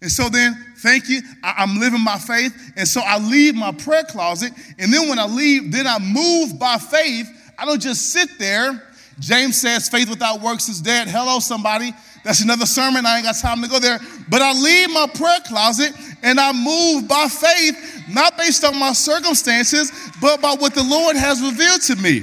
And 0.00 0.10
so 0.10 0.28
then, 0.28 0.74
thank 0.78 1.08
you. 1.08 1.20
I, 1.44 1.62
am 1.62 1.78
living 1.78 2.00
my 2.00 2.18
faith. 2.18 2.72
And 2.76 2.88
so 2.88 3.00
I 3.00 3.18
leave 3.18 3.54
my 3.54 3.70
prayer 3.70 4.02
closet. 4.02 4.52
And 4.78 4.92
then 4.92 5.08
when 5.08 5.18
I 5.18 5.26
leave, 5.26 5.70
then 5.70 5.86
I 5.86 5.98
move 6.00 6.58
by 6.58 6.76
faith. 6.76 7.28
I 7.56 7.64
don't 7.64 7.80
just 7.80 8.10
sit 8.10 8.28
there. 8.38 8.82
James 9.20 9.60
says, 9.60 9.88
faith 9.88 10.10
without 10.10 10.40
works 10.40 10.68
is 10.68 10.80
dead. 10.80 11.06
Hello, 11.08 11.38
somebody. 11.38 11.92
That's 12.24 12.40
another 12.40 12.66
sermon. 12.66 13.06
I 13.06 13.16
ain't 13.16 13.26
got 13.26 13.36
time 13.36 13.62
to 13.62 13.68
go 13.68 13.78
there. 13.78 14.00
But 14.28 14.42
I 14.42 14.52
leave 14.52 14.90
my 14.90 15.06
prayer 15.14 15.38
closet 15.46 15.92
and 16.22 16.40
I 16.40 16.52
move 16.52 17.06
by 17.06 17.28
faith, 17.28 18.04
not 18.08 18.36
based 18.36 18.64
on 18.64 18.78
my 18.78 18.92
circumstances, 18.92 19.92
but 20.20 20.40
by 20.40 20.54
what 20.54 20.74
the 20.74 20.82
Lord 20.82 21.16
has 21.16 21.40
revealed 21.42 21.82
to 21.82 21.96
me. 21.96 22.22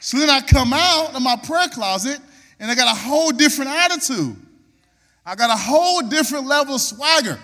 So 0.00 0.18
then 0.18 0.30
I 0.30 0.40
come 0.40 0.72
out 0.72 1.14
of 1.14 1.22
my 1.22 1.36
prayer 1.36 1.68
closet 1.68 2.18
and 2.58 2.70
I 2.70 2.74
got 2.74 2.94
a 2.94 2.98
whole 2.98 3.30
different 3.30 3.70
attitude. 3.70 4.34
I 5.24 5.34
got 5.34 5.50
a 5.50 5.56
whole 5.56 6.00
different 6.02 6.46
level 6.46 6.74
of 6.74 6.80
swagger, 6.80 7.38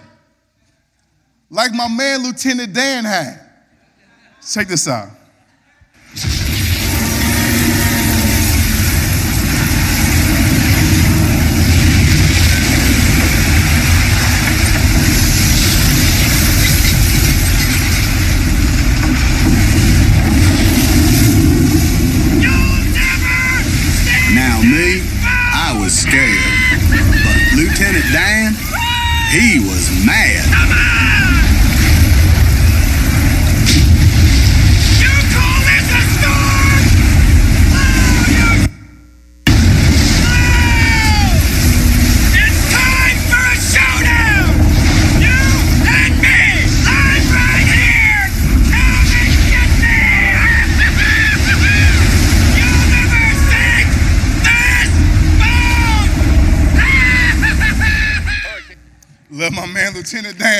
like 1.50 1.72
my 1.72 1.88
man 1.88 2.24
Lieutenant 2.24 2.72
Dan 2.72 3.04
had. 3.04 3.40
Check 4.46 4.68
this 4.68 4.88
out. 4.88 5.10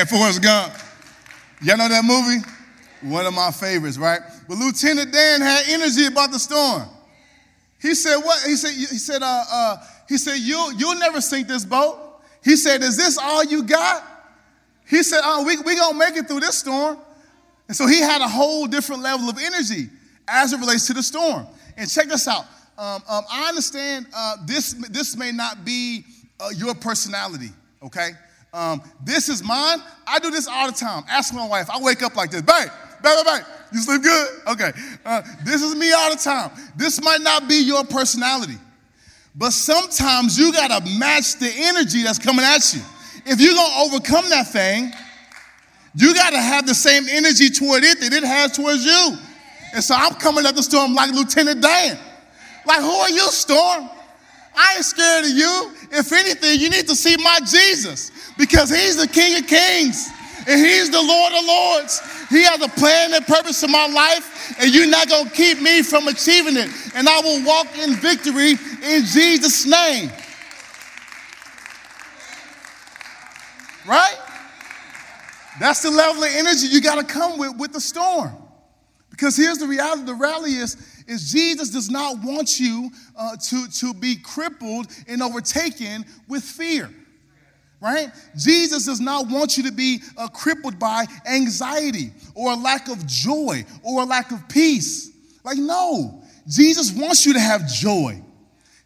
Lieutenant 0.07 0.11
Forrest 0.11 0.43
Gump. 0.43 0.75
Y'all 1.63 1.77
know 1.77 1.89
that 1.89 2.05
movie? 2.05 2.45
One 3.03 3.27
of 3.27 3.35
my 3.35 3.51
favorites, 3.51 3.99
right? 3.99 4.21
But 4.49 4.59
Lieutenant 4.59 5.13
Dan 5.13 5.41
had 5.41 5.65
energy 5.69 6.07
about 6.07 6.31
the 6.31 6.39
storm. 6.39 6.89
He 7.81 7.95
said, 7.95 8.17
"What?" 8.17 8.43
He 8.45 8.57
said, 8.57 8.73
"He 8.73 8.99
said, 8.99 9.23
uh, 9.23 9.45
uh, 9.51 9.77
he 10.09 10.19
said, 10.19 10.39
you 10.39 10.73
you'll 10.77 10.99
never 10.99 11.21
sink 11.21 11.49
this 11.49 11.65
boat." 11.65 11.99
He 12.43 12.57
said, 12.57 12.83
"Is 12.83 12.97
this 12.97 13.19
all 13.19 13.45
you 13.45 13.63
got?" 13.63 14.03
He 14.89 15.03
said, 15.03 15.21
"Oh, 15.25 15.45
we 15.45 15.59
we 15.59 15.77
gonna 15.77 15.99
make 15.99 16.17
it 16.17 16.27
through 16.27 16.41
this 16.41 16.59
storm." 16.59 16.99
And 17.69 17.77
so 17.77 17.87
he 17.87 18.01
had 18.01 18.21
a 18.23 18.29
whole 18.29 18.67
different 18.67 19.03
level 19.03 19.29
of 19.29 19.39
energy 19.39 19.89
as 20.29 20.53
it 20.53 20.61
relates 20.61 20.87
to 20.87 20.95
the 20.95 21.03
storm. 21.03 21.47
And 21.77 21.91
check 21.91 22.07
this 22.07 22.29
out. 22.29 22.45
Um, 22.79 23.03
um, 23.09 23.25
I 23.31 23.49
understand 23.49 24.07
uh, 24.15 24.37
this 24.47 24.73
this 24.91 25.17
may 25.17 25.33
not 25.33 25.65
be 25.65 26.05
uh, 26.41 26.51
your 26.57 26.75
personality, 26.75 27.51
okay? 27.83 28.11
Um, 28.57 28.83
this 29.05 29.29
is 29.29 29.45
mine. 29.45 29.83
I 30.07 30.19
do 30.19 30.31
this 30.31 30.49
all 30.49 30.67
the 30.67 30.77
time. 30.77 31.05
Ask 31.11 31.35
my 31.35 31.47
wife. 31.47 31.69
I 31.69 31.79
wake 31.79 32.03
up 32.03 32.17
like 32.17 32.31
this. 32.31 32.41
Bang, 32.41 32.69
bang, 33.03 33.23
bang, 33.23 33.25
bang. 33.25 33.45
You 33.71 33.81
sleep 33.81 34.03
good? 34.03 34.29
Okay. 34.49 34.73
Uh, 35.05 35.21
this 35.45 35.61
is 35.61 35.77
me 35.77 35.93
all 35.93 36.11
the 36.11 36.17
time. 36.17 36.51
This 36.75 37.03
might 37.03 37.21
not 37.21 37.51
be 37.51 37.57
your 37.57 37.85
personality, 37.85 38.57
but 39.35 39.51
sometimes 39.51 40.39
you 40.39 40.55
got 40.55 40.69
to 40.69 40.99
match 40.99 41.39
the 41.39 41.53
energy 41.55 42.03
that's 42.03 42.19
coming 42.19 42.47
at 42.47 42.73
you. 42.73 42.81
If 43.27 43.43
you're 43.43 43.53
going 43.53 43.73
to 43.73 43.95
overcome 43.95 44.31
that 44.31 44.49
thing, 44.49 44.91
you 45.95 46.15
got 46.15 46.31
to 46.31 46.41
have 46.41 46.67
the 46.67 46.75
same 46.75 47.05
energy 47.11 47.51
toward 47.51 47.85
it 47.85 48.01
that 48.01 48.15
it 48.15 48.25
has 48.25 48.53
towards 48.53 48.87
you. 48.87 49.19
And 49.75 49.85
so 49.85 49.95
I'm 49.95 50.15
coming 50.15 50.47
at 50.47 50.57
the 50.57 50.63
storm 50.63 50.95
like 50.95 51.11
Lieutenant 51.11 51.61
Dan. 51.61 51.99
Like, 52.65 52.81
who 52.81 52.89
are 52.89 53.11
you, 53.11 53.29
Storm? 53.33 53.91
I 54.57 54.77
ain't 54.77 54.85
scared 54.85 55.25
of 55.27 55.31
you. 55.33 55.73
If 55.93 56.11
anything, 56.11 56.59
you 56.59 56.71
need 56.71 56.89
to 56.89 56.97
see 56.97 57.17
my 57.19 57.41
Jesus 57.45 58.13
because 58.39 58.71
he's 58.71 58.97
the 58.97 59.09
King 59.09 59.39
of 59.39 59.47
Kings 59.47 60.09
and 60.47 60.61
he's 60.61 60.91
the 60.91 61.03
Lord 61.03 61.33
of 61.33 61.45
Lords. 61.45 62.01
He 62.29 62.43
has 62.45 62.61
a 62.63 62.69
plan 62.69 63.15
and 63.15 63.27
purpose 63.27 63.63
in 63.63 63.71
my 63.71 63.87
life, 63.87 64.57
and 64.61 64.73
you're 64.75 64.87
not 64.87 65.09
going 65.09 65.27
to 65.27 65.31
keep 65.31 65.61
me 65.61 65.83
from 65.83 66.09
achieving 66.09 66.57
it. 66.57 66.71
And 66.95 67.09
I 67.09 67.21
will 67.21 67.45
walk 67.45 67.67
in 67.79 67.95
victory 67.95 68.53
in 68.53 69.05
Jesus' 69.05 69.67
name. 69.67 70.11
Right? 73.87 74.17
That's 75.61 75.83
the 75.83 75.91
level 75.91 76.23
of 76.23 76.31
energy 76.33 76.67
you 76.67 76.81
got 76.81 76.97
to 76.97 77.05
come 77.05 77.39
with 77.39 77.57
with 77.57 77.73
the 77.73 77.81
storm. 77.81 78.33
Because 79.11 79.37
here's 79.37 79.59
the 79.59 79.67
reality 79.67 80.03
the 80.03 80.15
rally 80.15 80.53
is, 80.57 80.77
is 81.07 81.33
Jesus 81.33 81.71
does 81.71 81.89
not 81.89 82.23
want 82.23 82.61
you 82.61 82.91
uh, 83.17 83.37
to, 83.37 83.67
to 83.69 83.95
be 83.95 84.17
crippled 84.17 84.89
and 85.09 85.23
overtaken 85.23 86.05
with 86.29 86.43
fear. 86.43 86.91
Right? 87.81 88.09
Jesus 88.37 88.87
does 88.87 89.01
not 89.01 89.29
want 89.29 89.57
you 89.57 89.65
to 89.65 89.73
be 89.73 90.01
uh, 90.17 90.29
crippled 90.29 90.79
by 90.79 91.05
anxiety 91.27 92.11
or 92.35 92.53
a 92.53 92.57
lack 92.57 92.89
of 92.89 93.07
joy 93.07 93.65
or 93.83 94.03
a 94.03 94.05
lack 94.05 94.33
of 94.33 94.49
peace. 94.49 95.11
Like, 95.45 95.59
no, 95.59 96.23
Jesus 96.49 96.93
wants 96.93 97.27
you 97.27 97.35
to 97.35 97.41
have 97.41 97.69
joy. 97.69 98.23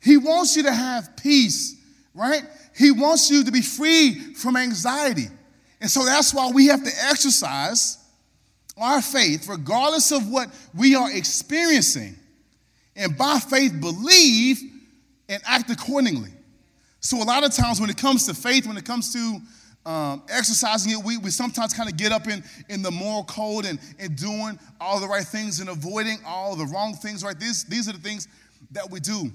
He 0.03 0.17
wants 0.17 0.57
you 0.57 0.65
to 0.65 0.73
have 0.73 1.17
peace, 1.17 1.77
right? 2.15 2.43
He 2.77 2.91
wants 2.91 3.31
you 3.31 3.45
to 3.45 3.53
be 3.53 3.63
free 3.63 4.15
from 4.35 4.57
anxiety. 4.57 5.29
And 5.81 5.91
so 5.91 6.05
that's 6.05 6.35
why 6.35 6.51
we 6.51 6.67
have 6.67 6.83
to 6.83 6.91
exercise 7.09 7.99
our 8.77 9.03
faith, 9.03 9.47
regardless 9.49 10.11
of 10.11 10.29
what 10.29 10.49
we 10.75 10.95
are 10.95 11.11
experiencing, 11.13 12.17
and 12.97 13.17
by 13.17 13.39
faith 13.39 13.79
believe 13.81 14.61
and 15.29 15.43
act 15.47 15.71
accordingly. 15.71 16.31
So, 17.01 17.23
a 17.23 17.25
lot 17.25 17.45
of 17.45 17.53
times 17.53 17.81
when 17.81 17.91
it 17.91 17.97
comes 17.97 18.27
to 18.27 18.35
faith, 18.35 18.67
when 18.67 18.77
it 18.77 18.85
comes 18.85 19.13
to 19.15 19.41
um, 19.87 20.23
exercising 20.29 20.93
it, 20.93 21.03
we, 21.03 21.17
we 21.17 21.31
sometimes 21.31 21.73
kind 21.73 21.91
of 21.91 21.97
get 21.97 22.13
up 22.13 22.29
in, 22.29 22.45
in 22.69 22.83
the 22.83 22.91
moral 22.91 23.25
code 23.25 23.65
and, 23.65 23.79
and 23.99 24.15
doing 24.17 24.59
all 24.81 25.01
the 25.01 25.09
right 25.09 25.25
things 25.25 25.61
and 25.61 25.71
avoiding 25.71 26.19
all 26.27 26.55
the 26.55 26.67
wrong 26.67 26.95
things, 26.95 27.25
right? 27.25 27.39
These, 27.39 27.65
these 27.65 27.89
are 27.89 27.93
the 27.93 27.99
things 27.99 28.29
that 28.73 28.91
we 28.91 29.01
do. 29.01 29.31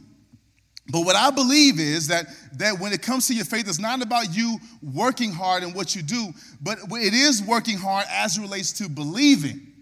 But 0.91 1.01
what 1.01 1.15
I 1.15 1.31
believe 1.31 1.79
is 1.79 2.07
that, 2.09 2.27
that 2.59 2.79
when 2.79 2.93
it 2.93 3.01
comes 3.01 3.25
to 3.27 3.33
your 3.33 3.45
faith, 3.45 3.67
it's 3.67 3.79
not 3.79 4.03
about 4.03 4.35
you 4.35 4.59
working 4.83 5.31
hard 5.31 5.63
in 5.63 5.73
what 5.73 5.95
you 5.95 6.03
do, 6.03 6.27
but 6.61 6.77
it 6.91 7.13
is 7.15 7.41
working 7.41 7.77
hard 7.77 8.05
as 8.11 8.37
it 8.37 8.41
relates 8.41 8.71
to 8.73 8.87
believing. 8.87 9.73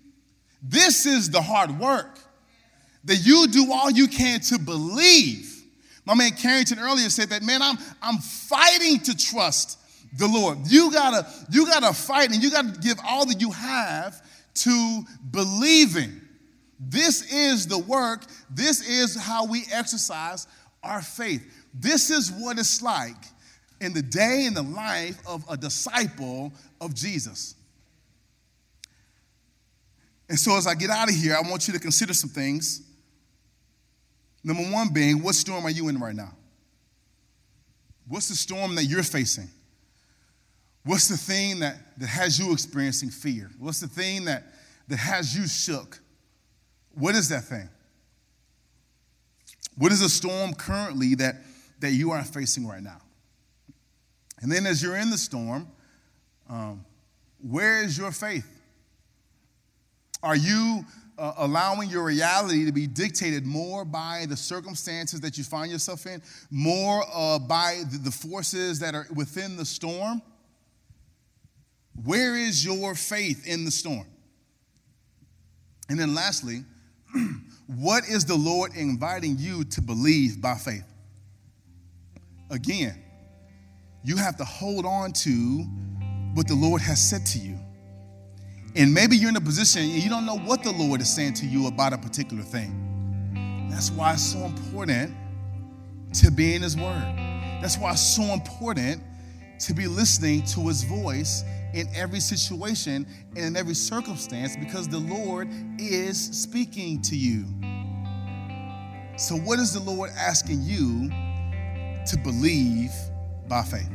This 0.61 1.05
is 1.05 1.29
the 1.29 1.41
hard 1.41 1.77
work. 1.77 2.19
That 3.03 3.17
you 3.17 3.47
do 3.47 3.73
all 3.73 3.91
you 3.91 4.07
can 4.07 4.39
to 4.39 4.57
believe. 4.57 5.52
My 6.05 6.15
man 6.15 6.31
Carrington 6.31 6.79
earlier 6.79 7.09
said 7.09 7.29
that, 7.29 7.43
man, 7.43 7.61
I'm, 7.61 7.77
I'm 8.01 8.17
fighting 8.17 8.99
to 9.01 9.15
trust 9.15 9.79
the 10.17 10.27
Lord. 10.27 10.59
You 10.67 10.91
gotta, 10.91 11.27
you 11.49 11.65
gotta 11.65 11.93
fight 11.93 12.31
and 12.31 12.43
you 12.43 12.51
gotta 12.51 12.77
give 12.79 12.97
all 13.07 13.25
that 13.25 13.39
you 13.39 13.51
have 13.51 14.21
to 14.55 15.03
believing. 15.31 16.21
This 16.79 17.31
is 17.31 17.67
the 17.67 17.79
work, 17.79 18.25
this 18.49 18.87
is 18.87 19.15
how 19.15 19.45
we 19.45 19.63
exercise 19.71 20.47
our 20.83 21.01
faith. 21.01 21.41
This 21.73 22.09
is 22.09 22.31
what 22.31 22.59
it's 22.59 22.81
like 22.81 23.15
in 23.79 23.93
the 23.93 24.01
day 24.01 24.45
in 24.45 24.53
the 24.53 24.63
life 24.63 25.17
of 25.25 25.43
a 25.49 25.57
disciple 25.57 26.51
of 26.81 26.93
Jesus. 26.93 27.55
And 30.29 30.39
so, 30.39 30.57
as 30.57 30.67
I 30.67 30.73
get 30.73 30.89
out 30.89 31.09
of 31.09 31.15
here, 31.15 31.35
I 31.35 31.49
want 31.49 31.67
you 31.67 31.73
to 31.73 31.79
consider 31.79 32.13
some 32.13 32.29
things. 32.29 32.81
Number 34.43 34.63
one 34.63 34.89
being, 34.89 35.23
what 35.23 35.35
storm 35.35 35.65
are 35.65 35.69
you 35.69 35.87
in 35.87 35.99
right 35.99 36.15
now? 36.15 36.33
What's 38.07 38.27
the 38.29 38.35
storm 38.35 38.75
that 38.75 38.85
you're 38.85 39.03
facing? 39.03 39.49
What's 40.85 41.07
the 41.07 41.15
thing 41.15 41.59
that, 41.59 41.97
that 41.97 42.07
has 42.07 42.37
you 42.37 42.51
experiencing 42.51 43.09
fear? 43.09 43.49
What's 43.57 43.79
the 43.79 43.87
thing 43.87 44.25
that, 44.25 44.43
that 44.89 44.97
has 44.97 45.35
you 45.35 45.47
shook? 45.47 45.99
What 46.93 47.15
is 47.15 47.29
that 47.29 47.45
thing? 47.45 47.69
What 49.77 49.91
is 49.91 50.01
the 50.01 50.09
storm 50.09 50.53
currently 50.53 51.15
that, 51.15 51.35
that 51.79 51.91
you 51.91 52.11
are 52.11 52.23
facing 52.23 52.67
right 52.67 52.83
now? 52.83 52.99
And 54.41 54.51
then 54.51 54.65
as 54.65 54.83
you're 54.83 54.97
in 54.97 55.09
the 55.09 55.17
storm, 55.17 55.67
um, 56.49 56.85
where 57.41 57.81
is 57.81 57.97
your 57.97 58.11
faith? 58.11 58.45
Are 60.21 60.35
you 60.35 60.85
uh, 61.17 61.33
allowing 61.37 61.89
your 61.89 62.03
reality 62.03 62.65
to 62.65 62.71
be 62.71 62.87
dictated 62.87 63.45
more 63.45 63.85
by 63.85 64.25
the 64.27 64.37
circumstances 64.37 65.21
that 65.21 65.37
you 65.37 65.43
find 65.43 65.71
yourself 65.71 66.05
in, 66.05 66.21
more 66.49 67.03
uh, 67.13 67.39
by 67.39 67.83
the, 67.91 67.97
the 67.97 68.11
forces 68.11 68.79
that 68.79 68.95
are 68.95 69.07
within 69.13 69.55
the 69.55 69.65
storm? 69.65 70.21
Where 72.03 72.35
is 72.35 72.65
your 72.65 72.95
faith 72.95 73.47
in 73.47 73.65
the 73.65 73.71
storm? 73.71 74.07
And 75.89 75.99
then 75.99 76.15
lastly, 76.15 76.63
What 77.67 78.07
is 78.09 78.25
the 78.25 78.35
Lord 78.35 78.75
inviting 78.75 79.37
you 79.37 79.63
to 79.65 79.81
believe 79.81 80.41
by 80.41 80.55
faith? 80.55 80.85
Again, 82.49 83.01
you 84.03 84.17
have 84.17 84.37
to 84.37 84.43
hold 84.43 84.85
on 84.85 85.13
to 85.13 85.65
what 86.33 86.47
the 86.47 86.55
Lord 86.55 86.81
has 86.81 87.01
said 87.01 87.25
to 87.27 87.39
you. 87.39 87.57
And 88.75 88.93
maybe 88.93 89.15
you're 89.15 89.29
in 89.29 89.35
a 89.35 89.41
position 89.41 89.83
and 89.83 89.91
you 89.91 90.09
don't 90.09 90.25
know 90.25 90.37
what 90.37 90.63
the 90.63 90.71
Lord 90.71 90.99
is 90.99 91.13
saying 91.13 91.35
to 91.35 91.45
you 91.45 91.67
about 91.67 91.93
a 91.93 91.97
particular 91.97 92.41
thing. 92.41 93.67
That's 93.69 93.91
why 93.91 94.13
it's 94.13 94.23
so 94.23 94.39
important 94.39 95.15
to 96.13 96.31
be 96.31 96.55
in 96.55 96.63
His 96.63 96.75
Word. 96.75 97.15
That's 97.61 97.77
why 97.77 97.91
it's 97.91 98.01
so 98.01 98.23
important 98.23 99.01
to 99.59 99.73
be 99.73 99.87
listening 99.87 100.43
to 100.43 100.67
His 100.67 100.83
voice 100.83 101.43
in 101.73 101.87
every 101.95 102.19
situation 102.19 103.05
and 103.35 103.45
in 103.45 103.55
every 103.55 103.75
circumstance 103.75 104.55
because 104.57 104.87
the 104.87 104.99
Lord 104.99 105.49
is 105.79 106.19
speaking 106.19 107.01
to 107.03 107.15
you. 107.15 107.45
So, 109.17 109.35
what 109.35 109.59
is 109.59 109.73
the 109.73 109.79
Lord 109.79 110.09
asking 110.17 110.63
you 110.63 111.09
to 112.07 112.17
believe 112.23 112.91
by 113.47 113.61
faith? 113.61 113.89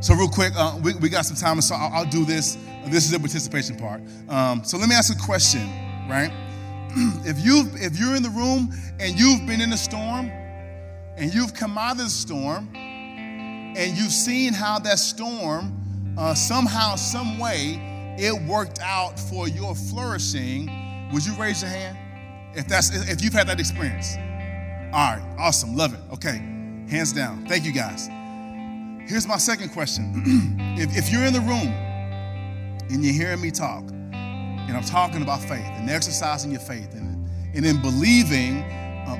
So, 0.00 0.14
real 0.14 0.28
quick, 0.28 0.54
uh, 0.56 0.78
we, 0.82 0.94
we, 0.94 1.10
got 1.10 1.26
some 1.26 1.36
time, 1.36 1.60
so 1.60 1.74
I'll, 1.74 1.92
I'll, 1.92 2.06
do 2.06 2.24
this. 2.24 2.56
This 2.86 3.04
is 3.04 3.10
the 3.10 3.18
participation 3.18 3.76
part. 3.76 4.00
Um, 4.30 4.64
so, 4.64 4.78
let 4.78 4.88
me 4.88 4.94
ask 4.94 5.14
a 5.14 5.26
question, 5.26 5.68
right? 6.08 6.32
if 7.26 7.38
you 7.44 7.64
if 7.74 7.98
you're 7.98 8.16
in 8.16 8.22
the 8.22 8.30
room 8.30 8.72
and 8.98 9.18
you've 9.20 9.46
been 9.46 9.60
in 9.60 9.74
a 9.74 9.76
storm 9.76 10.30
and 11.16 11.34
you've 11.34 11.52
come 11.52 11.76
out 11.76 11.92
of 11.92 11.98
the 11.98 12.08
storm 12.08 12.70
and 12.74 13.96
you've 13.96 14.10
seen 14.10 14.54
how 14.54 14.78
that 14.78 14.98
storm, 14.98 16.14
uh, 16.18 16.32
somehow, 16.32 16.96
some 16.96 17.38
way, 17.38 18.14
it 18.18 18.32
worked 18.48 18.80
out 18.80 19.20
for 19.20 19.48
your 19.48 19.74
flourishing, 19.74 21.10
would 21.12 21.26
you 21.26 21.34
raise 21.34 21.60
your 21.60 21.70
hand? 21.70 21.98
If 22.56 22.66
that's 22.66 22.88
if 23.10 23.22
you've 23.22 23.34
had 23.34 23.48
that 23.48 23.60
experience. 23.60 24.16
All 24.94 25.14
right, 25.14 25.36
awesome, 25.38 25.76
love 25.76 25.92
it. 25.92 26.00
Okay, 26.14 26.38
hands 26.88 27.12
down. 27.12 27.44
Thank 27.46 27.66
you 27.66 27.72
guys. 27.72 28.08
Here's 29.06 29.26
my 29.26 29.38
second 29.38 29.70
question. 29.70 30.22
if, 30.78 30.96
if 30.96 31.12
you're 31.12 31.24
in 31.24 31.32
the 31.32 31.40
room 31.40 31.72
and 32.90 33.04
you're 33.04 33.14
hearing 33.14 33.40
me 33.40 33.50
talk, 33.50 33.84
and 34.70 34.76
I'm 34.76 34.84
talking 34.84 35.22
about 35.22 35.40
faith 35.40 35.64
and 35.64 35.90
exercising 35.90 36.52
your 36.52 36.60
faith 36.60 36.94
and, 36.94 37.28
and 37.54 37.66
in 37.66 37.82
believing 37.82 38.62
uh, 38.62 39.16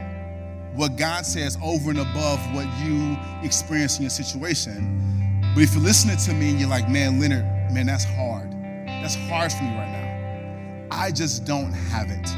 what 0.75 0.97
God 0.97 1.27
says 1.27 1.59
over 1.63 1.91
and 1.91 1.99
above 1.99 2.39
what 2.55 2.67
you 2.85 3.17
experience 3.43 3.97
in 3.97 4.03
your 4.03 4.11
situation. 4.11 5.41
But 5.55 5.65
if 5.65 5.75
you're 5.75 5.83
listening 5.83 6.19
to 6.19 6.33
me 6.33 6.51
and 6.51 6.61
you're 6.61 6.69
like, 6.69 6.89
man, 6.89 7.19
Leonard, 7.19 7.45
man, 7.73 7.87
that's 7.87 8.05
hard. 8.05 8.53
That's 8.87 9.17
hard 9.17 9.53
for 9.53 9.65
me 9.65 9.71
right 9.71 9.91
now. 9.91 10.89
I 10.93 11.11
just 11.11 11.45
don't 11.45 11.73
have 11.73 12.11
it. 12.11 12.29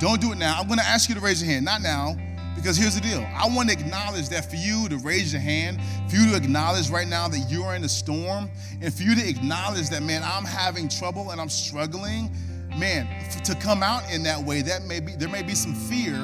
Don't 0.00 0.20
do 0.20 0.32
it 0.32 0.38
now. 0.38 0.58
I'm 0.58 0.66
going 0.66 0.78
to 0.78 0.84
ask 0.84 1.08
you 1.08 1.14
to 1.14 1.20
raise 1.20 1.42
your 1.42 1.50
hand. 1.50 1.64
Not 1.64 1.82
now, 1.82 2.16
because 2.60 2.76
here's 2.76 2.94
the 2.94 3.00
deal. 3.00 3.26
I 3.34 3.48
want 3.48 3.70
to 3.70 3.74
acknowledge 3.78 4.28
that 4.28 4.50
for 4.50 4.56
you 4.56 4.88
to 4.88 4.98
raise 4.98 5.32
your 5.32 5.40
hand, 5.40 5.80
for 6.08 6.16
you 6.16 6.30
to 6.30 6.36
acknowledge 6.36 6.90
right 6.90 7.08
now 7.08 7.26
that 7.28 7.46
you're 7.48 7.74
in 7.74 7.84
a 7.84 7.88
storm, 7.88 8.50
and 8.82 8.92
for 8.92 9.02
you 9.02 9.14
to 9.14 9.28
acknowledge 9.28 9.88
that, 9.90 10.02
man, 10.02 10.22
I'm 10.22 10.44
having 10.44 10.88
trouble 10.88 11.30
and 11.30 11.40
I'm 11.40 11.48
struggling, 11.48 12.30
man, 12.76 13.08
to 13.44 13.54
come 13.54 13.82
out 13.82 14.02
in 14.12 14.22
that 14.24 14.42
way, 14.42 14.62
that 14.62 14.82
may 14.82 15.00
be 15.00 15.12
there 15.16 15.28
may 15.28 15.42
be 15.42 15.54
some 15.54 15.74
fear 15.74 16.16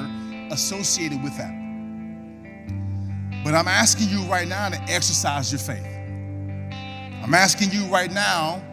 associated 0.51 1.23
with 1.23 1.35
that. 1.37 1.53
But 3.43 3.55
I'm 3.55 3.67
asking 3.67 4.09
you 4.09 4.21
right 4.23 4.47
now 4.47 4.69
to 4.69 4.81
exercise 4.83 5.51
your 5.51 5.59
faith. 5.59 5.85
I'm 7.23 7.33
asking 7.33 7.71
you 7.71 7.85
right 7.85 8.11
now 8.11 8.63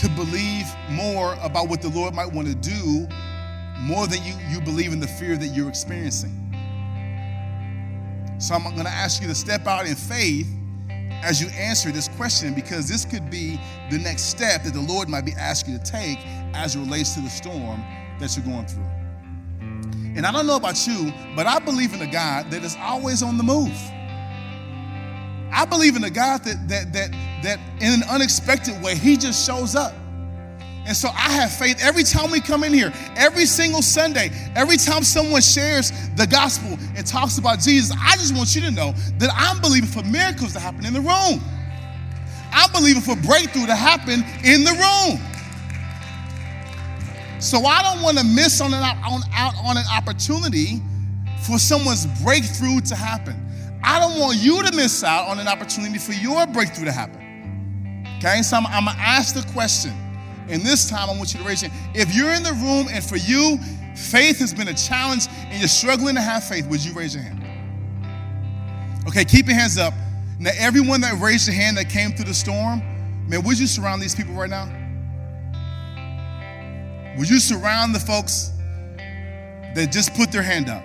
to 0.00 0.08
believe 0.10 0.66
more 0.90 1.36
about 1.42 1.68
what 1.68 1.82
the 1.82 1.88
Lord 1.88 2.14
might 2.14 2.32
want 2.32 2.46
to 2.46 2.54
do 2.54 3.08
more 3.80 4.06
than 4.06 4.22
you, 4.22 4.34
you 4.48 4.60
believe 4.60 4.92
in 4.92 5.00
the 5.00 5.06
fear 5.06 5.36
that 5.36 5.48
you're 5.48 5.68
experiencing. 5.68 6.36
So 8.38 8.54
I'm 8.54 8.62
going 8.62 8.84
to 8.84 8.90
ask 8.90 9.20
you 9.20 9.28
to 9.28 9.34
step 9.34 9.66
out 9.66 9.86
in 9.86 9.94
faith 9.94 10.46
as 11.22 11.40
you 11.40 11.48
answer 11.48 11.90
this 11.90 12.08
question 12.08 12.54
because 12.54 12.88
this 12.88 13.04
could 13.04 13.30
be 13.30 13.60
the 13.90 13.98
next 13.98 14.22
step 14.24 14.62
that 14.64 14.72
the 14.72 14.80
Lord 14.80 15.08
might 15.08 15.24
be 15.24 15.32
asking 15.32 15.74
you 15.74 15.78
to 15.78 15.84
take 15.84 16.18
as 16.54 16.76
it 16.76 16.80
relates 16.80 17.14
to 17.14 17.20
the 17.20 17.28
storm 17.28 17.82
that 18.18 18.36
you're 18.36 18.46
going 18.46 18.66
through. 18.66 18.84
And 20.16 20.26
I 20.26 20.32
don't 20.32 20.46
know 20.46 20.56
about 20.56 20.86
you, 20.86 21.12
but 21.36 21.46
I 21.46 21.58
believe 21.58 21.92
in 21.92 22.00
a 22.02 22.10
God 22.10 22.50
that 22.50 22.64
is 22.64 22.76
always 22.80 23.22
on 23.22 23.36
the 23.36 23.44
move. 23.44 23.78
I 25.52 25.64
believe 25.68 25.96
in 25.96 26.04
a 26.04 26.10
God 26.10 26.42
that 26.44 26.68
that 26.68 26.92
that 26.92 27.10
that 27.42 27.58
in 27.80 27.92
an 27.92 28.02
unexpected 28.08 28.80
way, 28.82 28.96
He 28.96 29.16
just 29.16 29.46
shows 29.46 29.74
up. 29.74 29.94
And 30.86 30.96
so 30.96 31.08
I 31.08 31.30
have 31.30 31.52
faith 31.52 31.78
every 31.82 32.02
time 32.02 32.30
we 32.30 32.40
come 32.40 32.64
in 32.64 32.72
here, 32.72 32.92
every 33.16 33.46
single 33.46 33.82
Sunday, 33.82 34.30
every 34.56 34.76
time 34.76 35.04
someone 35.04 35.42
shares 35.42 35.92
the 36.16 36.26
gospel 36.26 36.78
and 36.96 37.06
talks 37.06 37.38
about 37.38 37.60
Jesus, 37.60 37.94
I 38.00 38.16
just 38.16 38.34
want 38.34 38.54
you 38.54 38.62
to 38.62 38.70
know 38.70 38.92
that 39.18 39.30
I'm 39.34 39.60
believing 39.60 39.88
for 39.88 40.02
miracles 40.02 40.52
to 40.54 40.60
happen 40.60 40.86
in 40.86 40.92
the 40.92 41.00
room. 41.00 41.40
I'm 42.52 42.72
believing 42.72 43.02
for 43.02 43.14
breakthrough 43.16 43.66
to 43.66 43.76
happen 43.76 44.24
in 44.42 44.64
the 44.64 44.72
room. 44.72 45.20
So 47.40 47.64
I 47.64 47.82
don't 47.82 48.02
want 48.02 48.18
to 48.18 48.24
miss 48.24 48.60
on 48.60 48.74
an, 48.74 48.82
on, 48.82 49.22
out 49.32 49.54
on 49.64 49.76
an 49.76 49.84
opportunity 49.94 50.82
for 51.46 51.58
someone's 51.58 52.06
breakthrough 52.22 52.80
to 52.82 52.94
happen. 52.94 53.34
I 53.82 53.98
don't 53.98 54.18
want 54.20 54.38
you 54.38 54.62
to 54.62 54.76
miss 54.76 55.02
out 55.02 55.28
on 55.28 55.38
an 55.38 55.48
opportunity 55.48 55.98
for 55.98 56.12
your 56.12 56.46
breakthrough 56.46 56.84
to 56.84 56.92
happen. 56.92 57.20
Okay, 58.18 58.42
so 58.42 58.58
I'm, 58.58 58.66
I'm 58.66 58.84
gonna 58.84 58.98
ask 58.98 59.34
the 59.34 59.50
question, 59.52 59.92
and 60.50 60.62
this 60.62 60.88
time 60.88 61.08
I 61.08 61.16
want 61.16 61.32
you 61.32 61.40
to 61.40 61.46
raise 61.46 61.62
your 61.62 61.70
hand. 61.70 61.96
If 61.96 62.14
you're 62.14 62.32
in 62.32 62.42
the 62.42 62.52
room 62.52 62.88
and 62.90 63.02
for 63.04 63.16
you, 63.16 63.58
faith 63.94 64.38
has 64.40 64.52
been 64.52 64.68
a 64.68 64.74
challenge 64.74 65.28
and 65.28 65.58
you're 65.58 65.68
struggling 65.68 66.14
to 66.16 66.20
have 66.20 66.44
faith, 66.44 66.66
would 66.66 66.84
you 66.84 66.92
raise 66.92 67.14
your 67.14 67.22
hand? 67.22 67.44
Okay, 69.06 69.24
keep 69.24 69.46
your 69.46 69.56
hands 69.56 69.78
up. 69.78 69.94
Now, 70.38 70.50
everyone 70.56 71.00
that 71.02 71.20
raised 71.20 71.46
your 71.46 71.54
hand 71.54 71.76
that 71.76 71.88
came 71.88 72.12
through 72.12 72.26
the 72.26 72.34
storm, 72.34 72.80
man, 73.28 73.42
would 73.44 73.58
you 73.58 73.66
surround 73.66 74.02
these 74.02 74.14
people 74.14 74.34
right 74.34 74.50
now? 74.50 74.66
Would 77.16 77.28
you 77.28 77.38
surround 77.38 77.94
the 77.94 78.00
folks 78.00 78.50
that 79.74 79.90
just 79.92 80.14
put 80.14 80.32
their 80.32 80.42
hand 80.42 80.68
up? 80.68 80.84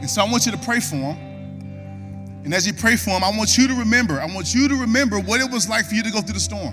And 0.00 0.10
so 0.10 0.22
I 0.22 0.30
want 0.30 0.46
you 0.46 0.52
to 0.52 0.58
pray 0.58 0.80
for 0.80 0.96
them. 0.96 1.35
And 2.46 2.54
as 2.54 2.64
you 2.64 2.72
pray 2.72 2.94
for 2.94 3.10
them, 3.10 3.24
I 3.24 3.36
want 3.36 3.58
you 3.58 3.66
to 3.66 3.74
remember, 3.74 4.20
I 4.20 4.32
want 4.32 4.54
you 4.54 4.68
to 4.68 4.76
remember 4.76 5.18
what 5.18 5.40
it 5.40 5.50
was 5.50 5.68
like 5.68 5.84
for 5.84 5.96
you 5.96 6.04
to 6.04 6.12
go 6.12 6.20
through 6.20 6.34
the 6.34 6.38
storm. 6.38 6.72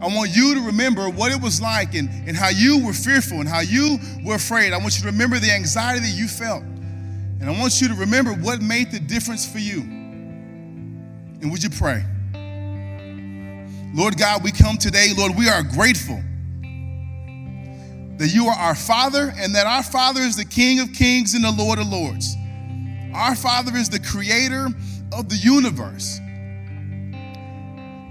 I 0.00 0.06
want 0.06 0.34
you 0.34 0.54
to 0.54 0.60
remember 0.62 1.10
what 1.10 1.32
it 1.32 1.42
was 1.42 1.60
like 1.60 1.94
and, 1.94 2.08
and 2.26 2.34
how 2.34 2.48
you 2.48 2.82
were 2.82 2.94
fearful 2.94 3.40
and 3.40 3.48
how 3.48 3.60
you 3.60 3.98
were 4.24 4.36
afraid. 4.36 4.72
I 4.72 4.78
want 4.78 4.94
you 4.96 5.02
to 5.02 5.08
remember 5.08 5.38
the 5.38 5.50
anxiety 5.50 6.00
that 6.00 6.16
you 6.16 6.28
felt. 6.28 6.62
And 6.62 7.44
I 7.44 7.60
want 7.60 7.82
you 7.82 7.88
to 7.88 7.94
remember 7.94 8.32
what 8.32 8.62
made 8.62 8.90
the 8.90 8.98
difference 8.98 9.46
for 9.46 9.58
you. 9.58 9.80
And 9.82 11.50
would 11.50 11.62
you 11.62 11.68
pray? 11.68 12.02
Lord 13.92 14.16
God, 14.16 14.42
we 14.42 14.50
come 14.50 14.78
today, 14.78 15.08
Lord, 15.14 15.36
we 15.36 15.50
are 15.50 15.62
grateful 15.62 16.22
that 18.16 18.32
you 18.32 18.46
are 18.46 18.56
our 18.56 18.74
Father 18.74 19.34
and 19.36 19.54
that 19.54 19.66
our 19.66 19.82
Father 19.82 20.22
is 20.22 20.36
the 20.36 20.46
King 20.46 20.80
of 20.80 20.90
kings 20.94 21.34
and 21.34 21.44
the 21.44 21.52
Lord 21.52 21.78
of 21.78 21.86
lords. 21.86 22.34
Our 23.14 23.34
Father 23.34 23.76
is 23.76 23.88
the 23.88 24.00
creator 24.00 24.68
of 25.12 25.28
the 25.28 25.36
universe. 25.36 26.18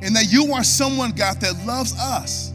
And 0.01 0.15
that 0.15 0.31
you 0.31 0.53
are 0.53 0.63
someone, 0.63 1.11
God, 1.11 1.39
that 1.41 1.65
loves 1.65 1.93
us. 1.99 2.51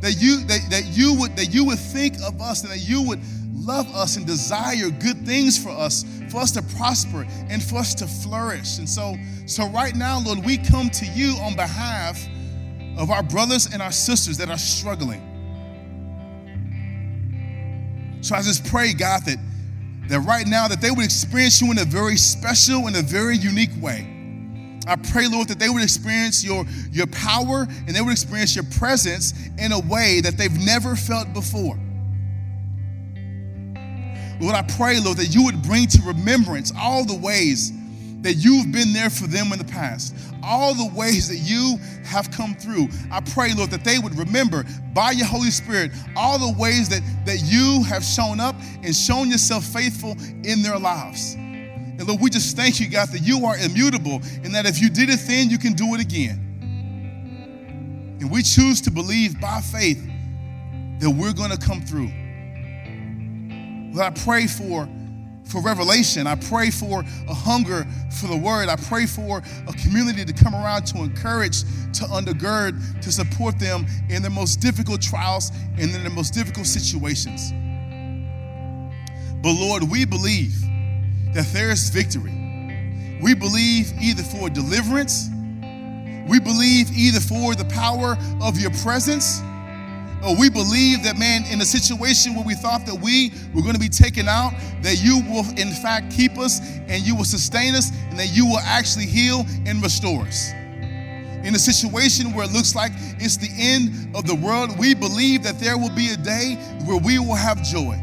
That 0.00 0.16
you, 0.18 0.44
that, 0.44 0.60
that 0.70 0.84
you 0.92 1.14
would 1.18 1.36
that 1.36 1.54
you 1.54 1.64
would 1.64 1.78
think 1.78 2.16
of 2.22 2.40
us 2.40 2.62
and 2.62 2.70
that 2.70 2.86
you 2.86 3.02
would 3.02 3.20
love 3.54 3.86
us 3.94 4.16
and 4.16 4.26
desire 4.26 4.90
good 4.90 5.24
things 5.24 5.62
for 5.62 5.70
us, 5.70 6.04
for 6.28 6.38
us 6.38 6.50
to 6.52 6.62
prosper 6.76 7.26
and 7.48 7.62
for 7.62 7.76
us 7.76 7.94
to 7.94 8.06
flourish. 8.06 8.78
And 8.78 8.88
so, 8.88 9.16
so 9.46 9.68
right 9.68 9.94
now, 9.94 10.20
Lord, 10.20 10.44
we 10.44 10.58
come 10.58 10.90
to 10.90 11.06
you 11.06 11.36
on 11.40 11.56
behalf 11.56 12.22
of 12.98 13.10
our 13.10 13.22
brothers 13.22 13.72
and 13.72 13.80
our 13.80 13.92
sisters 13.92 14.36
that 14.38 14.50
are 14.50 14.58
struggling. 14.58 15.22
So 18.20 18.34
I 18.34 18.42
just 18.42 18.66
pray, 18.66 18.92
God, 18.92 19.24
that, 19.26 19.38
that 20.08 20.20
right 20.20 20.46
now 20.46 20.68
that 20.68 20.80
they 20.80 20.90
would 20.90 21.04
experience 21.04 21.60
you 21.60 21.70
in 21.70 21.78
a 21.78 21.84
very 21.84 22.16
special 22.16 22.86
and 22.86 22.96
a 22.96 23.02
very 23.02 23.36
unique 23.36 23.70
way. 23.80 24.10
I 24.86 24.96
pray, 24.96 25.28
Lord, 25.28 25.48
that 25.48 25.58
they 25.58 25.70
would 25.70 25.82
experience 25.82 26.44
your, 26.44 26.66
your 26.92 27.06
power 27.06 27.66
and 27.86 27.96
they 27.96 28.00
would 28.00 28.12
experience 28.12 28.54
your 28.54 28.64
presence 28.78 29.32
in 29.58 29.72
a 29.72 29.80
way 29.80 30.20
that 30.20 30.36
they've 30.36 30.64
never 30.64 30.94
felt 30.94 31.32
before. 31.32 31.78
Lord, 34.40 34.56
I 34.56 34.62
pray, 34.76 35.00
Lord, 35.00 35.18
that 35.18 35.34
you 35.34 35.44
would 35.44 35.62
bring 35.62 35.86
to 35.86 36.02
remembrance 36.02 36.72
all 36.78 37.04
the 37.04 37.16
ways 37.16 37.72
that 38.24 38.34
you've 38.34 38.72
been 38.72 38.92
there 38.94 39.10
for 39.10 39.26
them 39.26 39.52
in 39.52 39.58
the 39.58 39.64
past, 39.64 40.16
all 40.42 40.74
the 40.74 40.90
ways 40.94 41.28
that 41.28 41.36
you 41.36 41.76
have 42.04 42.30
come 42.30 42.54
through. 42.54 42.88
I 43.12 43.20
pray, 43.20 43.52
Lord, 43.54 43.70
that 43.70 43.84
they 43.84 43.98
would 43.98 44.18
remember 44.18 44.64
by 44.94 45.10
your 45.10 45.26
Holy 45.26 45.50
Spirit 45.50 45.92
all 46.16 46.38
the 46.38 46.58
ways 46.58 46.88
that, 46.88 47.02
that 47.26 47.42
you 47.44 47.84
have 47.84 48.02
shown 48.02 48.40
up 48.40 48.56
and 48.82 48.96
shown 48.96 49.30
yourself 49.30 49.62
faithful 49.64 50.16
in 50.42 50.62
their 50.62 50.78
lives. 50.78 51.34
And 51.34 52.08
Lord, 52.08 52.22
we 52.22 52.30
just 52.30 52.56
thank 52.56 52.80
you, 52.80 52.88
God, 52.88 53.08
that 53.08 53.20
you 53.20 53.44
are 53.44 53.58
immutable 53.58 54.22
and 54.42 54.54
that 54.54 54.64
if 54.64 54.80
you 54.80 54.88
did 54.88 55.10
it 55.10 55.20
then, 55.26 55.50
you 55.50 55.58
can 55.58 55.74
do 55.74 55.94
it 55.94 56.00
again. 56.00 56.40
And 58.20 58.30
we 58.30 58.42
choose 58.42 58.80
to 58.82 58.90
believe 58.90 59.38
by 59.38 59.60
faith 59.60 60.02
that 61.00 61.10
we're 61.10 61.34
going 61.34 61.50
to 61.50 61.58
come 61.58 61.82
through. 61.82 62.10
Lord, 63.92 64.06
I 64.06 64.10
pray 64.24 64.46
for 64.46 64.88
for 65.44 65.60
revelation. 65.60 66.26
I 66.26 66.34
pray 66.34 66.70
for 66.70 67.00
a 67.28 67.34
hunger 67.34 67.86
for 68.10 68.26
the 68.26 68.36
word. 68.36 68.68
I 68.68 68.76
pray 68.76 69.06
for 69.06 69.42
a 69.68 69.72
community 69.74 70.24
to 70.24 70.32
come 70.32 70.54
around 70.54 70.86
to 70.86 70.98
encourage, 70.98 71.60
to 71.62 72.04
undergird, 72.10 73.00
to 73.02 73.12
support 73.12 73.58
them 73.58 73.86
in 74.08 74.22
their 74.22 74.30
most 74.30 74.60
difficult 74.60 75.02
trials 75.02 75.50
and 75.78 75.94
in 75.94 76.02
their 76.02 76.10
most 76.10 76.34
difficult 76.34 76.66
situations. 76.66 77.52
But 79.42 79.52
Lord, 79.52 79.82
we 79.84 80.04
believe 80.04 80.54
that 81.34 81.46
there 81.52 81.70
is 81.70 81.90
victory. 81.90 82.32
We 83.22 83.34
believe 83.34 83.92
either 84.00 84.22
for 84.22 84.48
deliverance, 84.48 85.28
we 86.28 86.40
believe 86.40 86.90
either 86.96 87.20
for 87.20 87.54
the 87.54 87.66
power 87.66 88.16
of 88.40 88.58
your 88.58 88.70
presence 88.82 89.40
or 90.24 90.34
we 90.36 90.48
believe 90.48 91.02
that, 91.04 91.18
man, 91.18 91.44
in 91.50 91.60
a 91.60 91.64
situation 91.64 92.34
where 92.34 92.44
we 92.44 92.54
thought 92.54 92.86
that 92.86 92.94
we 92.94 93.32
were 93.52 93.62
going 93.62 93.74
to 93.74 93.80
be 93.80 93.88
taken 93.88 94.26
out, 94.26 94.52
that 94.82 95.02
you 95.02 95.20
will, 95.28 95.44
in 95.58 95.70
fact, 95.70 96.10
keep 96.10 96.38
us 96.38 96.60
and 96.88 97.02
you 97.02 97.14
will 97.14 97.24
sustain 97.24 97.74
us 97.74 97.90
and 98.08 98.18
that 98.18 98.34
you 98.34 98.46
will 98.46 98.60
actually 98.60 99.06
heal 99.06 99.44
and 99.66 99.82
restore 99.82 100.22
us. 100.22 100.50
In 101.44 101.54
a 101.54 101.58
situation 101.58 102.32
where 102.32 102.46
it 102.46 102.52
looks 102.52 102.74
like 102.74 102.92
it's 103.20 103.36
the 103.36 103.50
end 103.58 104.16
of 104.16 104.26
the 104.26 104.34
world, 104.34 104.78
we 104.78 104.94
believe 104.94 105.42
that 105.42 105.58
there 105.58 105.76
will 105.76 105.94
be 105.94 106.08
a 106.08 106.16
day 106.16 106.56
where 106.86 106.96
we 106.96 107.18
will 107.18 107.34
have 107.34 107.62
joy. 107.62 108.00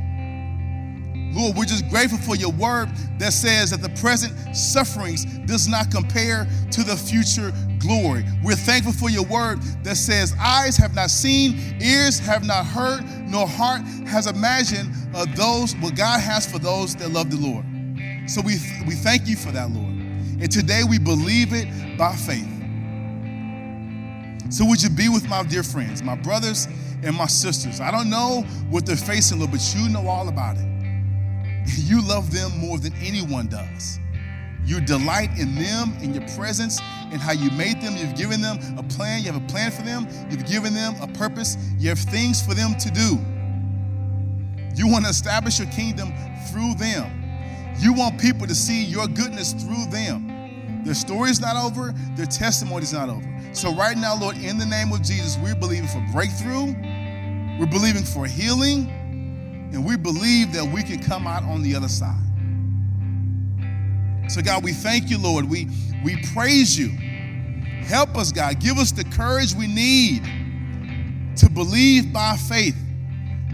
Lord, 1.31 1.55
we're 1.55 1.65
just 1.65 1.87
grateful 1.89 2.17
for 2.19 2.35
your 2.35 2.51
word 2.51 2.89
that 3.17 3.33
says 3.33 3.71
that 3.71 3.81
the 3.81 3.89
present 4.01 4.33
sufferings 4.55 5.25
does 5.45 5.67
not 5.67 5.89
compare 5.89 6.47
to 6.71 6.83
the 6.83 6.95
future 6.95 7.53
glory. 7.79 8.25
We're 8.43 8.55
thankful 8.55 8.93
for 8.93 9.09
your 9.09 9.25
word 9.25 9.61
that 9.83 9.95
says, 9.95 10.33
Eyes 10.39 10.75
have 10.77 10.93
not 10.93 11.09
seen, 11.09 11.75
ears 11.81 12.19
have 12.19 12.45
not 12.45 12.65
heard, 12.65 13.03
nor 13.27 13.47
heart 13.47 13.81
has 14.05 14.27
imagined 14.27 14.93
uh, 15.15 15.25
those 15.35 15.75
what 15.77 15.95
God 15.95 16.19
has 16.19 16.49
for 16.49 16.59
those 16.59 16.95
that 16.97 17.11
love 17.11 17.31
the 17.31 17.37
Lord. 17.37 17.65
So 18.29 18.41
we, 18.41 18.57
we 18.85 18.95
thank 18.95 19.27
you 19.27 19.35
for 19.35 19.51
that, 19.51 19.71
Lord. 19.71 19.87
And 19.89 20.51
today 20.51 20.83
we 20.87 20.99
believe 20.99 21.53
it 21.53 21.97
by 21.97 22.15
faith. 22.15 22.47
So 24.51 24.65
would 24.65 24.83
you 24.83 24.89
be 24.89 25.07
with 25.07 25.29
my 25.29 25.43
dear 25.43 25.63
friends, 25.63 26.03
my 26.03 26.15
brothers 26.15 26.67
and 27.03 27.15
my 27.15 27.27
sisters. 27.27 27.79
I 27.79 27.91
don't 27.91 28.09
know 28.09 28.41
what 28.69 28.85
they're 28.85 28.95
facing, 28.95 29.39
Lord, 29.39 29.51
but 29.51 29.75
you 29.75 29.89
know 29.89 30.07
all 30.07 30.27
about 30.27 30.57
it. 30.57 30.70
You 31.77 32.01
love 32.01 32.31
them 32.31 32.57
more 32.57 32.77
than 32.77 32.93
anyone 33.01 33.47
does. 33.47 33.99
You 34.63 34.79
delight 34.79 35.37
in 35.37 35.55
them, 35.55 35.93
in 36.01 36.13
your 36.13 36.27
presence, 36.29 36.79
in 37.11 37.19
how 37.19 37.33
you 37.33 37.51
made 37.51 37.81
them. 37.81 37.97
You've 37.97 38.15
given 38.15 38.41
them 38.41 38.59
a 38.77 38.83
plan. 38.83 39.23
You 39.23 39.31
have 39.31 39.43
a 39.43 39.47
plan 39.47 39.71
for 39.71 39.81
them. 39.81 40.07
You've 40.29 40.45
given 40.45 40.73
them 40.73 40.95
a 41.01 41.07
purpose. 41.07 41.57
You 41.77 41.89
have 41.89 41.99
things 41.99 42.41
for 42.41 42.53
them 42.53 42.75
to 42.75 42.91
do. 42.91 43.19
You 44.75 44.87
want 44.87 45.05
to 45.05 45.09
establish 45.09 45.59
your 45.59 45.67
kingdom 45.69 46.13
through 46.49 46.75
them. 46.75 47.11
You 47.79 47.93
want 47.93 48.19
people 48.19 48.47
to 48.47 48.55
see 48.55 48.83
your 48.83 49.07
goodness 49.07 49.53
through 49.53 49.87
them. 49.87 50.83
Their 50.85 50.93
story 50.93 51.29
is 51.29 51.39
not 51.39 51.57
over, 51.57 51.93
their 52.15 52.25
testimony 52.25 52.83
is 52.83 52.93
not 52.93 53.09
over. 53.09 53.27
So, 53.53 53.73
right 53.73 53.97
now, 53.97 54.15
Lord, 54.15 54.37
in 54.37 54.57
the 54.57 54.65
name 54.65 54.91
of 54.91 55.01
Jesus, 55.01 55.37
we're 55.43 55.55
believing 55.55 55.87
for 55.87 56.03
breakthrough, 56.11 56.73
we're 57.59 57.69
believing 57.69 58.03
for 58.03 58.25
healing, 58.25 58.91
and 59.73 59.85
we 59.85 59.95
believe 59.97 60.53
that 60.53 60.65
we 60.65 60.83
can 60.83 61.01
come 61.01 61.27
out 61.27 61.43
on 61.43 61.61
the 61.61 61.75
other 61.75 61.87
side. 61.87 62.19
So, 64.29 64.41
God, 64.41 64.63
we 64.63 64.71
thank 64.71 65.09
you, 65.09 65.17
Lord. 65.17 65.49
We, 65.49 65.67
we 66.03 66.23
praise 66.33 66.77
you. 66.77 66.89
Help 67.85 68.15
us, 68.17 68.31
God. 68.31 68.59
Give 68.59 68.77
us 68.77 68.91
the 68.91 69.03
courage 69.03 69.53
we 69.53 69.67
need 69.67 70.23
to 71.37 71.49
believe 71.49 72.13
by 72.13 72.37
faith. 72.37 72.75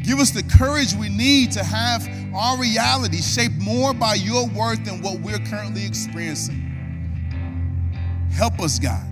Give 0.03 0.19
us 0.19 0.31
the 0.31 0.43
courage 0.43 0.93
we 0.93 1.09
need 1.09 1.51
to 1.53 1.63
have 1.63 2.07
our 2.35 2.57
reality 2.57 3.21
shaped 3.21 3.55
more 3.55 3.93
by 3.93 4.13
your 4.15 4.47
word 4.47 4.85
than 4.85 5.01
what 5.01 5.19
we're 5.19 5.39
currently 5.39 5.85
experiencing. 5.85 6.63
Help 8.31 8.59
us, 8.59 8.77
God, 8.77 9.03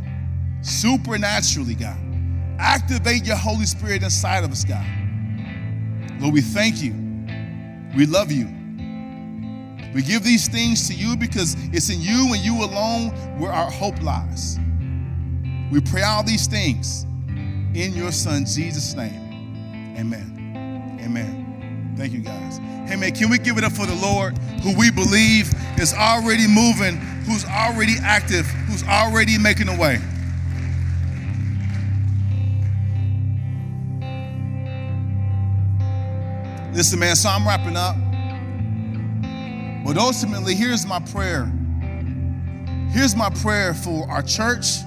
supernaturally, 0.61 1.73
God. 1.73 1.97
Activate 2.59 3.25
your 3.25 3.35
Holy 3.35 3.65
Spirit 3.65 4.03
inside 4.03 4.43
of 4.43 4.51
us, 4.51 4.63
God. 4.63 4.85
Lord, 6.19 6.33
we 6.33 6.41
thank 6.41 6.81
you. 6.81 6.93
We 7.95 8.05
love 8.05 8.31
you. 8.31 8.47
We 9.93 10.01
give 10.01 10.23
these 10.23 10.47
things 10.47 10.87
to 10.89 10.93
you 10.93 11.15
because 11.15 11.55
it's 11.71 11.89
in 11.89 12.01
you 12.01 12.33
and 12.33 12.43
you 12.43 12.63
alone 12.63 13.09
where 13.39 13.51
our 13.51 13.71
hope 13.71 14.01
lies. 14.01 14.59
We 15.71 15.79
pray 15.81 16.03
all 16.03 16.23
these 16.23 16.47
things 16.47 17.05
in 17.73 17.93
your 17.93 18.11
Son, 18.11 18.45
Jesus' 18.45 18.93
name. 18.93 19.95
Amen. 19.97 20.99
Amen. 21.01 21.93
Thank 21.97 22.11
you, 22.11 22.19
guys. 22.19 22.57
Hey, 22.89 22.97
man, 22.97 23.13
can 23.13 23.29
we 23.29 23.37
give 23.37 23.57
it 23.57 23.63
up 23.63 23.71
for 23.71 23.85
the 23.85 23.95
Lord 23.95 24.37
who 24.63 24.77
we 24.77 24.91
believe 24.91 25.53
is 25.79 25.93
already 25.93 26.47
moving, 26.47 26.97
who's 27.25 27.45
already 27.45 27.95
active, 28.01 28.45
who's 28.67 28.83
already 28.83 29.37
making 29.37 29.69
a 29.69 29.79
way? 29.79 29.99
Listen, 36.75 36.99
man, 36.99 37.15
so 37.15 37.29
I'm 37.29 37.47
wrapping 37.47 37.77
up. 37.77 37.95
But 39.85 39.97
ultimately, 39.97 40.55
here's 40.55 40.85
my 40.85 40.99
prayer. 40.99 41.49
Here's 42.91 43.15
my 43.15 43.29
prayer 43.29 43.73
for 43.73 44.05
our 44.11 44.21
church. 44.21 44.79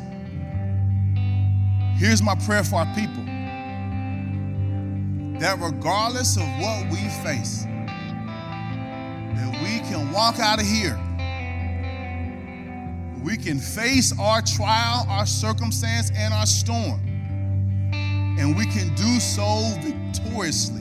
Here's 1.97 2.23
my 2.23 2.35
prayer 2.45 2.63
for 2.63 2.77
our 2.81 2.95
people. 2.95 3.25
That 5.41 5.59
regardless 5.63 6.37
of 6.37 6.43
what 6.61 6.91
we 6.91 7.09
face, 7.25 7.65
that 9.35 9.59
we 9.63 9.79
can 9.89 10.13
walk 10.13 10.39
out 10.41 10.61
of 10.61 10.67
here. 10.67 11.01
We 13.25 13.39
can 13.39 13.59
face 13.59 14.13
our 14.21 14.43
trial, 14.43 15.07
our 15.09 15.25
circumstance, 15.25 16.13
and 16.15 16.35
our 16.35 16.45
storm. 16.45 17.01
And 18.39 18.55
we 18.59 18.67
can 18.67 18.95
do 18.95 19.19
so 19.19 19.75
victoriously 19.81 20.78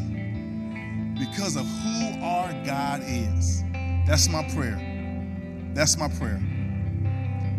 because 1.19 1.55
of 1.55 1.65
who 1.65 2.23
our 2.23 2.51
God 2.65 3.01
is. 3.05 3.63
That's 4.05 4.29
my 4.29 4.47
prayer. 4.49 4.77
That's 5.73 5.97
my 5.97 6.07
prayer. 6.07 6.41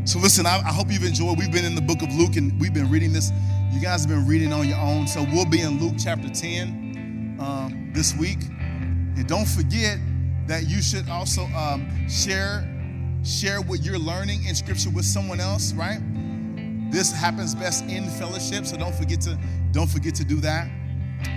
So 0.04 0.18
listen, 0.18 0.46
I, 0.46 0.56
I, 0.58 0.72
hope 0.72 0.90
you've 0.90 1.04
enjoyed. 1.04 1.38
We've 1.38 1.52
been 1.52 1.66
in 1.66 1.74
the 1.74 1.82
book 1.82 2.00
of 2.00 2.12
Luke 2.14 2.36
and 2.36 2.58
we've 2.58 2.72
been 2.72 2.90
reading 2.90 3.12
this. 3.12 3.30
You 3.72 3.80
guys 3.80 4.00
have 4.06 4.08
been 4.08 4.26
reading 4.26 4.52
on 4.52 4.66
your 4.66 4.78
own. 4.78 5.06
So 5.06 5.24
we'll 5.32 5.44
be 5.44 5.60
in 5.60 5.78
Luke 5.78 5.96
chapter 5.98 6.28
10 6.30 7.36
um, 7.38 7.90
this 7.94 8.16
week. 8.16 8.38
And 8.42 9.26
don't 9.26 9.46
forget 9.46 9.98
that 10.46 10.66
you 10.66 10.80
should 10.80 11.08
also 11.08 11.44
um, 11.48 12.08
share 12.08 12.66
share 13.24 13.60
what 13.60 13.82
you're 13.82 13.98
learning 13.98 14.44
in 14.46 14.54
Scripture 14.54 14.90
with 14.90 15.04
someone 15.04 15.40
else. 15.40 15.74
Right? 15.74 16.00
This 16.90 17.12
happens 17.12 17.54
best 17.54 17.84
in 17.84 18.08
fellowship. 18.10 18.64
So 18.64 18.76
don't 18.76 18.94
forget 18.94 19.20
to 19.22 19.38
don't 19.72 19.90
forget 19.90 20.14
to 20.14 20.24
do 20.24 20.36
that. 20.40 20.70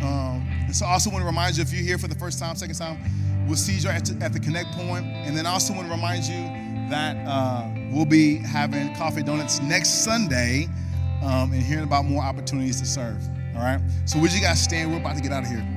Um, 0.02 0.48
and 0.72 0.76
so 0.78 0.86
I 0.86 0.94
also 0.94 1.10
want 1.10 1.22
to 1.22 1.26
remind 1.26 1.58
you 1.58 1.64
if 1.64 1.74
you're 1.74 1.84
here 1.84 1.98
for 1.98 2.08
the 2.08 2.16
first 2.16 2.40
time, 2.40 2.56
second 2.56 2.76
time, 2.76 2.98
we'll 3.46 3.58
see 3.58 3.74
you 3.74 3.90
at, 3.90 4.06
the 4.06 4.40
Connect 4.40 4.72
Point. 4.72 5.06
And 5.06 5.36
then 5.36 5.46
I 5.46 5.52
also 5.52 5.74
want 5.74 5.86
to 5.88 5.94
remind 5.94 6.24
you 6.24 6.46
that 6.90 7.18
uh, 7.28 7.70
we'll 7.92 8.06
be 8.06 8.38
having 8.38 8.96
coffee 8.96 9.22
donuts 9.22 9.60
next 9.60 10.06
Sunday 10.06 10.70
um, 11.24 11.52
and 11.52 11.62
hearing 11.62 11.84
about 11.84 12.06
more 12.06 12.24
opportunities 12.24 12.80
to 12.80 12.86
serve. 12.86 13.22
All 13.54 13.62
right? 13.62 13.82
So, 14.06 14.18
would 14.20 14.32
you 14.32 14.40
guys 14.40 14.64
stand? 14.64 14.94
We're 14.94 15.00
about 15.00 15.18
to 15.18 15.22
get 15.22 15.34
out 15.34 15.44
of 15.44 15.50
here. 15.50 15.68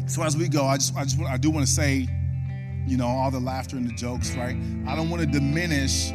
so 0.06 0.22
as 0.22 0.36
we 0.36 0.46
go, 0.46 0.64
I 0.64 0.76
just, 0.76 0.94
I 0.94 1.02
just, 1.02 1.18
I 1.22 1.36
do 1.38 1.50
want 1.50 1.66
to 1.66 1.72
say, 1.72 2.08
you 2.86 2.96
know, 2.96 3.06
all 3.06 3.30
the 3.30 3.40
laughter 3.40 3.76
and 3.76 3.86
the 3.86 3.94
jokes, 3.94 4.34
right? 4.36 4.56
I 4.86 4.94
don't 4.94 5.10
want 5.10 5.22
to 5.22 5.26
diminish 5.28 6.12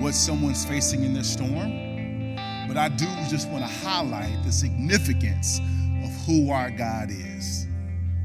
what 0.00 0.14
someone's 0.14 0.64
facing 0.64 1.04
in 1.04 1.14
their 1.14 1.24
storm, 1.24 2.36
but 2.66 2.76
I 2.76 2.88
do 2.88 3.06
just 3.28 3.48
want 3.48 3.64
to 3.64 3.70
highlight 3.70 4.42
the 4.44 4.52
significance 4.52 5.60
of 6.04 6.10
who 6.26 6.50
our 6.50 6.70
God 6.70 7.10
is. 7.10 7.66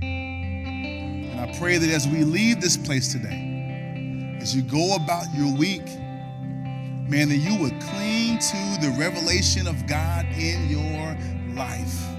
And 0.02 1.40
I 1.40 1.58
pray 1.58 1.78
that 1.78 1.90
as 1.90 2.08
we 2.08 2.24
leave 2.24 2.62
this 2.62 2.78
place 2.78 3.12
today, 3.12 4.38
as 4.42 4.56
you 4.56 4.62
go 4.62 4.96
about 4.96 5.26
your 5.36 5.54
week, 5.56 5.86
man, 7.08 7.30
that 7.30 7.38
you 7.38 7.58
would 7.60 7.80
cling 7.82 8.40
to 8.40 8.78
the 8.82 8.96
revelation 9.00 9.68
of 9.68 9.88
God 9.88 10.26
in 10.38 10.70
your 10.70 11.18
life. 11.56 12.13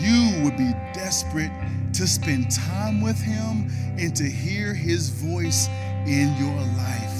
You 0.00 0.42
would 0.44 0.56
be 0.56 0.72
desperate 0.92 1.50
to 1.94 2.06
spend 2.06 2.50
time 2.50 3.00
with 3.00 3.20
Him 3.20 3.70
and 3.98 4.14
to 4.16 4.24
hear 4.24 4.74
His 4.74 5.08
voice 5.08 5.68
in 6.06 6.34
your 6.38 6.56
life. 6.76 7.16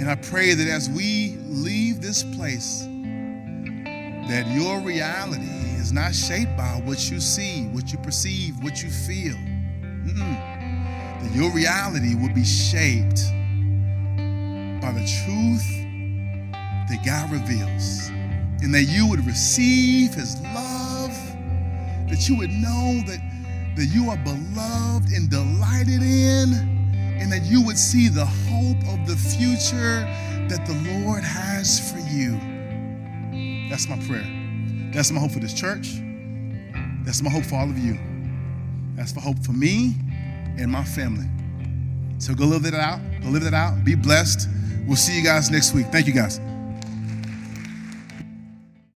And 0.00 0.08
I 0.08 0.14
pray 0.14 0.54
that 0.54 0.66
as 0.66 0.88
we 0.88 1.36
leave 1.46 2.00
this 2.00 2.22
place, 2.22 2.86
that 4.28 4.46
your 4.48 4.80
reality 4.80 5.44
is 5.76 5.92
not 5.92 6.14
shaped 6.14 6.56
by 6.56 6.80
what 6.84 7.10
you 7.10 7.20
see, 7.20 7.66
what 7.68 7.92
you 7.92 7.98
perceive, 7.98 8.54
what 8.62 8.82
you 8.82 8.90
feel. 8.90 9.34
Mm-mm. 9.34 11.22
That 11.22 11.34
your 11.34 11.50
reality 11.52 12.14
will 12.14 12.32
be 12.32 12.44
shaped 12.44 13.20
by 14.80 14.92
the 14.92 15.04
truth 15.24 15.66
that 16.88 17.04
God 17.04 17.30
reveals. 17.30 18.08
And 18.62 18.74
that 18.74 18.84
you 18.84 19.06
would 19.06 19.26
receive 19.26 20.14
his 20.14 20.40
love, 20.40 20.69
that 22.10 22.28
you 22.28 22.36
would 22.36 22.50
know 22.50 23.00
that, 23.06 23.20
that 23.76 23.86
you 23.86 24.10
are 24.10 24.16
beloved 24.18 25.10
and 25.12 25.30
delighted 25.30 26.02
in 26.02 26.52
and 27.20 27.30
that 27.32 27.44
you 27.44 27.62
would 27.64 27.78
see 27.78 28.08
the 28.08 28.26
hope 28.26 28.78
of 28.88 29.06
the 29.06 29.16
future 29.16 30.00
that 30.48 30.66
the 30.66 31.04
Lord 31.04 31.22
has 31.22 31.90
for 31.90 31.98
you. 31.98 32.38
That's 33.70 33.88
my 33.88 33.98
prayer. 34.06 34.26
That's 34.92 35.10
my 35.10 35.20
hope 35.20 35.30
for 35.30 35.38
this 35.38 35.54
church. 35.54 35.92
That's 37.04 37.22
my 37.22 37.30
hope 37.30 37.44
for 37.44 37.56
all 37.56 37.70
of 37.70 37.78
you. 37.78 37.98
That's 38.96 39.12
for 39.12 39.20
hope 39.20 39.38
for 39.44 39.52
me 39.52 39.94
and 40.58 40.70
my 40.70 40.84
family. 40.84 41.26
So 42.18 42.34
go 42.34 42.44
live 42.44 42.64
that 42.64 42.74
out. 42.74 43.00
Go 43.22 43.28
live 43.28 43.44
that 43.44 43.54
out. 43.54 43.84
Be 43.84 43.94
blessed. 43.94 44.48
We'll 44.86 44.96
see 44.96 45.16
you 45.16 45.24
guys 45.24 45.50
next 45.50 45.72
week. 45.72 45.86
Thank 45.86 46.06
you, 46.06 46.12
guys. 46.12 46.40